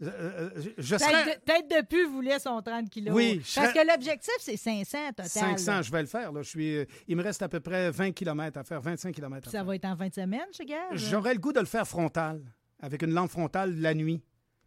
Je, 0.01 0.09
euh, 0.09 0.51
je- 0.57 0.71
je 0.79 0.95
Tête 0.97 1.09
de, 1.27 1.45
tête 1.45 1.69
de 1.83 1.87
pu 1.87 2.05
voulait 2.07 2.39
son 2.39 2.63
30 2.63 2.89
kilos. 2.89 3.15
Oui, 3.15 3.41
je 3.45 3.55
Parce 3.57 3.73
serais- 3.73 3.85
que 3.85 3.91
l'objectif, 3.93 4.35
c'est 4.39 4.57
500 4.57 5.09
total. 5.09 5.27
500, 5.29 5.73
là. 5.73 5.83
je 5.83 5.91
vais 5.91 6.01
le 6.03 6.07
faire. 6.07 6.31
Là. 6.33 6.43
Je 6.43 6.49
suis, 6.49 6.77
euh, 6.77 6.85
il 7.09 7.17
me 7.17 7.23
reste 7.23 7.43
à 7.43 7.49
peu 7.49 7.59
près 7.61 7.91
20 7.91 8.13
km 8.13 8.59
à 8.59 8.65
faire, 8.65 8.81
25 8.81 9.13
km 9.15 9.49
à 9.49 9.51
Ça 9.51 9.59
faire. 9.59 9.65
va 9.65 9.75
être 9.75 9.85
en 9.87 9.97
fin 9.97 10.09
de 10.09 10.15
semaine, 10.15 10.47
chez 10.53 10.65
Gage? 10.65 10.79
J'aurais 10.95 11.35
le 11.35 11.41
goût 11.41 11.53
de 11.53 11.61
le 11.61 11.67
faire 11.67 11.87
frontal, 11.87 12.41
avec 12.81 13.03
une 13.03 13.11
lampe 13.13 13.31
frontale 13.31 13.75
la 13.81 13.93
nuit. 13.95 14.23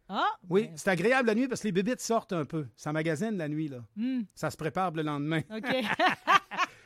Ah! 0.08 0.26
Oui, 0.50 0.68
c'est 0.76 0.90
agréable 0.90 1.28
la 1.28 1.34
nuit 1.34 1.48
parce 1.48 1.62
que 1.62 1.68
les 1.68 1.72
bébites 1.72 2.00
sortent 2.00 2.34
un 2.34 2.44
peu. 2.44 2.66
Ça 2.76 2.92
magasine 2.92 3.38
la 3.38 3.48
nuit, 3.48 3.68
là. 3.68 3.78
Hmm, 3.96 4.22
Ça 4.34 4.50
se 4.50 4.56
prépare 4.58 4.90
le 4.92 5.02
lendemain. 5.02 5.40
OK. 5.50 5.64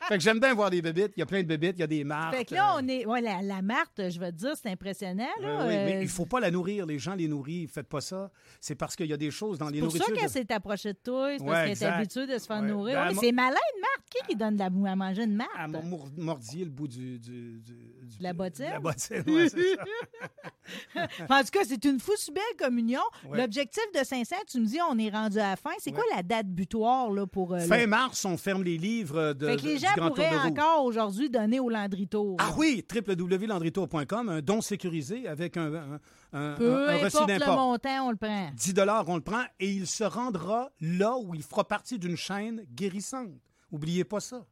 Fait 0.07 0.17
que 0.17 0.23
j'aime 0.23 0.39
bien 0.39 0.53
voir 0.53 0.69
des 0.69 0.81
bébites. 0.81 1.11
Il 1.15 1.19
y 1.19 1.23
a 1.23 1.25
plein 1.25 1.41
de 1.41 1.47
bébites, 1.47 1.73
il 1.77 1.81
y 1.81 1.83
a 1.83 1.87
des 1.87 2.03
marques. 2.03 2.35
fait 2.35 2.45
que 2.45 2.55
là, 2.55 2.75
on 2.79 2.87
est. 2.87 3.05
Ouais, 3.05 3.21
la, 3.21 3.41
la 3.41 3.61
Marthe, 3.61 4.09
je 4.09 4.19
vais 4.19 4.31
te 4.31 4.37
dire, 4.37 4.53
c'est 4.61 4.69
impressionnant, 4.69 5.27
là. 5.41 5.59
oui, 5.61 5.67
mais 5.67 5.95
Euh, 5.97 6.01
il 6.01 6.07
faut 6.09 6.25
pas 6.25 6.39
la 6.39 6.51
nourrir. 6.51 6.85
Les 6.85 6.99
gens 6.99 7.15
les 7.15 7.27
nourrissent. 7.27 7.71
Faites 7.71 7.87
pas 7.87 8.01
ça. 8.01 8.31
C'est 8.61 8.75
parce 8.75 8.95
qu'il 8.95 9.07
y 9.07 9.13
a 9.13 9.17
des 9.17 9.31
choses 9.31 9.57
dans 9.57 9.69
les 9.69 9.79
C'est 9.79 9.83
pour 9.83 9.91
ça 9.91 9.97
nourritures. 9.99 10.19
qu'elle 10.21 10.29
s'est 10.29 10.53
approchée 10.53 10.93
de 10.93 10.99
toi, 11.03 11.29
c'est 11.37 11.37
parce 11.45 11.49
Ouais, 11.49 11.73
qu'elle 11.73 11.83
est 11.87 11.91
habituée 11.91 12.27
de 12.27 12.37
se 12.37 12.45
faire 12.45 12.61
Ouais. 12.61 12.67
nourrir. 12.67 12.95
Ben, 12.95 13.11
moi- 13.13 13.21
c'est 13.23 13.31
malin, 13.31 13.49
une 13.75 13.81
Marthe. 13.81 13.93
Qui 14.09 14.25
qui 14.29 14.35
donne 14.37 14.53
de 14.53 14.59
la 14.59 14.69
boue 14.69 14.85
à 14.85 14.95
manger? 14.95 15.23
Une 15.23 15.35
Marthe? 15.35 15.83
mour- 15.83 16.07
mordiller 16.17 16.63
le 16.63 16.71
bout 16.71 16.87
du. 16.87 17.19
du, 17.19 17.61
La 18.21 18.31
bottine? 18.33 18.65
La 18.71 18.79
bottine, 18.79 19.23
ouais, 19.27 19.49
c'est 19.49 19.75
ça. 19.75 19.83
en 21.29 21.41
tout 21.43 21.49
cas, 21.51 21.59
c'est 21.65 21.83
une 21.85 21.99
fousse 21.99 22.29
belle 22.33 22.43
communion. 22.57 23.01
L'objectif 23.31 23.83
de 23.93 24.03
500, 24.03 24.35
tu 24.49 24.59
me 24.61 24.65
dis, 24.65 24.79
on 24.89 24.97
est 24.97 25.09
rendu 25.09 25.37
à 25.39 25.49
la 25.51 25.55
fin. 25.55 25.71
C'est 25.79 25.91
quoi 25.91 26.03
la 26.15 26.23
date 26.23 26.47
butoir 26.47 27.11
là, 27.11 27.25
pour. 27.27 27.53
euh, 27.53 27.59
Fin 27.59 27.79
le- 27.79 27.87
mars, 27.87 28.23
on 28.25 28.37
ferme 28.37 28.63
les 28.63 28.77
livres 28.77 29.33
de, 29.33 29.47
Fait 29.47 29.57
que 29.57 29.61
les 29.65 29.77
gens 29.77 29.87
Grand 29.99 30.09
Tour 30.11 30.23
de 30.25 30.35
roue. 30.35 30.47
encore 30.47 30.83
aujourd'hui 30.85 31.29
donner 31.29 31.59
au 31.59 31.69
Landry 31.69 32.07
Tour. 32.07 32.37
Ah 32.39 32.53
oui, 32.57 32.83
www.landritour.com, 32.93 34.29
un 34.29 34.41
don 34.41 34.61
sécurisé 34.61 35.27
avec 35.27 35.57
un, 35.57 35.73
un, 35.73 35.99
un- 36.33 36.53
Peu 36.55 36.89
un- 36.89 37.05
importe 37.05 37.29
le 37.29 37.45
montant, 37.55 38.07
on 38.07 38.11
le 38.11 38.17
prend. 38.17 38.51
10 38.53 38.73
on 39.07 39.15
le 39.15 39.21
prend 39.21 39.43
et 39.59 39.71
il 39.71 39.87
se 39.87 40.03
rendra 40.03 40.69
là 40.81 41.17
où 41.17 41.33
il 41.35 41.43
fera 41.43 41.67
partie 41.67 41.99
d'une 41.99 42.17
chaîne 42.17 42.63
guérissante. 42.73 43.31
Oubliez 43.71 44.03
pas 44.03 44.19
ça. 44.19 44.45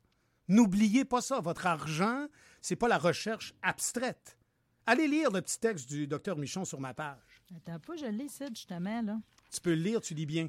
N'oubliez 0.48 1.06
pas 1.06 1.22
ça. 1.22 1.40
Votre 1.40 1.66
argent, 1.68 2.26
c'est 2.62 2.76
pas 2.76 2.88
la 2.88 2.98
recherche 2.98 3.54
abstraite. 3.64 4.38
Allez 4.86 5.08
lire 5.08 5.32
le 5.32 5.42
petit 5.42 5.60
texte 5.60 5.90
du 5.90 6.06
docteur 6.06 6.38
Michon 6.38 6.64
sur 6.66 6.80
ma 6.80 6.94
page. 6.94 7.18
Attends 7.56 7.80
pas, 7.80 7.96
je 7.96 8.06
l'ai, 8.06 8.28
ça, 8.28 8.46
justement, 8.50 9.02
là. 9.02 9.18
Tu 9.52 9.60
peux 9.62 9.72
le 9.74 9.82
lire, 9.82 10.02
tu 10.02 10.14
lis 10.14 10.26
bien. 10.26 10.48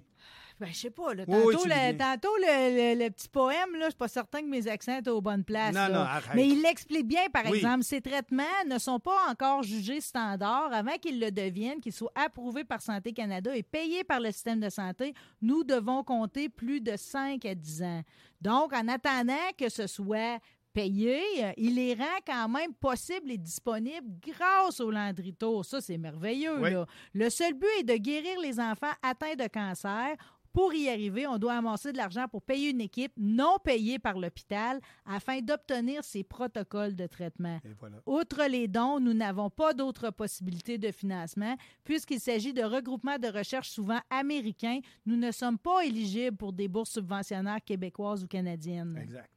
Ben, 0.58 0.68
je 0.72 0.74
sais 0.76 0.90
pas, 0.90 1.12
là. 1.12 1.26
Tantôt, 1.26 1.48
oui, 1.48 1.54
le, 1.66 1.96
tantôt 1.98 2.34
le, 2.38 2.94
le- 2.94 3.04
le 3.04 3.10
petit 3.10 3.28
poème, 3.28 3.72
là, 3.74 3.84
je 3.86 3.90
suis 3.90 3.96
pas 3.98 4.08
certain 4.08 4.40
que 4.40 4.46
mes 4.46 4.66
accents 4.68 4.96
étaient 4.98 5.10
aux 5.10 5.20
bonnes 5.20 5.44
places. 5.44 5.74
Non, 5.74 5.80
là. 5.82 5.88
non, 5.90 6.00
arrête. 6.00 6.34
Mais 6.34 6.48
il 6.48 6.62
l'explique 6.62 7.06
bien, 7.06 7.28
par 7.30 7.44
Oui. 7.50 7.58
exemple. 7.58 7.82
Ces 7.84 8.00
traitements 8.00 8.42
ne 8.66 8.78
sont 8.78 8.98
pas 8.98 9.18
encore 9.28 9.62
jugés 9.62 10.00
standards 10.00 10.72
avant 10.72 10.96
qu'ils 10.96 11.20
le 11.20 11.30
deviennent, 11.30 11.80
qu'ils 11.80 11.92
soient 11.92 12.12
approuvés 12.14 12.64
par 12.64 12.80
Santé 12.80 13.12
Canada 13.12 13.54
et 13.54 13.62
payés 13.62 14.02
par 14.02 14.18
le 14.20 14.30
système 14.32 14.60
de 14.60 14.70
santé. 14.70 15.12
Nous 15.42 15.62
devons 15.62 16.02
compter 16.02 16.48
plus 16.48 16.80
de 16.80 16.96
5 16.96 17.44
à 17.44 17.54
10 17.54 17.82
ans. 17.82 18.02
Donc, 18.40 18.72
en 18.72 18.88
attendant 18.88 19.34
que 19.58 19.68
ce 19.68 19.86
soit 19.86 20.38
payé, 20.72 21.20
il 21.56 21.74
les 21.76 21.94
rend 21.94 22.04
quand 22.26 22.48
même 22.50 22.74
possibles 22.74 23.30
et 23.30 23.38
disponibles 23.38 24.06
grâce 24.20 24.78
au 24.80 24.90
Landry 24.90 25.32
Tour. 25.32 25.64
Ça, 25.64 25.80
c'est 25.80 25.96
merveilleux. 25.96 26.60
Oui. 26.60 26.70
là. 26.70 26.84
Le 27.14 27.30
seul 27.30 27.54
but 27.54 27.66
est 27.80 27.82
de 27.82 27.94
guérir 27.96 28.38
les 28.40 28.60
enfants 28.60 28.92
atteints 29.02 29.36
de 29.36 29.46
cancer. 29.48 30.16
Pour 30.56 30.72
y 30.72 30.88
arriver, 30.88 31.26
on 31.26 31.36
doit 31.36 31.52
amasser 31.52 31.92
de 31.92 31.98
l'argent 31.98 32.28
pour 32.28 32.40
payer 32.40 32.70
une 32.70 32.80
équipe 32.80 33.12
non 33.18 33.58
payée 33.62 33.98
par 33.98 34.18
l'hôpital 34.18 34.80
afin 35.04 35.42
d'obtenir 35.42 36.02
ces 36.02 36.24
protocoles 36.24 36.96
de 36.96 37.06
traitement. 37.06 37.60
Voilà. 37.78 37.98
Outre 38.06 38.46
les 38.48 38.66
dons, 38.66 38.98
nous 38.98 39.12
n'avons 39.12 39.50
pas 39.50 39.74
d'autres 39.74 40.08
possibilités 40.10 40.78
de 40.78 40.90
financement 40.92 41.58
puisqu'il 41.84 42.20
s'agit 42.20 42.54
de 42.54 42.62
regroupements 42.62 43.18
de 43.18 43.28
recherche 43.28 43.68
souvent 43.68 44.00
américains. 44.08 44.80
Nous 45.04 45.16
ne 45.16 45.30
sommes 45.30 45.58
pas 45.58 45.84
éligibles 45.84 46.38
pour 46.38 46.54
des 46.54 46.68
bourses 46.68 46.92
subventionnaires 46.92 47.62
québécoises 47.62 48.24
ou 48.24 48.26
canadiennes. 48.26 48.96
Exact. 48.96 49.30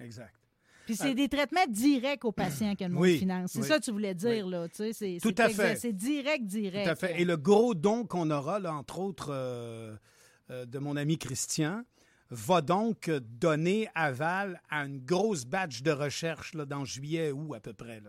Exact. 0.00 0.34
Puis 0.86 0.96
c'est 0.96 1.14
des 1.14 1.28
traitements 1.28 1.66
directs 1.68 2.24
aux 2.24 2.32
patients 2.32 2.74
que 2.74 2.84
le 2.84 2.90
monde 2.90 3.02
Oui, 3.02 3.18
finance. 3.18 3.52
C'est 3.52 3.60
oui. 3.60 3.68
ça 3.68 3.78
que 3.78 3.84
tu 3.84 3.90
voulais 3.90 4.14
dire, 4.14 4.46
là. 4.46 4.68
Tu 4.70 4.76
sais, 4.76 4.92
c'est, 4.94 5.18
Tout 5.20 5.34
à 5.36 5.50
fait. 5.50 5.76
C'est 5.76 5.92
direct, 5.92 6.46
direct. 6.46 6.86
Tout 6.86 6.90
à 6.92 6.96
fait. 6.96 7.20
Et 7.20 7.26
le 7.26 7.36
gros 7.36 7.74
don 7.74 8.04
qu'on 8.06 8.30
aura, 8.30 8.58
là, 8.58 8.74
entre 8.74 9.00
autres, 9.00 9.28
euh, 9.30 9.92
euh, 9.92 9.96
de 10.66 10.78
mon 10.78 10.96
ami 10.96 11.18
Christian, 11.18 11.82
va 12.34 12.62
donc 12.62 13.08
euh, 13.10 13.20
donner 13.20 13.88
aval 13.94 14.58
à 14.70 14.86
une 14.86 14.98
grosse 15.04 15.44
batch 15.44 15.82
de 15.82 15.90
recherche 15.90 16.54
là, 16.54 16.64
dans 16.64 16.82
juillet, 16.82 17.30
août 17.30 17.52
à 17.54 17.60
peu 17.60 17.74
près, 17.74 18.00
là, 18.00 18.08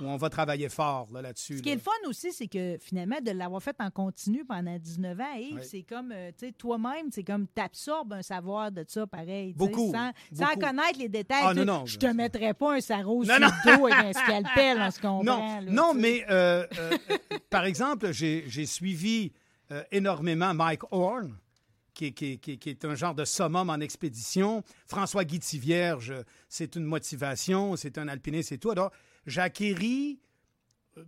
où 0.00 0.04
on 0.06 0.16
va 0.16 0.30
travailler 0.30 0.70
fort 0.70 1.08
là, 1.12 1.20
là-dessus. 1.20 1.58
Ce 1.58 1.62
qui 1.62 1.68
est 1.68 1.74
le 1.74 1.80
fun 1.80 1.90
aussi, 2.06 2.32
c'est 2.32 2.46
que 2.48 2.78
finalement, 2.80 3.20
de 3.20 3.32
l'avoir 3.32 3.62
fait 3.62 3.76
en 3.80 3.90
continu 3.90 4.46
pendant 4.46 4.78
19 4.78 5.20
ans, 5.20 5.34
Yves, 5.36 5.54
Oui. 5.56 5.60
c'est 5.62 5.82
comme, 5.82 6.10
euh, 6.10 6.30
tu 6.38 6.46
sais, 6.46 6.52
toi-même, 6.52 7.10
c'est 7.10 7.22
comme 7.22 7.46
t'absorbes 7.48 8.14
un 8.14 8.22
savoir 8.22 8.72
de 8.72 8.82
ça 8.88 9.06
pareil. 9.06 9.52
Beaucoup, 9.52 9.92
Sans, 9.92 10.54
connaître 10.54 10.98
les 10.98 11.10
détails. 11.10 11.42
Ah, 11.44 11.52
non, 11.52 11.66
non, 11.66 11.84
je 11.84 11.98
te 11.98 12.06
mettrais 12.06 12.54
pas 12.54 12.76
un 12.76 12.80
sarreau 12.80 13.26
Non, 13.26 13.34
sur 13.34 13.40
non. 13.40 13.48
le 13.66 13.76
dos 13.76 13.86
avec 13.88 14.16
un 14.16 14.20
scalpel, 14.22 14.78
on 14.80 14.90
se 14.90 15.00
comprend. 15.02 15.22
Non, 15.22 15.60
non 15.70 15.92
mais 15.92 16.24
euh, 16.30 16.66
euh, 16.78 16.96
euh, 17.10 17.18
par 17.50 17.64
exemple, 17.66 18.10
j'ai 18.12 18.44
j'ai 18.48 18.64
suivi 18.64 19.32
euh, 19.70 19.82
énormément 19.92 20.54
Mike 20.54 20.82
Horn, 20.92 21.36
qui, 22.00 22.06
est- 22.06 22.12
qui 22.12 22.32
est- 22.32 22.36
qui 22.38 22.52
est- 22.52 22.56
qui 22.56 22.70
est 22.70 22.84
un 22.86 22.94
genre 22.94 23.14
de 23.14 23.24
summum 23.26 23.68
en 23.68 23.80
expédition. 23.80 24.62
François 24.86 25.24
Guy-Tivierge, 25.24 26.14
c'est 26.48 26.76
une 26.76 26.84
motivation, 26.84 27.76
c'est 27.76 27.98
un 27.98 28.08
alpiniste 28.08 28.52
et 28.52 28.58
tout. 28.58 28.70
Alors, 28.70 28.90
j'ai 29.26 29.42
acquéri, 29.42 30.18
euh, 30.96 31.04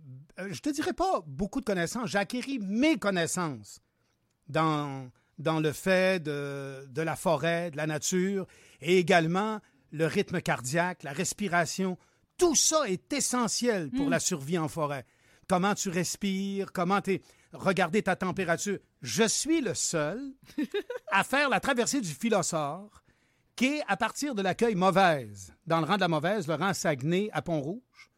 je 0.51 0.59
te 0.59 0.69
dirais 0.69 0.93
pas 0.93 1.23
beaucoup 1.25 1.59
de 1.61 1.65
connaissances, 1.65 2.09
j'ai 2.11 2.19
acquéri 2.19 2.59
mes 2.59 2.97
connaissances 2.97 3.81
dans, 4.47 5.09
dans 5.39 5.59
le 5.59 5.71
fait 5.71 6.21
de, 6.21 6.85
de 6.89 7.01
la 7.01 7.15
forêt, 7.15 7.71
de 7.71 7.77
la 7.77 7.87
nature, 7.87 8.45
et 8.81 8.99
également 8.99 9.59
le 9.91 10.05
rythme 10.05 10.41
cardiaque, 10.41 11.03
la 11.03 11.13
respiration. 11.13 11.97
Tout 12.37 12.55
ça 12.55 12.87
est 12.89 13.11
essentiel 13.13 13.89
pour 13.91 14.09
la 14.09 14.19
survie 14.19 14.57
en 14.57 14.67
forêt. 14.67 15.05
Comment 15.47 15.75
tu 15.75 15.89
respires, 15.89 16.71
comment 16.71 17.01
tu 17.01 17.19
Regardez 17.53 18.01
ta 18.01 18.15
température. 18.15 18.79
Je 19.01 19.27
suis 19.27 19.61
le 19.61 19.73
seul 19.75 20.19
à 21.11 21.23
faire 21.23 21.49
la 21.49 21.59
traversée 21.59 22.01
du 22.01 22.09
Philosophe, 22.09 23.03
qui 23.55 23.65
est 23.65 23.83
à 23.87 23.95
partir 23.95 24.33
de 24.33 24.41
l'accueil 24.41 24.73
mauvaise, 24.73 25.53
dans 25.67 25.79
le 25.79 25.85
rang 25.85 25.95
de 25.95 26.01
la 26.01 26.07
mauvaise, 26.07 26.47
le 26.47 26.55
rang 26.55 26.73
Saguenay 26.73 27.29
à 27.31 27.43
Pont-Rouge, 27.43 28.11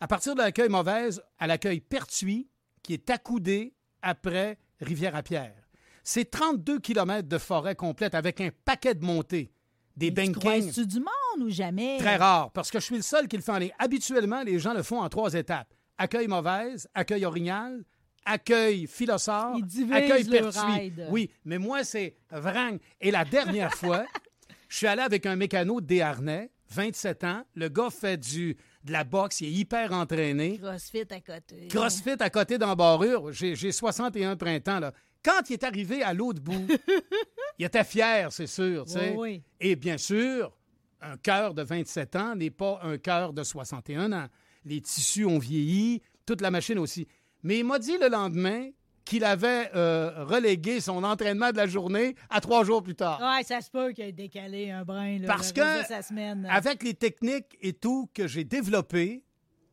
à 0.00 0.08
partir 0.08 0.34
de 0.34 0.40
l'accueil 0.40 0.70
mauvaise 0.70 1.22
à 1.38 1.46
l'accueil 1.46 1.80
Pertuis, 1.80 2.48
qui 2.82 2.94
est 2.94 3.10
accoudé 3.10 3.74
après 4.00 4.58
Rivière-à-Pierre. 4.80 5.68
C'est 6.02 6.30
32 6.30 6.80
km 6.80 7.28
de 7.28 7.38
forêt 7.38 7.76
complète 7.76 8.14
avec 8.14 8.40
un 8.40 8.50
paquet 8.64 8.94
de 8.94 9.04
montées, 9.04 9.52
des 9.96 10.08
tu 10.08 10.14
bankings. 10.14 10.34
croises-tu 10.34 10.86
du 10.86 10.98
monde 10.98 11.42
ou 11.46 11.50
jamais? 11.50 11.98
Très 11.98 12.16
rare, 12.16 12.50
parce 12.52 12.70
que 12.70 12.80
je 12.80 12.84
suis 12.86 12.96
le 12.96 13.02
seul 13.02 13.28
qui 13.28 13.36
le 13.36 13.42
fait 13.42 13.52
en 13.52 13.58
ligne. 13.58 13.74
Habituellement, 13.78 14.42
les 14.42 14.58
gens 14.58 14.72
le 14.72 14.82
font 14.82 15.00
en 15.00 15.08
trois 15.08 15.34
étapes. 15.34 15.72
Accueil 15.98 16.26
mauvaise, 16.26 16.88
accueil 16.94 17.24
orignal, 17.26 17.84
accueil 18.24 18.86
divisent 18.86 19.92
accueil 19.92 20.24
pertuis. 20.24 20.92
Oui, 21.10 21.30
mais 21.44 21.58
moi, 21.58 21.84
c'est 21.84 22.16
vrang. 22.30 22.76
Et 23.00 23.10
la 23.10 23.24
dernière 23.24 23.72
fois, 23.74 24.04
je 24.68 24.76
suis 24.76 24.86
allé 24.86 25.02
avec 25.02 25.26
un 25.26 25.36
mécano 25.36 25.80
de 25.80 25.86
Desharnais, 25.86 26.50
27 26.70 27.24
ans. 27.24 27.44
Le 27.54 27.68
gars 27.68 27.90
fait 27.90 28.16
du, 28.16 28.56
de 28.84 28.92
la 28.92 29.04
boxe, 29.04 29.40
il 29.40 29.48
est 29.48 29.52
hyper 29.52 29.92
entraîné. 29.92 30.58
Crossfit 30.58 31.04
à 31.10 31.20
côté. 31.20 31.68
CrossFit 31.68 32.16
à 32.20 32.30
côté 32.30 32.58
d'embarrure. 32.58 33.32
J'ai 33.32 33.54
j'ai 33.54 33.72
61 33.72 34.36
printemps, 34.36 34.80
là. 34.80 34.92
Quand 35.24 35.48
il 35.50 35.52
est 35.52 35.64
arrivé 35.64 36.02
à 36.02 36.12
l'autre 36.12 36.40
bout, 36.40 36.66
il 37.58 37.64
était 37.64 37.84
fier, 37.84 38.32
c'est 38.32 38.48
sûr. 38.48 38.84
Oui, 38.88 39.14
oui. 39.16 39.42
Et 39.60 39.76
bien 39.76 39.96
sûr, 39.96 40.52
un 41.00 41.16
cœur 41.16 41.54
de 41.54 41.62
27 41.62 42.16
ans 42.16 42.34
n'est 42.34 42.50
pas 42.50 42.80
un 42.82 42.98
cœur 42.98 43.32
de 43.32 43.44
61 43.44 44.12
ans. 44.12 44.26
Les 44.64 44.80
tissus 44.80 45.24
ont 45.24 45.38
vieilli, 45.38 46.02
toute 46.26 46.40
la 46.40 46.50
machine 46.50 46.78
aussi. 46.78 47.06
Mais 47.42 47.58
il 47.58 47.64
m'a 47.64 47.78
dit 47.78 47.96
le 47.98 48.08
lendemain 48.08 48.68
qu'il 49.04 49.24
avait 49.24 49.70
euh, 49.74 50.24
relégué 50.24 50.80
son 50.80 51.02
entraînement 51.02 51.50
de 51.50 51.56
la 51.56 51.66
journée 51.66 52.14
à 52.30 52.40
trois 52.40 52.64
jours 52.64 52.82
plus 52.82 52.94
tard. 52.94 53.20
Ouais, 53.20 53.42
ça 53.42 53.60
se 53.60 53.68
peut 53.70 53.92
qu'il 53.92 54.04
ait 54.04 54.12
décalé 54.12 54.70
un 54.70 54.84
brin. 54.84 55.18
Là, 55.18 55.26
Parce 55.26 55.52
que 55.52 55.82
de 55.82 55.86
sa 55.86 56.02
semaine. 56.02 56.46
avec 56.48 56.82
les 56.84 56.94
techniques 56.94 57.56
et 57.60 57.72
tout 57.72 58.08
que 58.14 58.28
j'ai 58.28 58.44
développées 58.44 59.24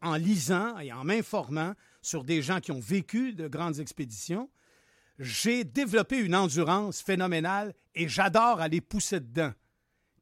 en 0.01 0.15
lisant 0.15 0.79
et 0.79 0.91
en 0.91 1.03
m'informant 1.03 1.73
sur 2.01 2.23
des 2.23 2.41
gens 2.41 2.59
qui 2.59 2.71
ont 2.71 2.79
vécu 2.79 3.33
de 3.33 3.47
grandes 3.47 3.79
expéditions, 3.79 4.49
j'ai 5.19 5.63
développé 5.63 6.17
une 6.17 6.33
endurance 6.33 7.01
phénoménale 7.01 7.73
et 7.93 8.07
j'adore 8.07 8.61
aller 8.61 8.81
pousser 8.81 9.19
dedans. 9.19 9.51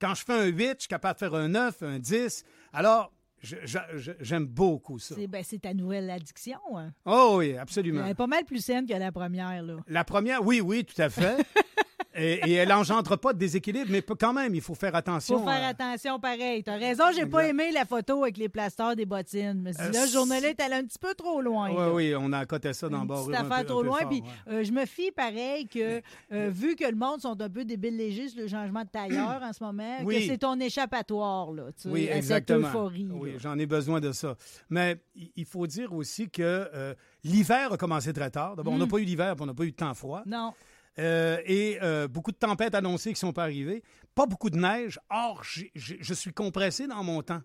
Quand 0.02 0.16
je 0.16 0.24
fais 0.26 0.34
un 0.34 0.46
8, 0.46 0.68
je 0.76 0.76
suis 0.82 0.88
capable 0.90 1.14
de 1.16 1.20
faire 1.20 1.36
un 1.36 1.48
9, 1.48 1.84
un 1.84 2.00
10. 2.00 2.44
Alors, 2.74 3.14
j'aime 3.42 4.46
beaucoup 4.46 5.00
ça. 5.00 5.16
C'est 5.16 5.28
ben, 5.28 5.44
ta 5.62 5.74
nouvelle 5.74 6.10
addiction. 6.10 6.60
hein. 6.76 6.92
Oh 7.06 7.36
oui, 7.38 7.56
absolument. 7.56 8.04
Elle 8.04 8.12
est 8.12 8.16
pas 8.16 8.28
mal 8.28 8.44
plus 8.46 8.64
saine 8.64 8.86
que 8.86 8.94
la 8.94 9.12
première. 9.12 9.62
Là. 9.62 9.78
La 9.88 10.04
première, 10.04 10.44
oui, 10.46 10.62
oui, 10.62 10.84
tout 10.84 11.00
à 11.02 11.10
fait. 11.10 11.38
et, 12.18 12.50
et 12.50 12.54
elle 12.54 12.72
engendre 12.74 13.18
pas 13.18 13.34
de 13.34 13.38
déséquilibre, 13.38 13.90
mais 13.92 14.02
quand 14.02 14.34
même, 14.34 14.54
il 14.56 14.62
faut 14.62 14.76
faire 14.76 14.96
attention. 14.96 15.38
Faut 15.40 15.46
faire 15.46 15.64
à- 15.64 15.68
attention 15.68 16.20
pareil. 16.20 16.64
T'as 16.64 16.78
raison, 16.78 17.04
j'ai 17.16 17.26
pas 17.26 17.48
aimé 17.48 17.72
la 17.72 17.86
photo 17.86 18.24
avec 18.24 18.38
les 18.38 18.50
plasteurs 18.50 18.96
des 18.96 19.06
bottines. 19.06 19.62
Mais 19.62 19.72
Euh, 19.80 19.92
là, 19.92 20.08
ce 20.08 20.14
journée-là 20.14 20.50
est 20.50 20.60
allé 20.60 20.76
un 20.76 20.84
petit 20.84 21.00
peu 21.00 21.14
trop 21.14 21.42
loin. 21.42 21.70
Oui, 21.70 21.76
là. 21.78 21.94
oui, 21.94 22.14
on 22.18 22.34
a 22.34 22.46
coté 22.46 22.74
ça 22.74 22.90
dans 22.90 23.02
le 23.02 23.08
bord 23.08 23.28
petite 23.28 23.40
affaire 23.40 23.66
trop 23.66 23.84
loin. 23.84 24.00
Puis 24.10 24.24
euh, 24.50 24.64
je 24.64 24.72
me 24.72 24.86
fie 24.86 25.12
pareil 25.12 25.68
que, 25.68 26.02
euh, 26.32 26.50
vu 26.52 26.76
que 26.76 26.86
le 26.86 26.96
monde 26.96 27.22
sont 27.22 27.40
un 27.42 27.50
peu 27.50 27.64
débiles 27.66 27.98
légers 27.98 28.30
sur 28.30 28.42
le 28.42 28.48
changement 28.48 28.84
de 28.84 28.90
tailleur 28.90 29.42
en 29.44 29.54
ce 29.54 29.64
moment, 29.64 29.98
Oui. 30.04 30.16
que 30.16 30.32
c'est 30.34 30.38
ton 30.40 30.60
échappatoire, 30.60 31.52
là, 31.52 31.64
tu 31.76 31.84
sais, 31.84 31.90
Oui, 31.90 32.04
à 32.10 32.14
cette 32.14 32.18
exactement. 32.18 32.68
euphorie. 32.68 33.08
Oui, 33.12 33.34
j'en 33.38 33.58
ai 33.60 33.66
besoin 33.66 34.00
de 34.00 34.12
ça. 34.12 34.36
Mais 34.70 34.98
il 35.16 35.32
il 35.36 35.46
faut 35.46 35.68
dire 35.68 35.94
aussi 35.94 36.30
que 36.30 36.42
euh, 36.74 36.94
l'hiver 37.24 37.72
a 37.74 37.78
commencé 37.78 38.12
très 38.12 38.30
tard. 38.32 38.56
D'abord, 38.56 38.74
on 38.74 38.78
n'a 38.78 38.88
pas 38.88 38.98
eu 38.98 39.04
l'hiver, 39.04 39.36
on 39.40 39.46
n'a 39.46 39.54
pas 39.54 39.64
eu 39.64 39.72
de 39.72 39.76
temps 39.76 39.94
froid. 39.94 40.24
Non. 40.26 40.54
Euh, 41.00 41.38
et 41.46 41.78
euh, 41.84 42.08
beaucoup 42.08 42.32
de 42.32 42.38
tempêtes 42.38 42.74
annoncées 42.76 43.10
qui 43.10 43.16
ne 43.16 43.28
sont 43.30 43.34
pas 43.34 43.44
arrivées. 43.44 43.84
Pas 44.16 44.26
beaucoup 44.26 44.50
de 44.50 44.58
neige. 44.58 45.00
Or, 45.10 45.44
je 45.44 46.14
suis 46.14 46.34
compressé 46.34 46.88
dans 46.88 47.04
mon 47.04 47.22
temps 47.22 47.42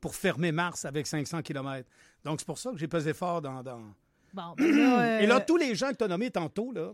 pour 0.00 0.14
fermer 0.14 0.52
Mars 0.52 0.84
avec 0.84 1.06
500 1.06 1.42
km. 1.42 1.88
Donc, 2.24 2.40
c'est 2.40 2.46
pour 2.46 2.58
ça 2.58 2.70
que 2.70 2.76
j'ai 2.78 2.88
pesé 2.88 3.14
fort 3.14 3.40
dans... 3.40 3.62
dans- 3.62 3.94
Bon, 4.34 4.54
ben 4.56 4.74
là, 4.76 5.20
Et 5.22 5.26
là, 5.26 5.36
euh, 5.36 5.40
tous 5.46 5.56
les 5.58 5.74
gens 5.74 5.90
que 5.90 5.96
tu 5.96 6.04
as 6.04 6.08
nommés 6.08 6.30
tantôt, 6.30 6.72
là, 6.72 6.92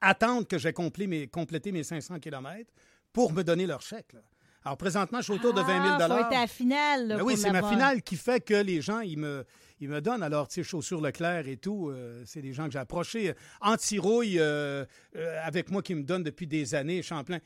attendent 0.00 0.46
que 0.46 0.58
j'ai 0.58 0.72
complété 0.72 1.06
mes, 1.06 1.26
complété 1.28 1.72
mes 1.72 1.82
500 1.84 2.18
km 2.18 2.70
pour 3.12 3.32
me 3.32 3.42
donner 3.42 3.66
leur 3.66 3.80
chèque. 3.82 4.12
là. 4.12 4.20
Alors, 4.64 4.76
présentement, 4.76 5.18
je 5.18 5.24
suis 5.24 5.32
autour 5.32 5.54
de 5.54 5.60
20 5.60 5.66
000 5.66 5.78
Ah, 6.00 6.08
faut 6.08 6.18
être 6.18 6.36
à 6.36 6.40
la 6.42 6.46
finale. 6.46 7.08
là, 7.08 7.16
Ben 7.16 7.22
oui, 7.22 7.36
c'est 7.36 7.50
ma 7.50 7.62
finale 7.62 8.02
qui 8.02 8.16
fait 8.16 8.40
que 8.44 8.54
les 8.54 8.80
gens, 8.80 9.00
ils 9.00 9.18
me, 9.18 9.44
ils 9.82 9.88
me 9.88 10.00
donnent. 10.00 10.22
Alors, 10.22 10.46
tu 10.46 10.54
sais, 10.54 10.62
Chaussures 10.62 11.00
Leclerc 11.00 11.48
et 11.48 11.56
tout, 11.56 11.90
euh, 11.90 12.22
c'est 12.24 12.40
des 12.40 12.52
gens 12.52 12.66
que 12.66 12.70
j'ai 12.72 12.78
approchés. 12.78 13.34
Antirouille, 13.60 14.38
euh, 14.38 14.84
euh, 15.16 15.40
avec 15.42 15.70
moi, 15.70 15.82
qui 15.82 15.94
me 15.96 16.04
donne 16.04 16.22
depuis 16.22 16.46
des 16.46 16.74
années, 16.76 17.02
Champlain, 17.02 17.40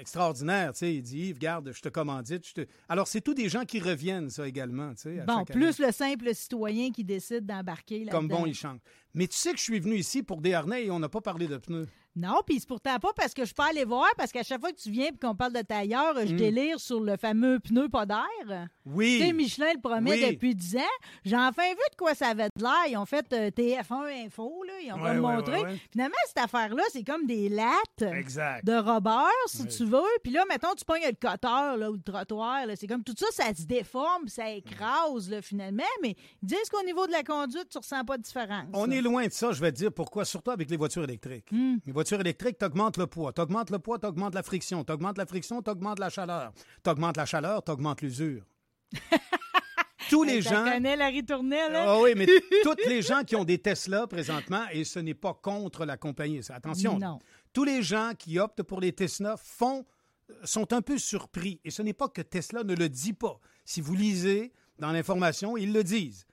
extraordinaire, 0.00 0.72
tu 0.72 0.78
sais. 0.80 0.94
Il 0.94 1.02
dit, 1.02 1.18
Yves, 1.28 1.38
garde, 1.38 1.70
je 1.72 1.80
te 1.80 1.88
commandite. 1.88 2.46
je 2.48 2.52
te- 2.54 2.66
Alors, 2.88 3.06
c'est 3.06 3.20
tous 3.20 3.34
des 3.34 3.48
gens 3.48 3.64
qui 3.64 3.78
reviennent, 3.80 4.30
ça, 4.30 4.46
également, 4.46 4.90
tu 4.94 5.02
sais. 5.02 5.22
Bon, 5.26 5.36
année. 5.36 5.44
plus 5.46 5.78
le 5.78 5.92
simple 5.92 6.34
citoyen 6.34 6.90
qui 6.90 7.04
décide 7.04 7.46
d'embarquer 7.46 8.04
là 8.04 8.12
Comme 8.12 8.28
bon, 8.28 8.46
il 8.46 8.54
chante. 8.54 8.80
Mais 9.14 9.26
tu 9.26 9.36
sais 9.36 9.52
que 9.52 9.58
je 9.58 9.62
suis 9.64 9.80
venu 9.80 9.96
ici 9.96 10.22
pour 10.22 10.40
des 10.40 10.54
harnais 10.54 10.86
et 10.86 10.90
on 10.90 10.98
n'a 10.98 11.08
pas 11.08 11.20
parlé 11.20 11.46
de 11.48 11.56
pneus. 11.56 11.86
Non, 12.16 12.40
puis 12.44 12.58
c'est 12.58 12.66
pourtant 12.68 12.98
pas 12.98 13.10
parce 13.14 13.32
que 13.32 13.44
je 13.44 13.54
peux 13.54 13.62
aller 13.62 13.84
voir, 13.84 14.08
parce 14.16 14.32
qu'à 14.32 14.42
chaque 14.42 14.60
fois 14.60 14.72
que 14.72 14.80
tu 14.80 14.90
viens 14.90 15.06
et 15.06 15.16
qu'on 15.16 15.34
parle 15.36 15.52
de 15.52 15.62
tailleur, 15.62 16.14
je 16.26 16.34
délire 16.34 16.80
sur 16.80 17.00
le 17.00 17.16
fameux 17.16 17.60
pneu 17.60 17.88
pas 17.88 18.04
d'air. 18.04 18.26
Hmm. 18.46 18.66
Oui. 18.86 19.18
Tu 19.20 19.26
sais, 19.26 19.32
Michelin 19.32 19.72
le 19.74 19.80
promet 19.80 20.10
Oui. 20.10 20.32
depuis 20.32 20.54
10 20.54 20.76
ans. 20.78 20.80
J'ai 21.24 21.36
enfin 21.36 21.68
vu 21.68 21.76
de 21.90 21.96
quoi 21.96 22.14
ça 22.16 22.28
avait 22.28 22.48
de 22.56 22.62
l'air. 22.62 22.72
Ils 22.88 22.96
ont 22.96 23.06
fait 23.06 23.24
euh, 23.32 23.50
TF1 23.50 24.26
Info, 24.26 24.64
là. 24.66 24.72
Ils 24.82 24.92
ont 24.92 25.00
Ouais, 25.00 25.14
montré. 25.14 25.62
ouais. 25.62 25.76
Finalement, 25.92 26.16
cette 26.26 26.38
affaire-là, 26.38 26.82
c'est 26.92 27.04
comme 27.04 27.26
des 27.26 27.48
lattes 27.48 28.02
Exact. 28.02 28.64
de 28.64 28.74
robeur, 28.76 29.28
si 29.46 29.66
tu 29.68 29.84
veux. 29.84 30.00
Puis 30.24 30.32
là, 30.32 30.44
mettons, 30.48 30.74
tu 30.76 30.84
pognes 30.84 31.02
le 31.06 31.12
coteur 31.14 31.76
là, 31.76 31.90
ou 31.90 31.94
le 31.94 32.02
trottoir. 32.02 32.66
là. 32.66 32.74
C'est 32.74 32.88
comme 32.88 33.04
tout 33.04 33.14
ça, 33.16 33.26
ça 33.30 33.54
se 33.54 33.62
déforme, 33.66 34.26
ça 34.26 34.50
écrase, 34.50 35.30
là, 35.30 35.40
finalement. 35.42 35.84
Mais 36.02 36.16
ils 36.42 36.46
disent 36.48 36.68
qu'au 36.72 36.82
niveau 36.84 37.06
de 37.06 37.12
la 37.12 37.22
conduite, 37.22 37.68
tu 37.70 37.78
ressens 37.78 38.04
pas 38.04 38.18
de 38.18 38.22
différence. 38.22 38.66
On 38.72 38.90
est 38.90 39.00
loin 39.02 39.26
de 39.26 39.32
ça, 39.32 39.52
je 39.52 39.60
vais 39.60 39.70
te 39.70 39.76
dire 39.76 39.92
pourquoi, 39.92 40.24
surtout 40.24 40.50
avec 40.50 40.68
les 40.68 40.76
voitures 40.76 41.04
électriques. 41.04 41.46
Les 41.52 41.92
voitures 41.92 41.99
électriques, 42.02 42.58
tu 42.58 42.64
augmentes 42.64 42.96
le 42.96 43.06
poids. 43.06 43.32
Tu 43.32 43.40
augmentes 43.40 43.70
le 43.70 43.78
poids, 43.78 43.98
tu 43.98 44.06
augmentes 44.06 44.34
la 44.34 44.42
friction. 44.42 44.84
Tu 44.84 44.92
augmentes 44.92 45.18
la 45.18 45.26
friction, 45.26 45.62
tu 45.62 45.70
augmentes 45.70 45.98
la 45.98 46.10
chaleur. 46.10 46.52
Tu 46.82 46.90
augmentes 46.90 47.16
la 47.16 47.26
chaleur, 47.26 47.62
tu 47.64 47.70
augmentes 47.70 48.02
l'usure. 48.02 48.44
Tous 50.10 50.24
les 50.24 50.42
gens. 50.42 50.64
connais 50.64 50.96
Larry 50.96 51.24
Tournelle, 51.24 51.74
hein? 51.74 51.84
Ah 51.86 52.00
oui, 52.00 52.14
mais 52.16 52.26
tous 52.64 52.74
les 52.88 53.00
gens 53.00 53.22
qui 53.22 53.36
ont 53.36 53.44
des 53.44 53.58
Tesla 53.58 54.08
présentement, 54.08 54.64
et 54.72 54.82
ce 54.82 54.98
n'est 54.98 55.14
pas 55.14 55.34
contre 55.34 55.84
la 55.84 55.96
compagnie, 55.96 56.40
attention. 56.48 56.98
Non. 56.98 57.20
Tous 57.52 57.62
les 57.62 57.80
gens 57.82 58.12
qui 58.18 58.40
optent 58.40 58.64
pour 58.64 58.80
les 58.80 58.92
Tesla 58.92 59.36
font, 59.36 59.86
sont 60.42 60.72
un 60.72 60.82
peu 60.82 60.98
surpris. 60.98 61.60
Et 61.64 61.70
ce 61.70 61.82
n'est 61.82 61.92
pas 61.92 62.08
que 62.08 62.22
Tesla 62.22 62.64
ne 62.64 62.74
le 62.74 62.88
dit 62.88 63.12
pas. 63.12 63.38
Si 63.64 63.80
vous 63.80 63.94
lisez 63.94 64.52
dans 64.80 64.90
l'information, 64.90 65.56
ils 65.56 65.72
le 65.72 65.84
disent. 65.84 66.26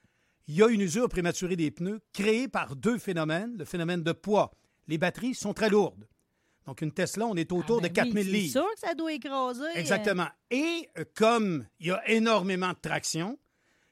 Il 0.47 0.55
y 0.55 0.63
a 0.63 0.69
une 0.69 0.81
usure 0.81 1.09
prématurée 1.09 1.55
des 1.55 1.71
pneus 1.71 1.99
créée 2.13 2.47
par 2.47 2.75
deux 2.75 2.97
phénomènes. 2.97 3.57
Le 3.57 3.65
phénomène 3.65 4.01
de 4.01 4.11
poids. 4.11 4.51
Les 4.87 4.97
batteries 4.97 5.35
sont 5.35 5.53
très 5.53 5.69
lourdes. 5.69 6.07
Donc, 6.65 6.81
une 6.81 6.91
Tesla, 6.91 7.25
on 7.25 7.35
est 7.35 7.51
autour 7.51 7.77
Ah, 7.79 7.83
ben 7.83 7.87
de 7.89 7.93
4000 7.93 8.25
oui, 8.25 8.31
livres. 8.31 8.45
C'est 8.47 8.59
sûr 8.59 8.73
que 8.73 8.79
ça 8.87 8.93
doit 8.93 9.13
écraser. 9.13 9.63
Exactement. 9.75 10.27
Et 10.51 10.89
euh, 10.97 11.05
comme 11.15 11.65
il 11.79 11.87
y 11.87 11.91
a 11.91 12.09
énormément 12.09 12.69
de 12.69 12.77
traction, 12.81 13.39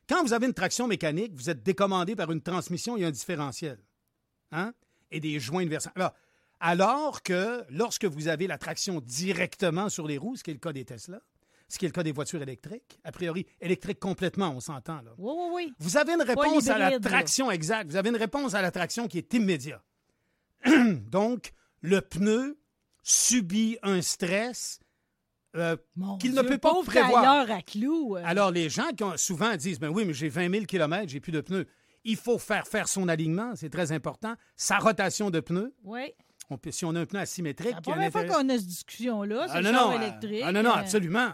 quand 0.09 0.21
vous 0.23 0.33
avez 0.33 0.45
une 0.45 0.53
traction 0.53 0.87
mécanique, 0.87 1.33
vous 1.33 1.49
êtes 1.49 1.63
décommandé 1.63 2.15
par 2.15 2.31
une 2.31 2.41
transmission 2.41 2.97
et 2.97 3.05
un 3.05 3.11
différentiel. 3.11 3.79
Hein? 4.51 4.73
Et 5.09 5.19
des 5.21 5.39
joints 5.39 5.63
inversants. 5.63 5.91
Alors, 5.95 6.13
alors 6.59 7.23
que 7.23 7.63
lorsque 7.69 8.05
vous 8.05 8.27
avez 8.27 8.47
la 8.47 8.57
traction 8.57 8.99
directement 9.01 9.87
sur 9.89 10.05
les 10.07 10.17
roues, 10.17 10.35
ce 10.35 10.43
qui 10.43 10.51
est 10.51 10.53
le 10.53 10.59
cas 10.59 10.73
des 10.73 10.83
Tesla, 10.85 11.19
ce 11.69 11.77
qui 11.79 11.85
est 11.85 11.87
le 11.87 11.93
cas 11.93 12.03
des 12.03 12.11
voitures 12.11 12.41
électriques, 12.41 12.99
a 13.03 13.11
priori 13.11 13.45
électriques 13.61 13.99
complètement, 13.99 14.49
on 14.49 14.59
s'entend 14.59 15.01
là. 15.01 15.11
Oui, 15.17 15.33
oui, 15.35 15.49
oui. 15.53 15.73
Vous 15.79 15.97
avez 15.97 16.13
une 16.13 16.21
réponse 16.21 16.67
à 16.67 16.77
la 16.77 16.99
traction 16.99 17.49
exacte. 17.51 17.89
Vous 17.89 17.95
avez 17.95 18.09
une 18.09 18.17
réponse 18.17 18.53
à 18.53 18.61
la 18.61 18.71
traction 18.71 19.07
qui 19.07 19.17
est 19.17 19.33
immédiate. 19.33 19.81
Donc, 21.11 21.51
le 21.81 22.01
pneu 22.01 22.57
subit 23.03 23.77
un 23.83 24.01
stress 24.01 24.79
euh, 25.55 25.77
qu'il 26.19 26.33
ne 26.33 26.41
peut 26.41 26.57
pas 26.57 26.73
prévoir. 26.85 27.49
à 27.49 27.61
clous. 27.61 28.15
euh. 28.17 28.21
Alors, 28.25 28.51
les 28.51 28.69
gens 28.69 28.89
qui 28.97 29.03
ont, 29.03 29.15
souvent 29.17 29.55
disent 29.55 29.79
ben 29.79 29.89
oui, 29.89 30.03
mais 30.05 30.13
j'ai 30.13 30.27
20 30.29 30.51
000 30.51 30.65
km, 30.65 31.07
j'ai 31.07 31.19
plus 31.19 31.31
de 31.31 31.41
pneus. 31.41 31.65
Il 32.03 32.17
faut 32.17 32.37
faire 32.37 32.67
faire 32.67 32.87
son 32.87 33.07
alignement, 33.07 33.53
c'est 33.55 33.69
très 33.69 33.91
important. 33.91 34.35
Sa 34.55 34.77
rotation 34.79 35.29
de 35.29 35.39
pneus. 35.39 35.73
Oui. 35.83 36.13
On 36.49 36.57
peut- 36.57 36.71
si 36.71 36.85
on 36.85 36.93
a 36.95 36.99
un 36.99 37.05
pneu 37.05 37.19
asymétrique. 37.21 37.73
La 37.73 37.81
qui 37.81 37.89
a 37.89 37.93
un 37.93 37.95
première 37.95 38.11
fois 38.11 38.23
qu'on 38.25 38.49
a 38.49 38.57
cette 38.57 38.67
discussion-là, 38.67 39.45
c'est 39.47 39.53
Ah, 39.55 39.61
le 39.61 39.71
non, 39.71 39.77
char 39.79 39.89
non, 39.91 40.01
électrique. 40.01 40.41
ah, 40.45 40.51
non, 40.51 40.61
non, 40.63 40.71
euh, 40.71 40.79
absolument. 40.79 41.29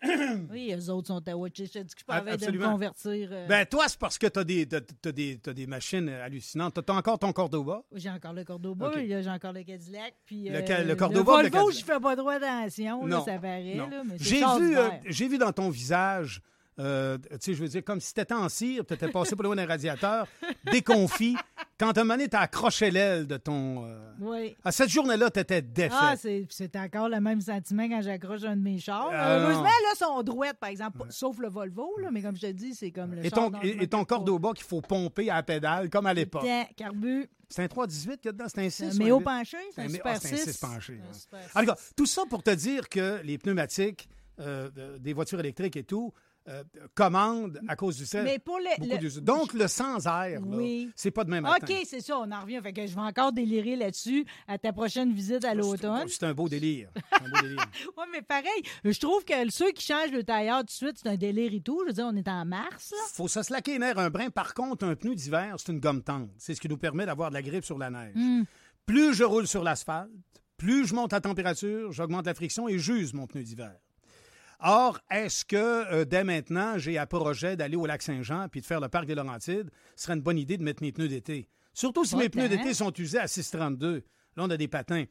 Oui, 0.50 0.72
eux 0.76 0.90
autres 0.90 1.08
sont 1.08 1.26
à 1.28 1.36
watcher. 1.36 1.66
Je 1.66 1.80
dis 1.80 1.94
que 1.94 2.00
je 2.00 2.04
Ah, 2.08 2.20
parlais 2.22 2.36
de 2.36 2.50
me 2.50 2.64
convertir. 2.64 3.28
euh, 3.32 3.46
Ben, 3.48 3.66
toi, 3.66 3.84
c'est 3.88 3.98
parce 3.98 4.16
que 4.18 4.26
tu 4.28 4.38
as 4.38 4.44
des, 4.44 4.66
t'as- 4.66 4.80
t'as 4.80 5.12
des, 5.12 5.38
t'as 5.38 5.52
des 5.52 5.66
machines 5.66 6.08
hallucinantes. 6.08 6.74
Tu 6.84 6.92
as 6.92 6.94
encore 6.94 7.18
ton 7.18 7.32
Cordoba? 7.32 7.82
J'ai 7.94 8.10
encore 8.10 8.32
le 8.32 8.44
Cordoba, 8.44 8.88
OK. 8.88 8.94
là, 8.96 9.22
j'ai 9.22 9.30
encore 9.30 9.52
le 9.52 9.62
Cadillac. 9.64 10.14
Puis, 10.24 10.48
Le 10.48 10.56
euh, 10.58 10.84
le 10.84 10.94
Cordoba 10.94 11.42
le 11.42 11.48
Volvo, 11.50 11.70
je 11.72 11.84
fais 11.84 11.98
pas 12.00 12.14
droit 12.14 12.34
attention, 12.34 13.06
là, 13.06 13.22
ça 13.24 13.38
paraît. 13.38 13.76
J'ai 14.18 14.36
vu, 14.38 14.78
euh, 14.78 14.90
vu 15.28 15.38
dans 15.38 15.52
ton 15.52 15.68
visage, 15.68 16.40
euh, 16.78 17.18
tu 17.18 17.28
sais, 17.40 17.54
je 17.54 17.62
veux 17.62 17.68
dire, 17.68 17.82
comme 17.84 18.00
si 18.00 18.14
t'étais 18.14 18.34
en 18.34 18.48
cire, 18.48 18.84
tu 18.86 18.94
étais 18.94 19.08
passé 19.08 19.34
pour 19.34 19.42
loin 19.44 19.56
d'un 19.56 19.66
radiateur, 19.66 20.26
déconfit. 20.70 21.36
Quand 21.78 21.96
un 21.96 22.02
moment 22.02 22.14
donné, 22.14 22.28
t'as 22.28 22.40
accroché 22.40 22.90
l'aile 22.90 23.26
de 23.26 23.36
ton. 23.36 23.84
euh, 23.86 24.12
Oui. 24.20 24.56
À 24.64 24.72
cette 24.72 24.88
journée-là, 24.88 25.30
t'étais 25.30 25.62
défait. 25.62 25.94
Ah, 25.96 26.14
c'est 26.16 26.46
c'est 26.50 26.74
encore 26.76 27.08
le 27.08 27.20
même 27.20 27.40
sentiment 27.40 27.88
quand 27.88 28.02
j'accroche 28.02 28.42
un 28.42 28.56
de 28.56 28.62
mes 28.62 28.78
chars. 28.78 29.10
Ah, 29.12 29.38
Heureusement, 29.38 29.62
là, 29.62 29.94
sont 29.96 30.22
droites, 30.24 30.58
par 30.58 30.70
exemple, 30.70 31.02
sauf 31.10 31.38
le 31.38 31.48
Volvo, 31.48 31.88
là, 32.00 32.10
mais 32.10 32.20
comme 32.22 32.34
je 32.36 32.42
te 32.42 32.52
dis, 32.52 32.74
c'est 32.74 32.90
comme 32.90 33.14
le 33.14 33.24
et 33.24 33.30
char 33.30 33.50
ton, 33.50 33.60
et, 33.62 33.68
et 33.84 33.86
ton 33.86 33.98
m'occupe 33.98 34.08
pas. 34.08 34.16
Cordoba 34.16 34.52
qu'il 34.54 34.64
faut 34.66 34.80
pomper 34.80 35.30
à 35.30 35.36
la 35.36 35.42
pédale, 35.44 35.88
comme 35.88 36.06
à 36.06 36.14
l'époque. 36.14 36.42
Tiens, 36.44 36.66
carbu, 36.76 37.28
C'est 37.48 37.62
un 37.62 37.68
318 37.68 38.16
qu'il 38.20 38.26
y 38.26 38.28
a 38.30 38.32
dedans, 38.32 38.46
c'est 38.48 38.64
un 38.66 38.70
6. 38.70 38.82
un 38.82 38.86
ou 38.88 38.90
un 38.90 39.04
méo 39.04 39.18
8? 39.18 39.24
penché, 39.24 39.56
c'est 39.74 39.82
un 39.82 39.88
super 39.88 40.12
ah, 40.16 40.18
c'est 40.20 40.32
un 40.32 40.36
6. 40.36 40.44
6 40.52 40.58
penché. 40.60 41.00
Tout 41.96 42.06
ça 42.06 42.22
pour 42.28 42.42
te 42.42 42.50
dire 42.50 42.88
que 42.88 43.20
les 43.22 43.38
pneumatiques 43.38 44.08
euh, 44.40 44.68
de- 44.70 44.98
des 44.98 45.12
voitures 45.12 45.40
électriques 45.40 45.76
et 45.76 45.84
tout 45.84 46.12
euh, 46.48 46.62
commandent 46.94 47.60
à 47.68 47.76
cause 47.76 47.96
du 47.96 48.06
sel. 48.06 48.24
Mais 48.24 48.38
pour 48.38 48.58
le-. 48.58 49.20
Donc, 49.20 49.52
le 49.52 49.68
sans-air, 49.68 50.40
Oui. 50.46 50.90
c'est 50.96 51.10
pas 51.10 51.24
demain 51.24 51.40
matin. 51.40 51.66
OK, 51.68 51.76
c'est 51.84 52.00
ça, 52.00 52.18
on 52.18 52.30
en 52.30 52.40
revient. 52.40 52.60
Fait 52.62 52.72
que 52.72 52.86
je 52.86 52.94
vais 52.94 53.00
encore 53.00 53.32
délirer 53.32 53.76
là-dessus 53.76 54.24
à 54.46 54.58
ta 54.58 54.72
prochaine 54.72 55.12
visite 55.12 55.44
à 55.44 55.54
l'automne. 55.54 56.08
C'est 56.08 56.24
un 56.24 56.34
beau 56.34 56.48
délire. 56.48 56.88
Délire. 57.42 57.64
Oui, 57.96 58.04
mais 58.12 58.22
pareil, 58.22 58.62
je 58.84 58.98
trouve 58.98 59.24
que 59.24 59.34
ceux 59.50 59.70
qui 59.72 59.84
changent 59.84 60.12
le 60.12 60.24
tailleur 60.24 60.60
tout 60.60 60.66
de 60.66 60.70
suite, 60.70 60.98
c'est 61.02 61.08
un 61.08 61.16
délire 61.16 61.52
et 61.52 61.60
tout. 61.60 61.80
Je 61.82 61.88
veux 61.88 61.92
dire, 61.92 62.06
on 62.10 62.16
est 62.16 62.28
en 62.28 62.44
mars. 62.44 62.90
là. 62.92 62.98
faut 63.12 63.28
se 63.28 63.42
slacker 63.42 63.78
les 63.78 63.88
un 63.88 64.10
brin. 64.10 64.30
Par 64.30 64.54
contre, 64.54 64.86
un 64.86 64.94
pneu 64.94 65.14
d'hiver, 65.14 65.56
c'est 65.58 65.72
une 65.72 65.80
gomme 65.80 66.02
tendre. 66.02 66.28
C'est 66.38 66.54
ce 66.54 66.60
qui 66.60 66.68
nous 66.68 66.78
permet 66.78 67.06
d'avoir 67.06 67.30
de 67.30 67.34
la 67.34 67.42
grippe 67.42 67.64
sur 67.64 67.78
la 67.78 67.90
neige. 67.90 68.12
Hmm. 68.14 68.44
Plus 68.86 69.14
je 69.14 69.24
roule 69.24 69.46
sur 69.46 69.62
l'asphalte, 69.64 70.10
plus 70.56 70.86
je 70.86 70.94
monte 70.94 71.12
la 71.12 71.20
température, 71.20 71.92
j'augmente 71.92 72.26
la 72.26 72.34
friction 72.34 72.68
et 72.68 72.78
j'use 72.78 73.12
mon 73.12 73.26
pneu 73.26 73.42
d'hiver. 73.42 73.74
Or, 74.60 74.98
est-ce 75.10 75.44
que 75.44 75.56
euh, 75.56 76.04
dès 76.04 76.24
maintenant, 76.24 76.78
j'ai 76.78 76.98
à 76.98 77.06
projet 77.06 77.56
d'aller 77.56 77.76
au 77.76 77.86
lac 77.86 78.02
Saint-Jean 78.02 78.48
puis 78.48 78.60
de 78.60 78.66
faire 78.66 78.80
le 78.80 78.88
parc 78.88 79.06
des 79.06 79.14
Laurentides? 79.14 79.70
Ce 79.94 80.04
serait 80.04 80.14
une 80.14 80.22
bonne 80.22 80.38
idée 80.38 80.56
de 80.56 80.64
mettre 80.64 80.82
mes 80.82 80.90
pneus 80.92 81.08
d'été. 81.08 81.48
Surtout 81.72 82.04
si 82.04 82.16
mes 82.16 82.28
pneus 82.28 82.48
d'été 82.48 82.74
sont 82.74 82.92
usés 82.94 83.18
à 83.18 83.26
6,32. 83.26 83.94
Là, 83.94 84.02
on 84.38 84.50
a 84.50 84.56
des 84.56 84.66
patins. 84.68 85.04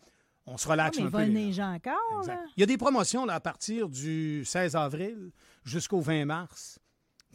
On 0.45 0.57
se 0.57 0.67
Ah, 0.67 0.71
relaxe 0.71 0.97
mais 0.97 1.03
un 1.03 1.07
il 1.07 1.11
peu. 1.11 1.23
les 1.23 1.59
encore. 1.61 2.23
Là. 2.27 2.41
Il 2.55 2.59
y 2.61 2.63
a 2.63 2.65
des 2.65 2.77
promotions 2.77 3.25
là, 3.25 3.35
à 3.35 3.39
partir 3.39 3.89
du 3.89 4.43
16 4.45 4.75
avril 4.75 5.31
jusqu'au 5.63 5.99
20 6.01 6.25
mars. 6.25 6.79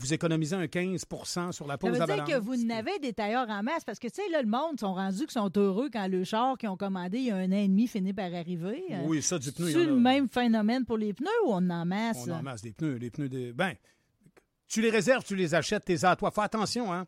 Vous 0.02 0.12
économisez 0.12 0.56
un 0.56 0.64
15% 0.64 1.52
sur 1.52 1.66
la 1.66 1.74
Ça 1.74 1.78
pause 1.78 1.98
veut 1.98 2.06
dire 2.06 2.24
que 2.24 2.38
vous 2.38 2.56
n'avez 2.56 2.98
des 2.98 3.12
tailleurs 3.12 3.48
en 3.48 3.62
masse 3.62 3.84
parce 3.84 3.98
que, 4.00 4.08
tu 4.08 4.14
sais, 4.22 4.28
là, 4.30 4.42
le 4.42 4.48
monde 4.48 4.78
sont 4.80 4.94
rendus 4.94 5.20
qu'ils 5.20 5.30
sont 5.30 5.50
heureux 5.56 5.90
quand 5.92 6.08
le 6.08 6.24
char 6.24 6.58
qu'ils 6.58 6.68
ont 6.68 6.76
commandé 6.76 7.18
il 7.18 7.24
y 7.26 7.30
a 7.30 7.36
un 7.36 7.52
an 7.52 7.56
et 7.56 7.68
demi 7.68 7.86
finit 7.86 8.12
par 8.12 8.34
arriver. 8.34 8.82
Euh, 8.90 9.02
Oui, 9.06 9.22
ça, 9.22 9.38
du 9.38 9.52
pneu. 9.52 9.70
C'est 9.70 9.84
le 9.86 9.96
même 9.96 10.28
phénomène 10.28 10.84
pour 10.84 10.98
les 10.98 11.12
pneus 11.12 11.28
ou 11.46 11.50
on 11.52 11.70
en 11.70 11.86
masse? 11.86 12.18
On 12.26 12.32
en 12.32 12.42
masse 12.42 12.62
des 12.62 12.72
pneus. 12.72 12.96
Les 12.96 13.10
pneus 13.10 13.28
de. 13.28 13.52
Ben, 13.52 13.74
tu 14.66 14.82
les 14.82 14.90
réserves, 14.90 15.22
tu 15.24 15.36
les 15.36 15.54
achètes, 15.54 15.84
tes 15.84 16.04
à 16.04 16.16
toi. 16.16 16.30
Fais 16.30 16.40
attention, 16.42 16.92
hein. 16.92 17.06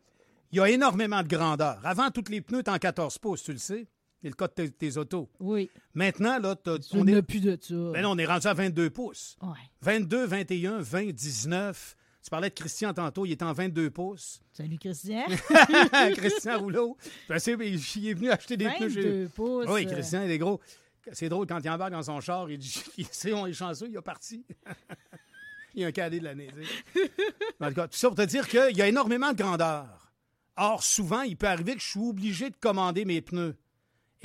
Il 0.53 0.59
y 0.59 0.61
a 0.61 0.68
énormément 0.70 1.20
de 1.22 1.26
grandeur. 1.28 1.80
Avant, 1.82 2.11
tous 2.11 2.30
les 2.30 2.40
pneus 2.40 2.61
étaient 2.61 2.70
en 2.70 2.78
14 2.78 3.18
pouces, 3.18 3.42
tu 3.42 3.53
le 3.53 3.59
sais. 3.59 3.88
C'est 4.22 4.28
le 4.28 4.34
cas 4.34 4.47
de 4.47 4.53
tes, 4.53 4.70
tes 4.70 4.97
autos. 4.97 5.28
Oui. 5.40 5.68
Maintenant, 5.92 6.38
là, 6.38 6.55
on 6.92 7.07
est. 7.07 7.22
plus 7.22 7.40
de 7.40 7.59
ça. 7.61 7.74
Ben 7.92 8.03
non, 8.03 8.12
on 8.12 8.18
est 8.18 8.24
rendu 8.24 8.47
à 8.47 8.55
22 8.55 8.88
pouces. 8.90 9.36
Ouais. 9.42 9.49
22, 9.82 10.24
21, 10.26 10.78
20, 10.80 11.11
19. 11.12 11.97
Tu 12.25 12.31
parlais 12.31 12.49
de 12.49 12.55
Christian 12.55 12.95
tantôt, 12.95 13.27
il 13.27 13.33
est 13.33 13.43
en 13.43 13.53
22 13.53 13.91
pouces. 13.91 14.41
Salut, 14.51 14.79
Christian. 14.79 15.25
Christian 16.16 16.59
Rouleau. 16.59 16.97
Ben, 17.29 17.39
c'est- 17.39 17.53
il 17.53 18.09
est 18.09 18.14
venu 18.14 18.31
acheter 18.31 18.57
des 18.57 18.64
pneus. 18.64 18.89
j'ai- 18.89 19.03
22 19.03 19.29
pouces. 19.29 19.66
Oui, 19.68 19.87
euh, 19.87 19.91
Christian, 19.91 20.22
il 20.25 20.31
est 20.31 20.39
gros. 20.39 20.59
C'est 21.12 21.29
drôle, 21.29 21.47
quand 21.47 21.61
il 21.62 21.68
embarque 21.68 21.93
dans 21.93 22.03
son 22.03 22.22
char, 22.22 22.51
il 22.51 22.57
dit 22.57 22.83
on 23.35 23.47
est 23.47 23.53
chanceux, 23.53 23.89
il 23.91 23.97
est 23.97 24.01
parti. 24.01 24.43
il 25.75 25.83
y 25.83 25.85
a 25.85 25.89
un 25.89 25.93
cadet 25.93 26.18
de 26.18 26.25
l'année. 26.25 26.49
En 27.61 27.68
tout 27.68 27.75
cas, 27.75 27.89
tout 27.89 27.99
ça 27.99 28.09
pour 28.09 28.16
te 28.16 28.22
dire 28.22 28.49
qu'il 28.49 28.75
y 28.75 28.81
a 28.81 28.89
énormément 28.89 29.31
de 29.33 29.37
grandeur. 29.37 30.11
Or, 30.57 30.83
souvent, 30.83 31.20
il 31.22 31.37
peut 31.37 31.49
arriver 31.49 31.75
que 31.75 31.81
je 31.83 31.89
suis 31.89 32.01
obligé 32.01 32.49
de 32.49 32.57
commander 32.57 33.05
mes 33.05 33.20
pneus. 33.20 33.55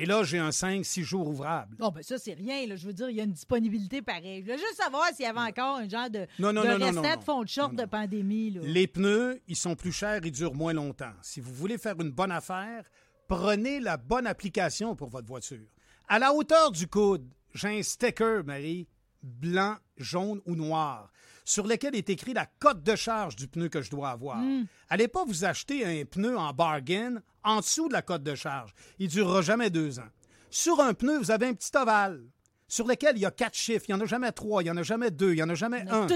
Et 0.02 0.06
là, 0.06 0.24
j'ai 0.24 0.38
un 0.38 0.50
5-6 0.50 1.04
jours 1.04 1.28
ouvrable. 1.28 1.76
Bon, 1.78 1.90
ben 1.90 2.02
ça, 2.02 2.18
c'est 2.18 2.34
rien. 2.34 2.66
Là. 2.66 2.78
Je 2.78 2.88
veux 2.88 2.94
dire, 2.94 3.10
il 3.10 3.18
y 3.18 3.20
a 3.20 3.26
une 3.26 3.34
disponibilité 3.34 4.02
pareille. 4.02 4.44
Je 4.46 4.52
veux 4.54 4.58
juste 4.58 4.76
savoir 4.76 5.08
s'il 5.14 5.26
y 5.26 5.28
avait 5.28 5.40
encore 5.40 5.76
un 5.76 5.90
genre 5.90 6.10
de, 6.10 6.26
Non, 6.40 6.54
non, 6.54 6.62
de 6.64 6.68
non, 6.68 6.92
non, 6.94 7.02
de 7.02 7.24
fond 7.24 7.44
de 7.44 7.50
short 7.50 7.76
de 7.76 7.84
pandémie. 7.84 8.52
Là. 8.52 8.62
Les 8.64 8.88
pneus, 8.88 9.42
ils 9.50 9.58
sont 9.58 9.76
plus 9.76 9.92
chers, 9.92 10.22
ils 10.24 10.32
durent 10.32 10.56
moins 10.56 10.72
longtemps. 10.72 11.12
Si 11.22 11.42
vous 11.42 11.54
voulez 11.54 11.78
faire 11.78 12.00
une 12.00 12.12
bonne 12.12 12.32
affaire, 12.32 12.86
prenez 13.28 13.82
la 13.82 13.98
bonne 13.98 14.26
application 14.26 14.96
pour 14.96 15.10
votre 15.10 15.28
voiture. 15.28 15.68
À 16.08 16.18
la 16.18 16.34
hauteur 16.34 16.72
du 16.72 16.88
coude, 16.88 17.28
j'ai 17.54 17.80
un 17.80 17.84
sticker, 17.84 18.46
Marie, 18.46 18.88
blanc, 19.22 19.76
jaune 20.00 20.42
ou 20.46 20.56
noir, 20.56 21.12
sur 21.46 21.68
lequel 21.68 21.96
est 21.96 22.10
écrit 22.10 22.34
la 22.34 22.46
cote 22.46 22.84
de 22.84 22.96
charge 22.96 23.36
du 23.36 23.48
pneu 23.48 23.70
que 23.70 23.82
je 23.82 23.90
dois 23.90 24.10
avoir. 24.10 24.42
Allez 24.90 25.08
pas 25.08 25.26
vous 25.26 25.46
acheter 25.46 25.86
un 25.86 26.06
pneu 26.06 26.38
en 26.38 26.54
bargain 26.54 27.22
en 27.44 27.58
dessous 27.60 27.88
de 27.88 27.94
la 27.94 28.02
cote 28.02 28.24
de 28.24 28.36
charge. 28.36 28.74
Il 29.00 29.08
durera 29.08 29.42
jamais 29.42 29.70
deux 29.70 30.00
ans. 30.00 30.10
Sur 30.50 30.80
un 30.80 30.94
pneu, 30.94 31.18
vous 31.18 31.32
avez 31.32 31.48
un 31.48 31.54
petit 31.54 31.76
ovale 31.76 32.22
sur 32.68 32.86
lequel 32.88 33.18
il 33.18 33.22
y 33.22 33.26
a 33.26 33.32
quatre 33.32 33.56
chiffres. 33.56 33.86
Il 33.90 33.96
n'y 33.96 34.02
en 34.02 34.04
a 34.04 34.08
jamais 34.08 34.32
trois, 34.32 34.62
il 34.62 34.66
n'y 34.66 34.72
en 34.72 34.78
a 34.78 34.84
jamais 34.84 35.12
deux, 35.12 35.32
il 35.34 35.36
n'y 35.36 35.44
en 35.44 35.50
a 35.50 35.56
jamais 35.56 35.82
un. 35.90 36.08
Tout. 36.08 36.14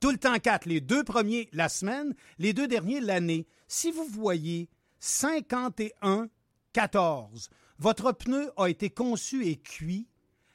Tout 0.00 0.10
le 0.10 0.18
temps 0.18 0.38
quatre. 0.38 0.66
Les 0.66 0.80
deux 0.80 1.04
premiers, 1.04 1.48
la 1.52 1.68
semaine. 1.68 2.14
Les 2.38 2.52
deux 2.52 2.66
derniers, 2.66 3.00
l'année. 3.00 3.46
Si 3.68 3.90
vous 3.90 4.06
voyez 4.06 4.68
51 5.00 6.28
14. 6.72 7.50
Votre 7.78 8.12
pneu 8.12 8.50
a 8.56 8.68
été 8.68 8.90
conçu 8.90 9.46
et 9.46 9.56
cuit 9.56 10.08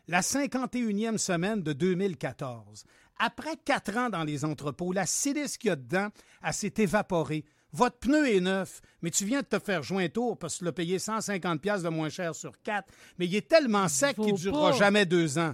la 0.07 0.21
51e 0.21 1.17
semaine 1.17 1.61
de 1.63 1.73
2014. 1.73 2.83
Après 3.19 3.55
quatre 3.63 3.95
ans 3.97 4.09
dans 4.09 4.23
les 4.23 4.43
entrepôts, 4.45 4.91
la 4.93 5.05
silice 5.05 5.57
qu'il 5.57 5.69
y 5.69 5.71
a 5.71 5.75
dedans, 5.75 6.09
elle 6.43 6.53
s'est 6.53 6.73
évaporée. 6.77 7.45
Votre 7.73 7.99
pneu 7.99 8.27
est 8.27 8.41
neuf, 8.41 8.81
mais 9.01 9.11
tu 9.11 9.23
viens 9.25 9.41
de 9.41 9.45
te 9.45 9.59
faire 9.59 9.81
joint 9.83 10.09
tour 10.09 10.37
parce 10.37 10.55
que 10.55 10.59
tu 10.59 10.65
l'as 10.65 10.71
payé 10.73 10.99
150 10.99 11.61
pièces 11.61 11.83
de 11.83 11.89
moins 11.89 12.09
cher 12.09 12.35
sur 12.35 12.61
quatre. 12.61 12.91
Mais 13.17 13.27
il 13.27 13.35
est 13.35 13.47
tellement 13.47 13.87
sec 13.87 14.17
qu'il 14.17 14.33
ne 14.33 14.37
durera 14.37 14.71
pas. 14.71 14.77
jamais 14.77 15.05
deux 15.05 15.37
ans. 15.37 15.53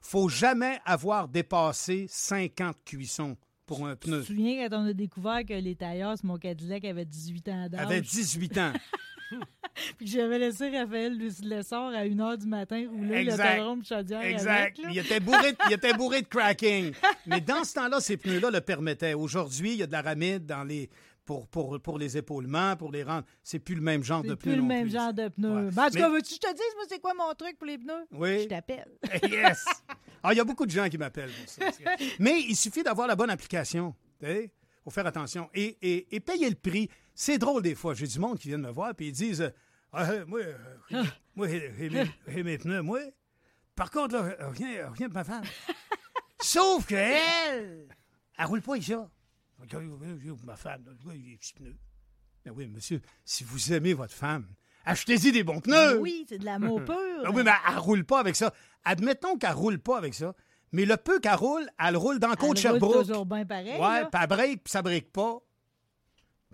faut 0.00 0.28
jamais 0.28 0.80
avoir 0.84 1.28
dépassé 1.28 2.06
50 2.08 2.76
cuissons 2.84 3.36
pour 3.66 3.86
un 3.86 3.94
Tu 3.94 4.08
pneu. 4.08 4.20
te 4.22 4.26
souviens 4.26 4.68
quand 4.68 4.82
on 4.82 4.86
a 4.88 4.92
découvert 4.94 5.44
que 5.46 5.52
les 5.52 5.76
tailleurs 5.76 6.16
mon 6.24 6.38
Cadillac 6.38 6.84
avaient 6.86 7.04
18 7.04 7.48
ans 7.50 7.68
d'âge? 7.68 7.80
avait 7.82 8.00
18 8.00 8.58
ans. 8.58 8.72
Puis 9.96 10.06
que 10.06 10.12
j'avais 10.12 10.38
laissé 10.38 10.68
Raphaël 10.76 11.16
le, 11.18 11.28
le 11.56 11.62
sort 11.62 11.88
à 11.92 11.98
1 12.00 12.06
h 12.08 12.36
du 12.38 12.46
matin 12.46 12.86
rouler 12.90 13.16
Exact. 13.16 13.56
l'autodrome 13.56 13.84
Chaudière 13.84 14.22
Exact. 14.22 14.78
avec. 14.78 14.92
il, 14.94 14.98
était 14.98 15.20
bourré, 15.20 15.52
de- 15.52 15.58
il 15.68 15.72
était 15.74 15.92
bourré 15.94 16.22
de 16.22 16.26
cracking. 16.26 16.92
Mais 17.26 17.40
dans 17.40 17.64
ce 17.64 17.74
temps-là, 17.74 18.00
ces 18.00 18.16
pneus-là 18.16 18.50
le 18.50 18.60
permettaient. 18.60 19.14
Aujourd'hui, 19.14 19.72
il 19.72 19.76
y 19.78 19.82
a 19.82 19.86
de 19.86 19.92
l'aramide 19.92 20.46
dans 20.46 20.64
les 20.64 20.88
pour, 21.24 21.46
pour, 21.48 21.78
pour 21.80 21.98
les 21.98 22.16
épaulements, 22.16 22.74
pour 22.76 22.90
les 22.90 23.02
rendre. 23.02 23.24
C'est 23.42 23.58
plus 23.58 23.74
le 23.74 23.82
même 23.82 24.02
genre 24.02 24.22
de 24.22 24.30
C'est 24.30 24.36
pneus. 24.36 24.52
plus 24.52 24.56
le 24.60 24.66
même 24.66 24.84
plus. 24.84 24.92
genre 24.92 25.12
de 25.12 25.28
pneus. 25.28 25.66
Ouais. 25.66 25.70
Ben, 25.72 25.82
en 25.82 25.86
tout 25.88 25.94
Mais- 25.94 26.00
cas, 26.00 26.08
veux-tu 26.08 26.28
que 26.30 26.34
je 26.36 26.50
te 26.50 26.52
dise, 26.54 26.74
moi, 26.74 26.84
c'est 26.88 27.00
quoi 27.00 27.12
mon 27.12 27.34
truc 27.34 27.58
pour 27.58 27.66
les 27.66 27.76
pneus? 27.76 28.06
Oui. 28.12 28.44
Je 28.44 28.48
t'appelle. 28.48 28.88
Yes! 29.30 29.62
Ah, 30.22 30.32
il 30.32 30.36
y 30.38 30.40
a 30.40 30.44
beaucoup 30.44 30.64
de 30.64 30.70
gens 30.70 30.88
qui 30.88 30.96
m'appellent 30.96 31.30
pour 31.30 31.48
ça. 31.48 31.66
Mais 32.18 32.40
il 32.48 32.56
suffit 32.56 32.82
d'avoir 32.82 33.06
la 33.06 33.14
bonne 33.14 33.28
application. 33.30 33.94
Il 34.22 34.48
faut 34.82 34.90
faire 34.90 35.06
attention. 35.06 35.50
Et, 35.54 35.76
et, 35.82 36.16
et 36.16 36.20
payer 36.20 36.48
le 36.48 36.56
prix. 36.56 36.88
C'est 37.14 37.36
drôle 37.36 37.62
des 37.62 37.74
fois. 37.74 37.92
J'ai 37.94 38.06
du 38.06 38.18
monde 38.18 38.38
qui 38.38 38.48
vient 38.48 38.56
me 38.58 38.70
voir 38.70 38.90
et 38.98 39.04
ils 39.04 39.12
disent 39.12 39.52
Ah, 39.92 40.10
euh, 40.10 40.26
Moi, 40.26 40.40
euh, 40.40 41.04
moi 41.34 41.48
j'ai 41.48 41.72
j'ai 41.78 41.90
mes, 41.90 42.04
j'ai 42.52 42.58
pneus, 42.58 42.82
moi. 42.82 43.00
Par 43.74 43.90
contre, 43.90 44.16
là, 44.16 44.34
rien, 44.50 44.90
rien 44.90 45.08
de 45.08 45.14
ma 45.14 45.24
femme. 45.24 45.44
Sauf 46.42 46.86
qu'elle, 46.86 47.88
elle 48.38 48.44
roule 48.46 48.62
pas 48.62 48.76
ici. 48.76 48.94
Ma 50.44 50.56
femme, 50.56 50.84
là, 50.86 50.92
oui, 51.06 51.22
les 51.30 51.36
petits 51.36 51.54
pneus. 51.54 51.76
Ben 52.44 52.52
oui, 52.54 52.66
monsieur, 52.68 53.00
si 53.24 53.44
vous 53.44 53.72
aimez 53.72 53.94
votre 53.94 54.14
femme, 54.14 54.46
achetez-y 54.84 55.32
des 55.32 55.42
bons 55.42 55.60
pneus. 55.60 55.98
Oui, 55.98 56.24
c'est 56.28 56.38
de 56.38 56.44
l'amour 56.44 56.84
pur. 56.84 56.96
Ah 57.24 57.30
oui, 57.32 57.42
mais 57.44 57.50
elle 57.68 57.78
roule 57.78 58.04
pas 58.04 58.20
avec 58.20 58.36
ça. 58.36 58.52
Admettons 58.84 59.36
qu'elle 59.36 59.52
roule 59.52 59.78
pas 59.78 59.98
avec 59.98 60.14
ça. 60.14 60.34
Mais 60.72 60.84
le 60.84 60.96
peu 60.96 61.18
qu'elle 61.18 61.34
roule, 61.34 61.68
elle 61.78 61.96
roule 61.96 62.18
dans 62.18 62.28
le 62.28 62.36
côte 62.36 62.56
de 62.56 62.60
Elle 62.60 62.72
roule 62.72 62.80
Sherbrooke. 62.80 63.06
toujours 63.06 63.26
bien 63.26 63.46
pareil. 63.46 63.80
Ouais, 63.80 64.02
puis 64.10 64.20
elle 64.22 64.28
break, 64.28 64.64
puis 64.64 64.70
ça 64.70 64.82
break 64.82 65.10
pas. 65.12 65.38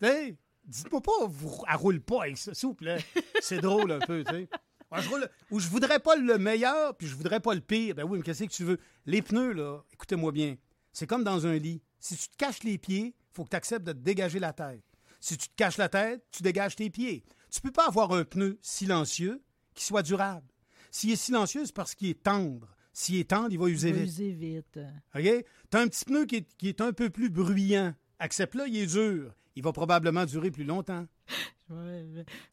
Tu 0.01 0.07
sais, 0.09 0.37
dites-moi 0.67 1.01
pas, 1.01 1.27
vous, 1.27 1.53
elle 1.69 1.77
roule 1.77 2.01
pas 2.01 2.23
avec 2.23 2.39
ça, 2.39 2.55
s'il 2.55 2.69
vous 2.69 2.75
plaît. 2.75 3.05
C'est 3.41 3.61
drôle 3.61 3.93
un 3.93 3.99
peu, 4.01 4.25
tu 4.25 4.33
sais. 4.33 4.49
Ouais, 4.93 5.03
je 5.03 5.09
roule, 5.09 5.29
ou 5.51 5.59
je 5.61 5.69
voudrais 5.69 5.99
pas 5.99 6.15
le 6.17 6.39
meilleur, 6.39 6.97
puis 6.97 7.07
je 7.07 7.15
voudrais 7.17 7.41
pas 7.41 7.55
le 7.55 7.61
pire. 7.61 7.95
Ben 7.95 8.05
oui, 8.05 8.19
mais 8.19 8.25
qu'est-ce 8.25 8.45
que 8.45 8.49
tu 8.51 8.65
veux? 8.65 8.79
Les 9.07 9.23
pneus, 9.23 9.53
là, 9.53 9.81
écoutez-moi 9.93 10.31
bien, 10.33 10.57
c'est 10.93 11.07
comme 11.07 11.25
dans 11.25 11.47
un 11.47 11.55
lit. 11.59 11.83
Si 11.99 12.17
tu 12.17 12.29
te 12.29 12.37
caches 12.37 12.63
les 12.63 12.79
pieds, 12.79 13.15
faut 13.33 13.45
que 13.45 13.51
tu 13.51 13.57
acceptes 13.57 13.85
de 13.87 13.93
te 13.93 13.99
dégager 13.99 14.39
la 14.39 14.53
tête. 14.53 14.85
Si 15.21 15.37
tu 15.37 15.49
te 15.49 15.55
caches 15.57 15.79
la 15.79 15.89
tête, 15.89 16.25
tu 16.31 16.43
dégages 16.43 16.77
tes 16.77 16.91
pieds. 16.91 17.25
Tu 17.51 17.61
peux 17.61 17.73
pas 17.73 17.87
avoir 17.89 18.13
un 18.13 18.25
pneu 18.25 18.59
silencieux 18.61 19.43
qui 19.75 19.85
soit 19.85 20.03
durable. 20.03 20.47
S'il 20.91 21.11
est 21.11 21.17
silencieux, 21.17 21.65
c'est 21.67 21.75
parce 21.75 21.95
qu'il 21.95 22.11
est 22.11 22.23
tendre. 22.23 22.69
S'il 22.93 23.17
est 23.17 23.31
tendre, 23.31 23.49
il 23.51 23.59
va 23.59 23.67
user 23.69 23.89
Il 23.89 23.95
va 23.95 24.01
vite. 24.03 24.11
user 24.13 24.31
vite. 24.33 24.79
OK? 25.15 25.23
Tu 25.71 25.77
as 25.77 25.81
un 25.81 25.89
petit 25.89 26.05
pneu 26.05 26.27
qui 26.27 26.37
est, 26.37 26.55
qui 26.57 26.69
est 26.69 26.81
un 26.81 26.93
peu 26.93 27.11
plus 27.11 27.31
bruyant. 27.31 27.95
Accepte-le, 28.19 28.69
il 28.69 28.77
est 28.79 28.87
dur. 28.87 29.33
Il 29.57 29.63
va 29.63 29.73
probablement 29.73 30.25
durer 30.25 30.51
plus 30.51 30.65
longtemps. 30.65 31.07
Je 31.71 31.75
vais, 31.75 32.05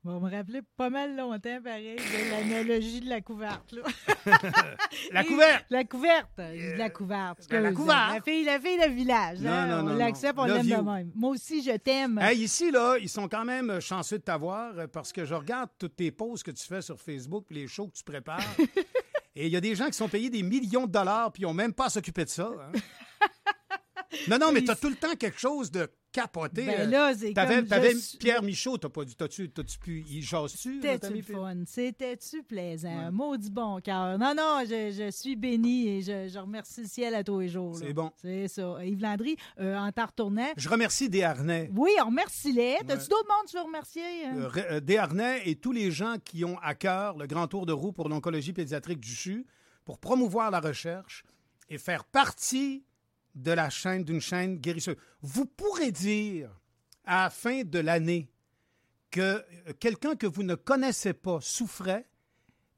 je 0.06 0.10
vais 0.10 0.20
me 0.22 0.30
rappeler 0.32 0.62
pas 0.78 0.90
mal 0.90 1.18
longtemps, 1.18 1.60
pareil, 1.62 1.98
de 1.98 2.32
l'analogie 2.32 3.02
de 3.02 3.10
la 3.10 3.20
couverte. 3.20 3.74
Là. 3.74 3.82
La 5.12 5.26
couverte! 5.26 5.66
La 5.70 5.84
couverte. 5.84 6.30
dis 6.40 6.78
La 6.78 6.90
couverte. 6.90 7.48
ben, 7.50 7.62
la 7.62 7.72
couverte. 7.74 8.14
La 8.14 8.22
fille, 8.22 8.46
la 8.46 8.58
fille 8.62 8.80
de 8.80 8.90
village. 8.90 9.40
Non, 9.42 9.52
hein, 9.52 9.68
non, 9.68 9.80
on 9.80 9.84
non, 9.92 9.96
l'accepte, 9.98 10.38
non. 10.38 10.44
on 10.44 10.46
l'aime 10.46 10.66
de 10.66 10.76
même. 10.76 11.12
Moi 11.14 11.32
aussi, 11.32 11.62
je 11.62 11.76
t'aime. 11.76 12.20
Hey, 12.20 12.40
ici, 12.42 12.72
là, 12.72 12.96
ils 13.02 13.10
sont 13.10 13.28
quand 13.28 13.44
même 13.44 13.82
chanceux 13.82 14.18
de 14.18 14.24
t'avoir 14.24 14.78
euh, 14.80 14.88
parce 14.88 15.12
que 15.12 15.26
je 15.26 15.34
regarde 15.36 15.70
toutes 15.78 15.98
tes 15.98 16.12
posts 16.12 16.46
que 16.46 16.52
tu 16.52 16.66
fais 16.66 16.82
sur 16.82 16.98
Facebook 16.98 17.48
les 17.50 17.68
shows 17.68 17.88
que 17.88 17.98
tu 17.98 18.06
prépares. 18.06 18.40
Et 19.36 19.48
il 19.48 19.52
y 19.52 19.58
a 19.58 19.62
des 19.62 19.76
gens 19.76 19.88
qui 19.88 19.94
sont 19.94 20.08
payés 20.10 20.30
des 20.30 20.42
millions 20.44 20.88
de 20.88 20.92
dollars 20.92 21.34
puis 21.34 21.44
ils 21.44 21.46
n'ont 21.48 21.54
même 21.54 21.74
pas 21.74 21.88
à 21.88 21.90
s'occuper 21.90 22.24
de 22.24 22.30
ça. 22.30 22.50
hein. 22.50 22.80
Non, 24.28 24.38
non, 24.40 24.52
mais 24.52 24.64
tu 24.64 24.72
as 24.72 24.76
tout 24.76 24.90
le 24.90 24.96
temps 24.96 25.16
quelque 25.16 25.40
chose 25.40 25.72
de 25.72 25.90
capoté. 26.12 26.66
Ben 26.66 26.82
euh. 26.82 26.86
là, 26.88 27.14
c'est 27.16 27.34
T'avais, 27.34 27.64
t'avais 27.64 27.96
suis- 27.96 28.18
Pierre 28.18 28.44
Michaud, 28.44 28.78
t'as 28.78 28.90
pas 28.90 29.06
dit, 29.06 29.16
t'as-tu, 29.16 29.50
t'as-tu 29.50 29.80
pu, 29.80 30.04
il 30.10 30.22
jase-tu? 30.22 30.82
C'était-tu 30.82 31.22
fun? 31.24 31.64
C'était-tu 31.66 32.44
plaisant? 32.44 33.12
Maudit 33.14 33.50
bon 33.50 33.80
cœur. 33.80 34.18
Non, 34.20 34.34
non, 34.36 34.60
je, 34.66 34.92
je 34.92 35.10
suis 35.12 35.36
béni 35.38 35.88
et 35.88 36.02
je, 36.02 36.28
je 36.28 36.38
remercie 36.40 36.82
le 36.82 36.88
ciel 36.88 37.16
à 37.16 37.24
tous 37.24 37.40
les 37.40 37.48
jours. 37.48 37.78
C'est 37.78 37.94
bon. 37.94 38.12
C'est 38.18 38.50
ça. 38.50 38.78
Yves 38.84 39.02
Landry, 39.02 39.38
euh, 39.62 39.78
en 39.78 39.90
t'en 39.94 40.06
retournant. 40.08 40.52
Je 40.58 40.68
remercie 40.68 41.10
Desharnais. 41.10 41.70
Oui, 41.74 41.92
on 42.02 42.08
remercie-les. 42.08 42.78
T'as-tu 42.86 43.04
Ouais. 43.04 43.08
d'autres 43.10 43.30
mondes 43.30 43.46
que 43.46 43.52
tu 43.52 43.58
veux 43.58 43.64
remercier? 43.64 44.04
hein? 44.26 44.34
Euh, 44.36 44.50
euh, 44.72 44.80
Desharnais 44.82 45.44
et 45.46 45.56
tous 45.56 45.72
les 45.72 45.92
gens 45.92 46.16
qui 46.24 46.44
ont 46.44 46.58
à 46.60 46.76
cœur 46.76 47.18
le 47.18 47.26
grand 47.28 47.48
tour 47.48 47.66
de 47.66 47.72
roue 47.72 47.94
pour 47.94 48.10
l'oncologie 48.10 48.52
pédiatrique 48.52 49.00
du 49.00 49.16
CHU 49.16 49.46
pour 49.86 49.98
promouvoir 49.98 50.52
la 50.52 50.60
recherche 50.60 51.24
et 51.70 51.78
faire 51.78 52.04
partie 52.04 52.84
de 53.36 53.52
la 53.52 53.70
chaîne 53.70 54.04
d'une 54.04 54.22
chaîne 54.22 54.58
guérisseuse. 54.58 54.98
Vous 55.22 55.46
pourrez 55.46 55.92
dire 55.92 56.50
à 57.06 57.24
la 57.24 57.30
fin 57.30 57.64
de 57.64 57.80
l'année 57.80 58.30
que 59.10 59.22
euh, 59.22 59.44
quelqu'un 59.80 60.16
que 60.16 60.28
vous 60.28 60.44
ne 60.44 60.56
connaissez 60.56 61.14
pas 61.14 61.40
souffrait 61.42 62.08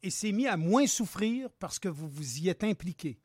et 0.02 0.10
s'est 0.10 0.32
mis 0.32 0.48
à 0.48 0.58
moins 0.58 0.88
souffrir 0.88 1.50
parce 1.60 1.80
que 1.80 1.88
vous 1.90 2.08
vous 2.08 2.40
y 2.40 2.50
êtes 2.50 2.64
impliqué. 2.64 3.20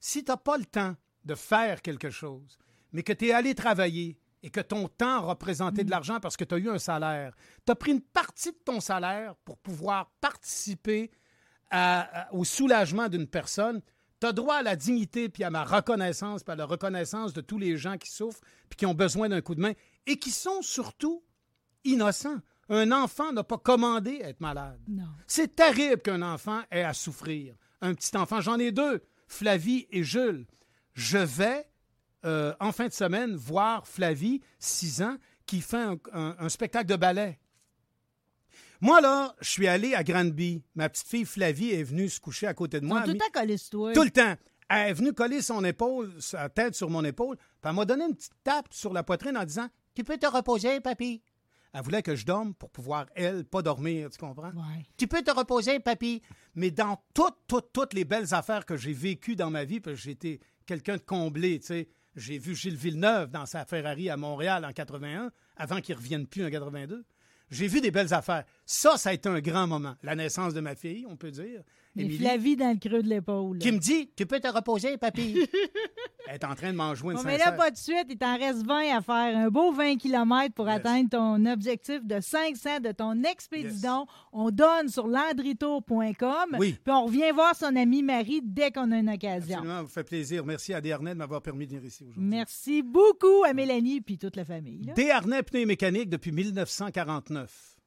Si 0.00 0.24
tu 0.24 0.30
n'as 0.30 0.36
pas 0.36 0.58
le 0.58 0.64
temps 0.64 0.96
de 1.24 1.34
faire 1.34 1.82
quelque 1.82 2.10
chose, 2.10 2.58
mais 2.92 3.02
que 3.02 3.12
tu 3.12 3.28
es 3.28 3.32
allé 3.32 3.54
travailler 3.54 4.18
et 4.42 4.50
que 4.50 4.60
ton 4.60 4.88
temps 4.88 5.16
a 5.16 5.18
représenté 5.20 5.82
de 5.84 5.90
l'argent 5.90 6.20
parce 6.20 6.36
que 6.36 6.44
tu 6.44 6.54
as 6.54 6.58
eu 6.58 6.68
un 6.70 6.78
salaire, 6.78 7.34
tu 7.66 7.72
as 7.72 7.74
pris 7.74 7.90
une 7.92 8.00
partie 8.00 8.52
de 8.52 8.58
ton 8.64 8.80
salaire 8.80 9.34
pour 9.44 9.58
pouvoir 9.58 10.10
participer 10.20 11.10
à- 11.70 12.28
à- 12.28 12.32
au 12.32 12.44
soulagement 12.44 13.08
d'une 13.08 13.26
personne, 13.26 13.82
tu 14.20 14.26
as 14.26 14.32
droit 14.32 14.56
à 14.56 14.62
la 14.62 14.76
dignité 14.76 15.28
puis 15.28 15.44
à 15.44 15.50
ma 15.50 15.64
reconnaissance, 15.64 16.42
puis 16.42 16.52
à 16.52 16.56
la 16.56 16.64
reconnaissance 16.66 17.32
de 17.32 17.40
tous 17.40 17.58
les 17.58 17.76
gens 17.76 17.96
qui 17.98 18.10
souffrent 18.10 18.40
puis 18.68 18.76
qui 18.76 18.86
ont 18.86 18.94
besoin 18.94 19.28
d'un 19.28 19.40
coup 19.40 19.54
de 19.54 19.60
main 19.60 19.72
et 20.06 20.18
qui 20.18 20.30
sont 20.30 20.62
surtout 20.62 21.22
innocents. 21.84 22.38
Un 22.68 22.92
enfant 22.92 23.32
n'a 23.32 23.44
pas 23.44 23.56
commandé 23.58 24.20
à 24.22 24.28
être 24.28 24.40
malade. 24.40 24.78
Non. 24.88 25.04
C'est 25.26 25.56
terrible 25.56 26.02
qu'un 26.02 26.20
enfant 26.22 26.60
ait 26.70 26.82
à 26.82 26.92
souffrir. 26.92 27.54
Un 27.80 27.94
petit 27.94 28.14
enfant, 28.16 28.40
j'en 28.40 28.58
ai 28.58 28.72
deux, 28.72 29.02
Flavie 29.26 29.86
et 29.90 30.02
Jules. 30.04 30.46
Je 30.94 31.18
vais, 31.18 31.66
euh, 32.26 32.52
en 32.60 32.72
fin 32.72 32.88
de 32.88 32.92
semaine, 32.92 33.36
voir 33.36 33.86
Flavie, 33.86 34.42
6 34.58 35.00
ans, 35.02 35.16
qui 35.46 35.60
fait 35.62 35.76
un, 35.82 35.96
un- 36.12 36.36
un 36.38 36.48
spectacle 36.50 36.86
de 36.90 36.96
ballet. 36.96 37.38
Moi, 38.80 39.00
là, 39.00 39.34
je 39.40 39.48
suis 39.50 39.66
allé 39.66 39.94
à 39.94 40.04
Granby. 40.04 40.62
Ma 40.74 40.88
petite 40.88 41.06
fille 41.08 41.24
Flavie 41.24 41.70
est 41.70 41.82
venue 41.82 42.08
se 42.08 42.20
coucher 42.20 42.46
à 42.46 42.54
côté 42.54 42.80
de 42.80 42.86
moi. 42.86 43.02
tout 43.02 43.10
le 43.10 43.18
temps 43.18 43.24
collés 43.32 43.58
sur 43.58 43.70
toi. 43.70 43.92
tout 43.92 44.04
le 44.04 44.10
temps. 44.10 44.34
Elle 44.70 44.90
est 44.90 44.92
venue 44.92 45.12
coller 45.14 45.40
son 45.40 45.64
épaule, 45.64 46.12
sa 46.20 46.48
tête 46.50 46.74
sur 46.74 46.90
mon 46.90 47.02
épaule, 47.02 47.36
puis 47.36 47.70
elle 47.70 47.72
m'a 47.72 47.84
donné 47.86 48.04
une 48.04 48.14
petite 48.14 48.34
tape 48.44 48.66
sur 48.70 48.92
la 48.92 49.02
poitrine 49.02 49.36
en 49.36 49.44
disant 49.44 49.68
Tu 49.94 50.04
peux 50.04 50.18
te 50.18 50.26
reposer, 50.26 50.80
papy. 50.80 51.22
Elle 51.72 51.82
voulait 51.82 52.02
que 52.02 52.14
je 52.14 52.24
dorme 52.26 52.54
pour 52.54 52.70
pouvoir, 52.70 53.06
elle, 53.14 53.44
pas 53.44 53.62
dormir, 53.62 54.10
tu 54.10 54.18
comprends? 54.18 54.50
Ouais. 54.50 54.84
Tu 54.96 55.06
peux 55.06 55.22
te 55.22 55.30
reposer, 55.30 55.80
papy. 55.80 56.22
Mais 56.54 56.70
dans 56.70 56.98
toutes, 57.14 57.36
toutes, 57.46 57.72
toutes 57.72 57.94
les 57.94 58.04
belles 58.04 58.32
affaires 58.34 58.66
que 58.66 58.76
j'ai 58.76 58.92
vécues 58.92 59.36
dans 59.36 59.50
ma 59.50 59.64
vie, 59.64 59.80
parce 59.80 59.96
que 59.96 60.02
j'étais 60.02 60.40
quelqu'un 60.66 60.96
de 60.96 61.02
comblé, 61.02 61.60
tu 61.60 61.66
sais. 61.66 61.88
J'ai 62.16 62.38
vu 62.38 62.54
Gilles 62.56 62.76
Villeneuve 62.76 63.30
dans 63.30 63.46
sa 63.46 63.64
Ferrari 63.64 64.10
à 64.10 64.16
Montréal 64.16 64.64
en 64.64 64.72
81, 64.72 65.30
avant 65.56 65.80
qu'il 65.80 65.94
ne 65.94 66.00
revienne 66.00 66.26
plus 66.26 66.44
en 66.44 66.50
82. 66.50 67.04
J'ai 67.50 67.66
vu 67.66 67.80
des 67.80 67.90
belles 67.90 68.12
affaires. 68.12 68.44
Ça, 68.66 68.96
ça 68.96 69.10
a 69.10 69.12
été 69.12 69.28
un 69.28 69.40
grand 69.40 69.66
moment. 69.66 69.96
La 70.02 70.14
naissance 70.14 70.54
de 70.54 70.60
ma 70.60 70.74
fille, 70.74 71.06
on 71.08 71.16
peut 71.16 71.30
dire. 71.30 71.62
Émilie, 72.04 72.18
Flavie 72.18 72.56
dans 72.56 72.70
le 72.72 72.78
creux 72.78 73.02
de 73.02 73.08
l'épaule. 73.08 73.58
qui 73.58 73.72
me 73.72 73.78
dit 73.78 74.10
Tu 74.16 74.26
peux 74.26 74.40
te 74.40 74.48
reposer, 74.48 74.96
papy. 74.98 75.38
Elle 76.28 76.34
est 76.34 76.44
en 76.44 76.54
train 76.54 76.72
de 76.72 76.76
m'en 76.76 76.94
jouer 76.94 77.14
une 77.14 77.20
Bon, 77.20 77.24
mais 77.26 77.38
là, 77.38 77.52
pas 77.52 77.70
de 77.70 77.76
suite. 77.76 78.04
Il 78.10 78.18
t'en 78.18 78.36
reste 78.36 78.66
20 78.66 78.96
à 78.98 79.00
faire. 79.00 79.36
Un 79.38 79.48
beau 79.48 79.72
20 79.72 79.96
km 79.96 80.52
pour 80.54 80.68
atteindre 80.68 81.08
ton 81.08 81.46
objectif 81.46 82.04
de 82.04 82.20
500 82.20 82.80
de 82.80 82.92
ton 82.92 83.22
expédition. 83.24 84.06
On 84.32 84.50
donne 84.50 84.88
sur 84.88 85.06
landritour.com. 85.06 86.56
Oui. 86.58 86.76
Puis 86.84 86.92
on 86.92 87.06
revient 87.06 87.30
voir 87.32 87.54
son 87.56 87.74
amie 87.76 88.02
Marie 88.02 88.40
dès 88.42 88.70
qu'on 88.70 88.90
a 88.92 88.98
une 88.98 89.08
occasion. 89.08 89.56
Absolument, 89.58 89.82
vous 89.82 89.88
fait 89.88 90.04
plaisir. 90.04 90.44
Merci 90.44 90.74
à 90.74 90.80
Desharnais 90.82 91.14
de 91.14 91.18
m'avoir 91.18 91.40
permis 91.40 91.66
de 91.66 91.70
venir 91.76 91.84
ici 91.86 92.02
aujourd'hui. 92.04 92.22
Merci 92.22 92.82
beaucoup 92.82 93.44
à 93.48 93.54
Mélanie 93.54 94.00
puis 94.02 94.18
toute 94.18 94.36
la 94.36 94.44
famille. 94.44 94.82
là. 94.84 94.92
Desharnais 94.94 95.42
pneus 95.42 95.64
mécaniques 95.66 96.10
depuis 96.10 96.32
1949 96.32 97.77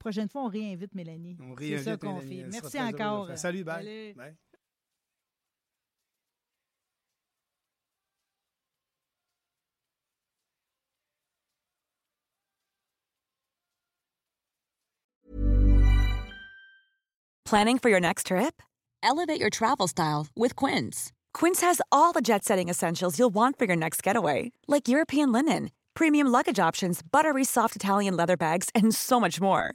prochaine 0.00 0.28
fois, 0.28 0.42
on 0.42 0.48
réinvite 0.48 0.94
Mélanie. 0.94 1.36
On 1.40 1.54
réinvite 1.54 1.78
C'est 1.78 1.84
ça 1.84 1.96
qu'on 1.96 2.20
fait. 2.20 2.44
Merci 2.50 2.80
encore. 2.80 3.30
Euh, 3.30 3.36
salut, 3.36 3.62
bye. 3.62 4.14
Bye. 4.16 4.34
Planning 17.44 17.78
for 17.78 17.90
your 17.90 17.98
next 17.98 18.26
trip? 18.28 18.62
Elevate 19.02 19.40
your 19.40 19.50
travel 19.50 19.88
style 19.88 20.28
with 20.36 20.54
Quince. 20.54 21.10
Quince 21.34 21.62
has 21.62 21.80
all 21.90 22.12
the 22.12 22.20
jet 22.20 22.44
setting 22.44 22.68
essentials 22.68 23.18
you'll 23.18 23.34
want 23.34 23.58
for 23.58 23.64
your 23.64 23.76
next 23.76 24.04
getaway, 24.04 24.52
like 24.68 24.86
European 24.86 25.32
linen, 25.32 25.70
premium 25.94 26.28
luggage 26.28 26.60
options, 26.60 27.02
buttery 27.02 27.42
soft 27.42 27.74
Italian 27.74 28.16
leather 28.16 28.36
bags, 28.36 28.68
and 28.72 28.94
so 28.94 29.18
much 29.18 29.40
more 29.40 29.74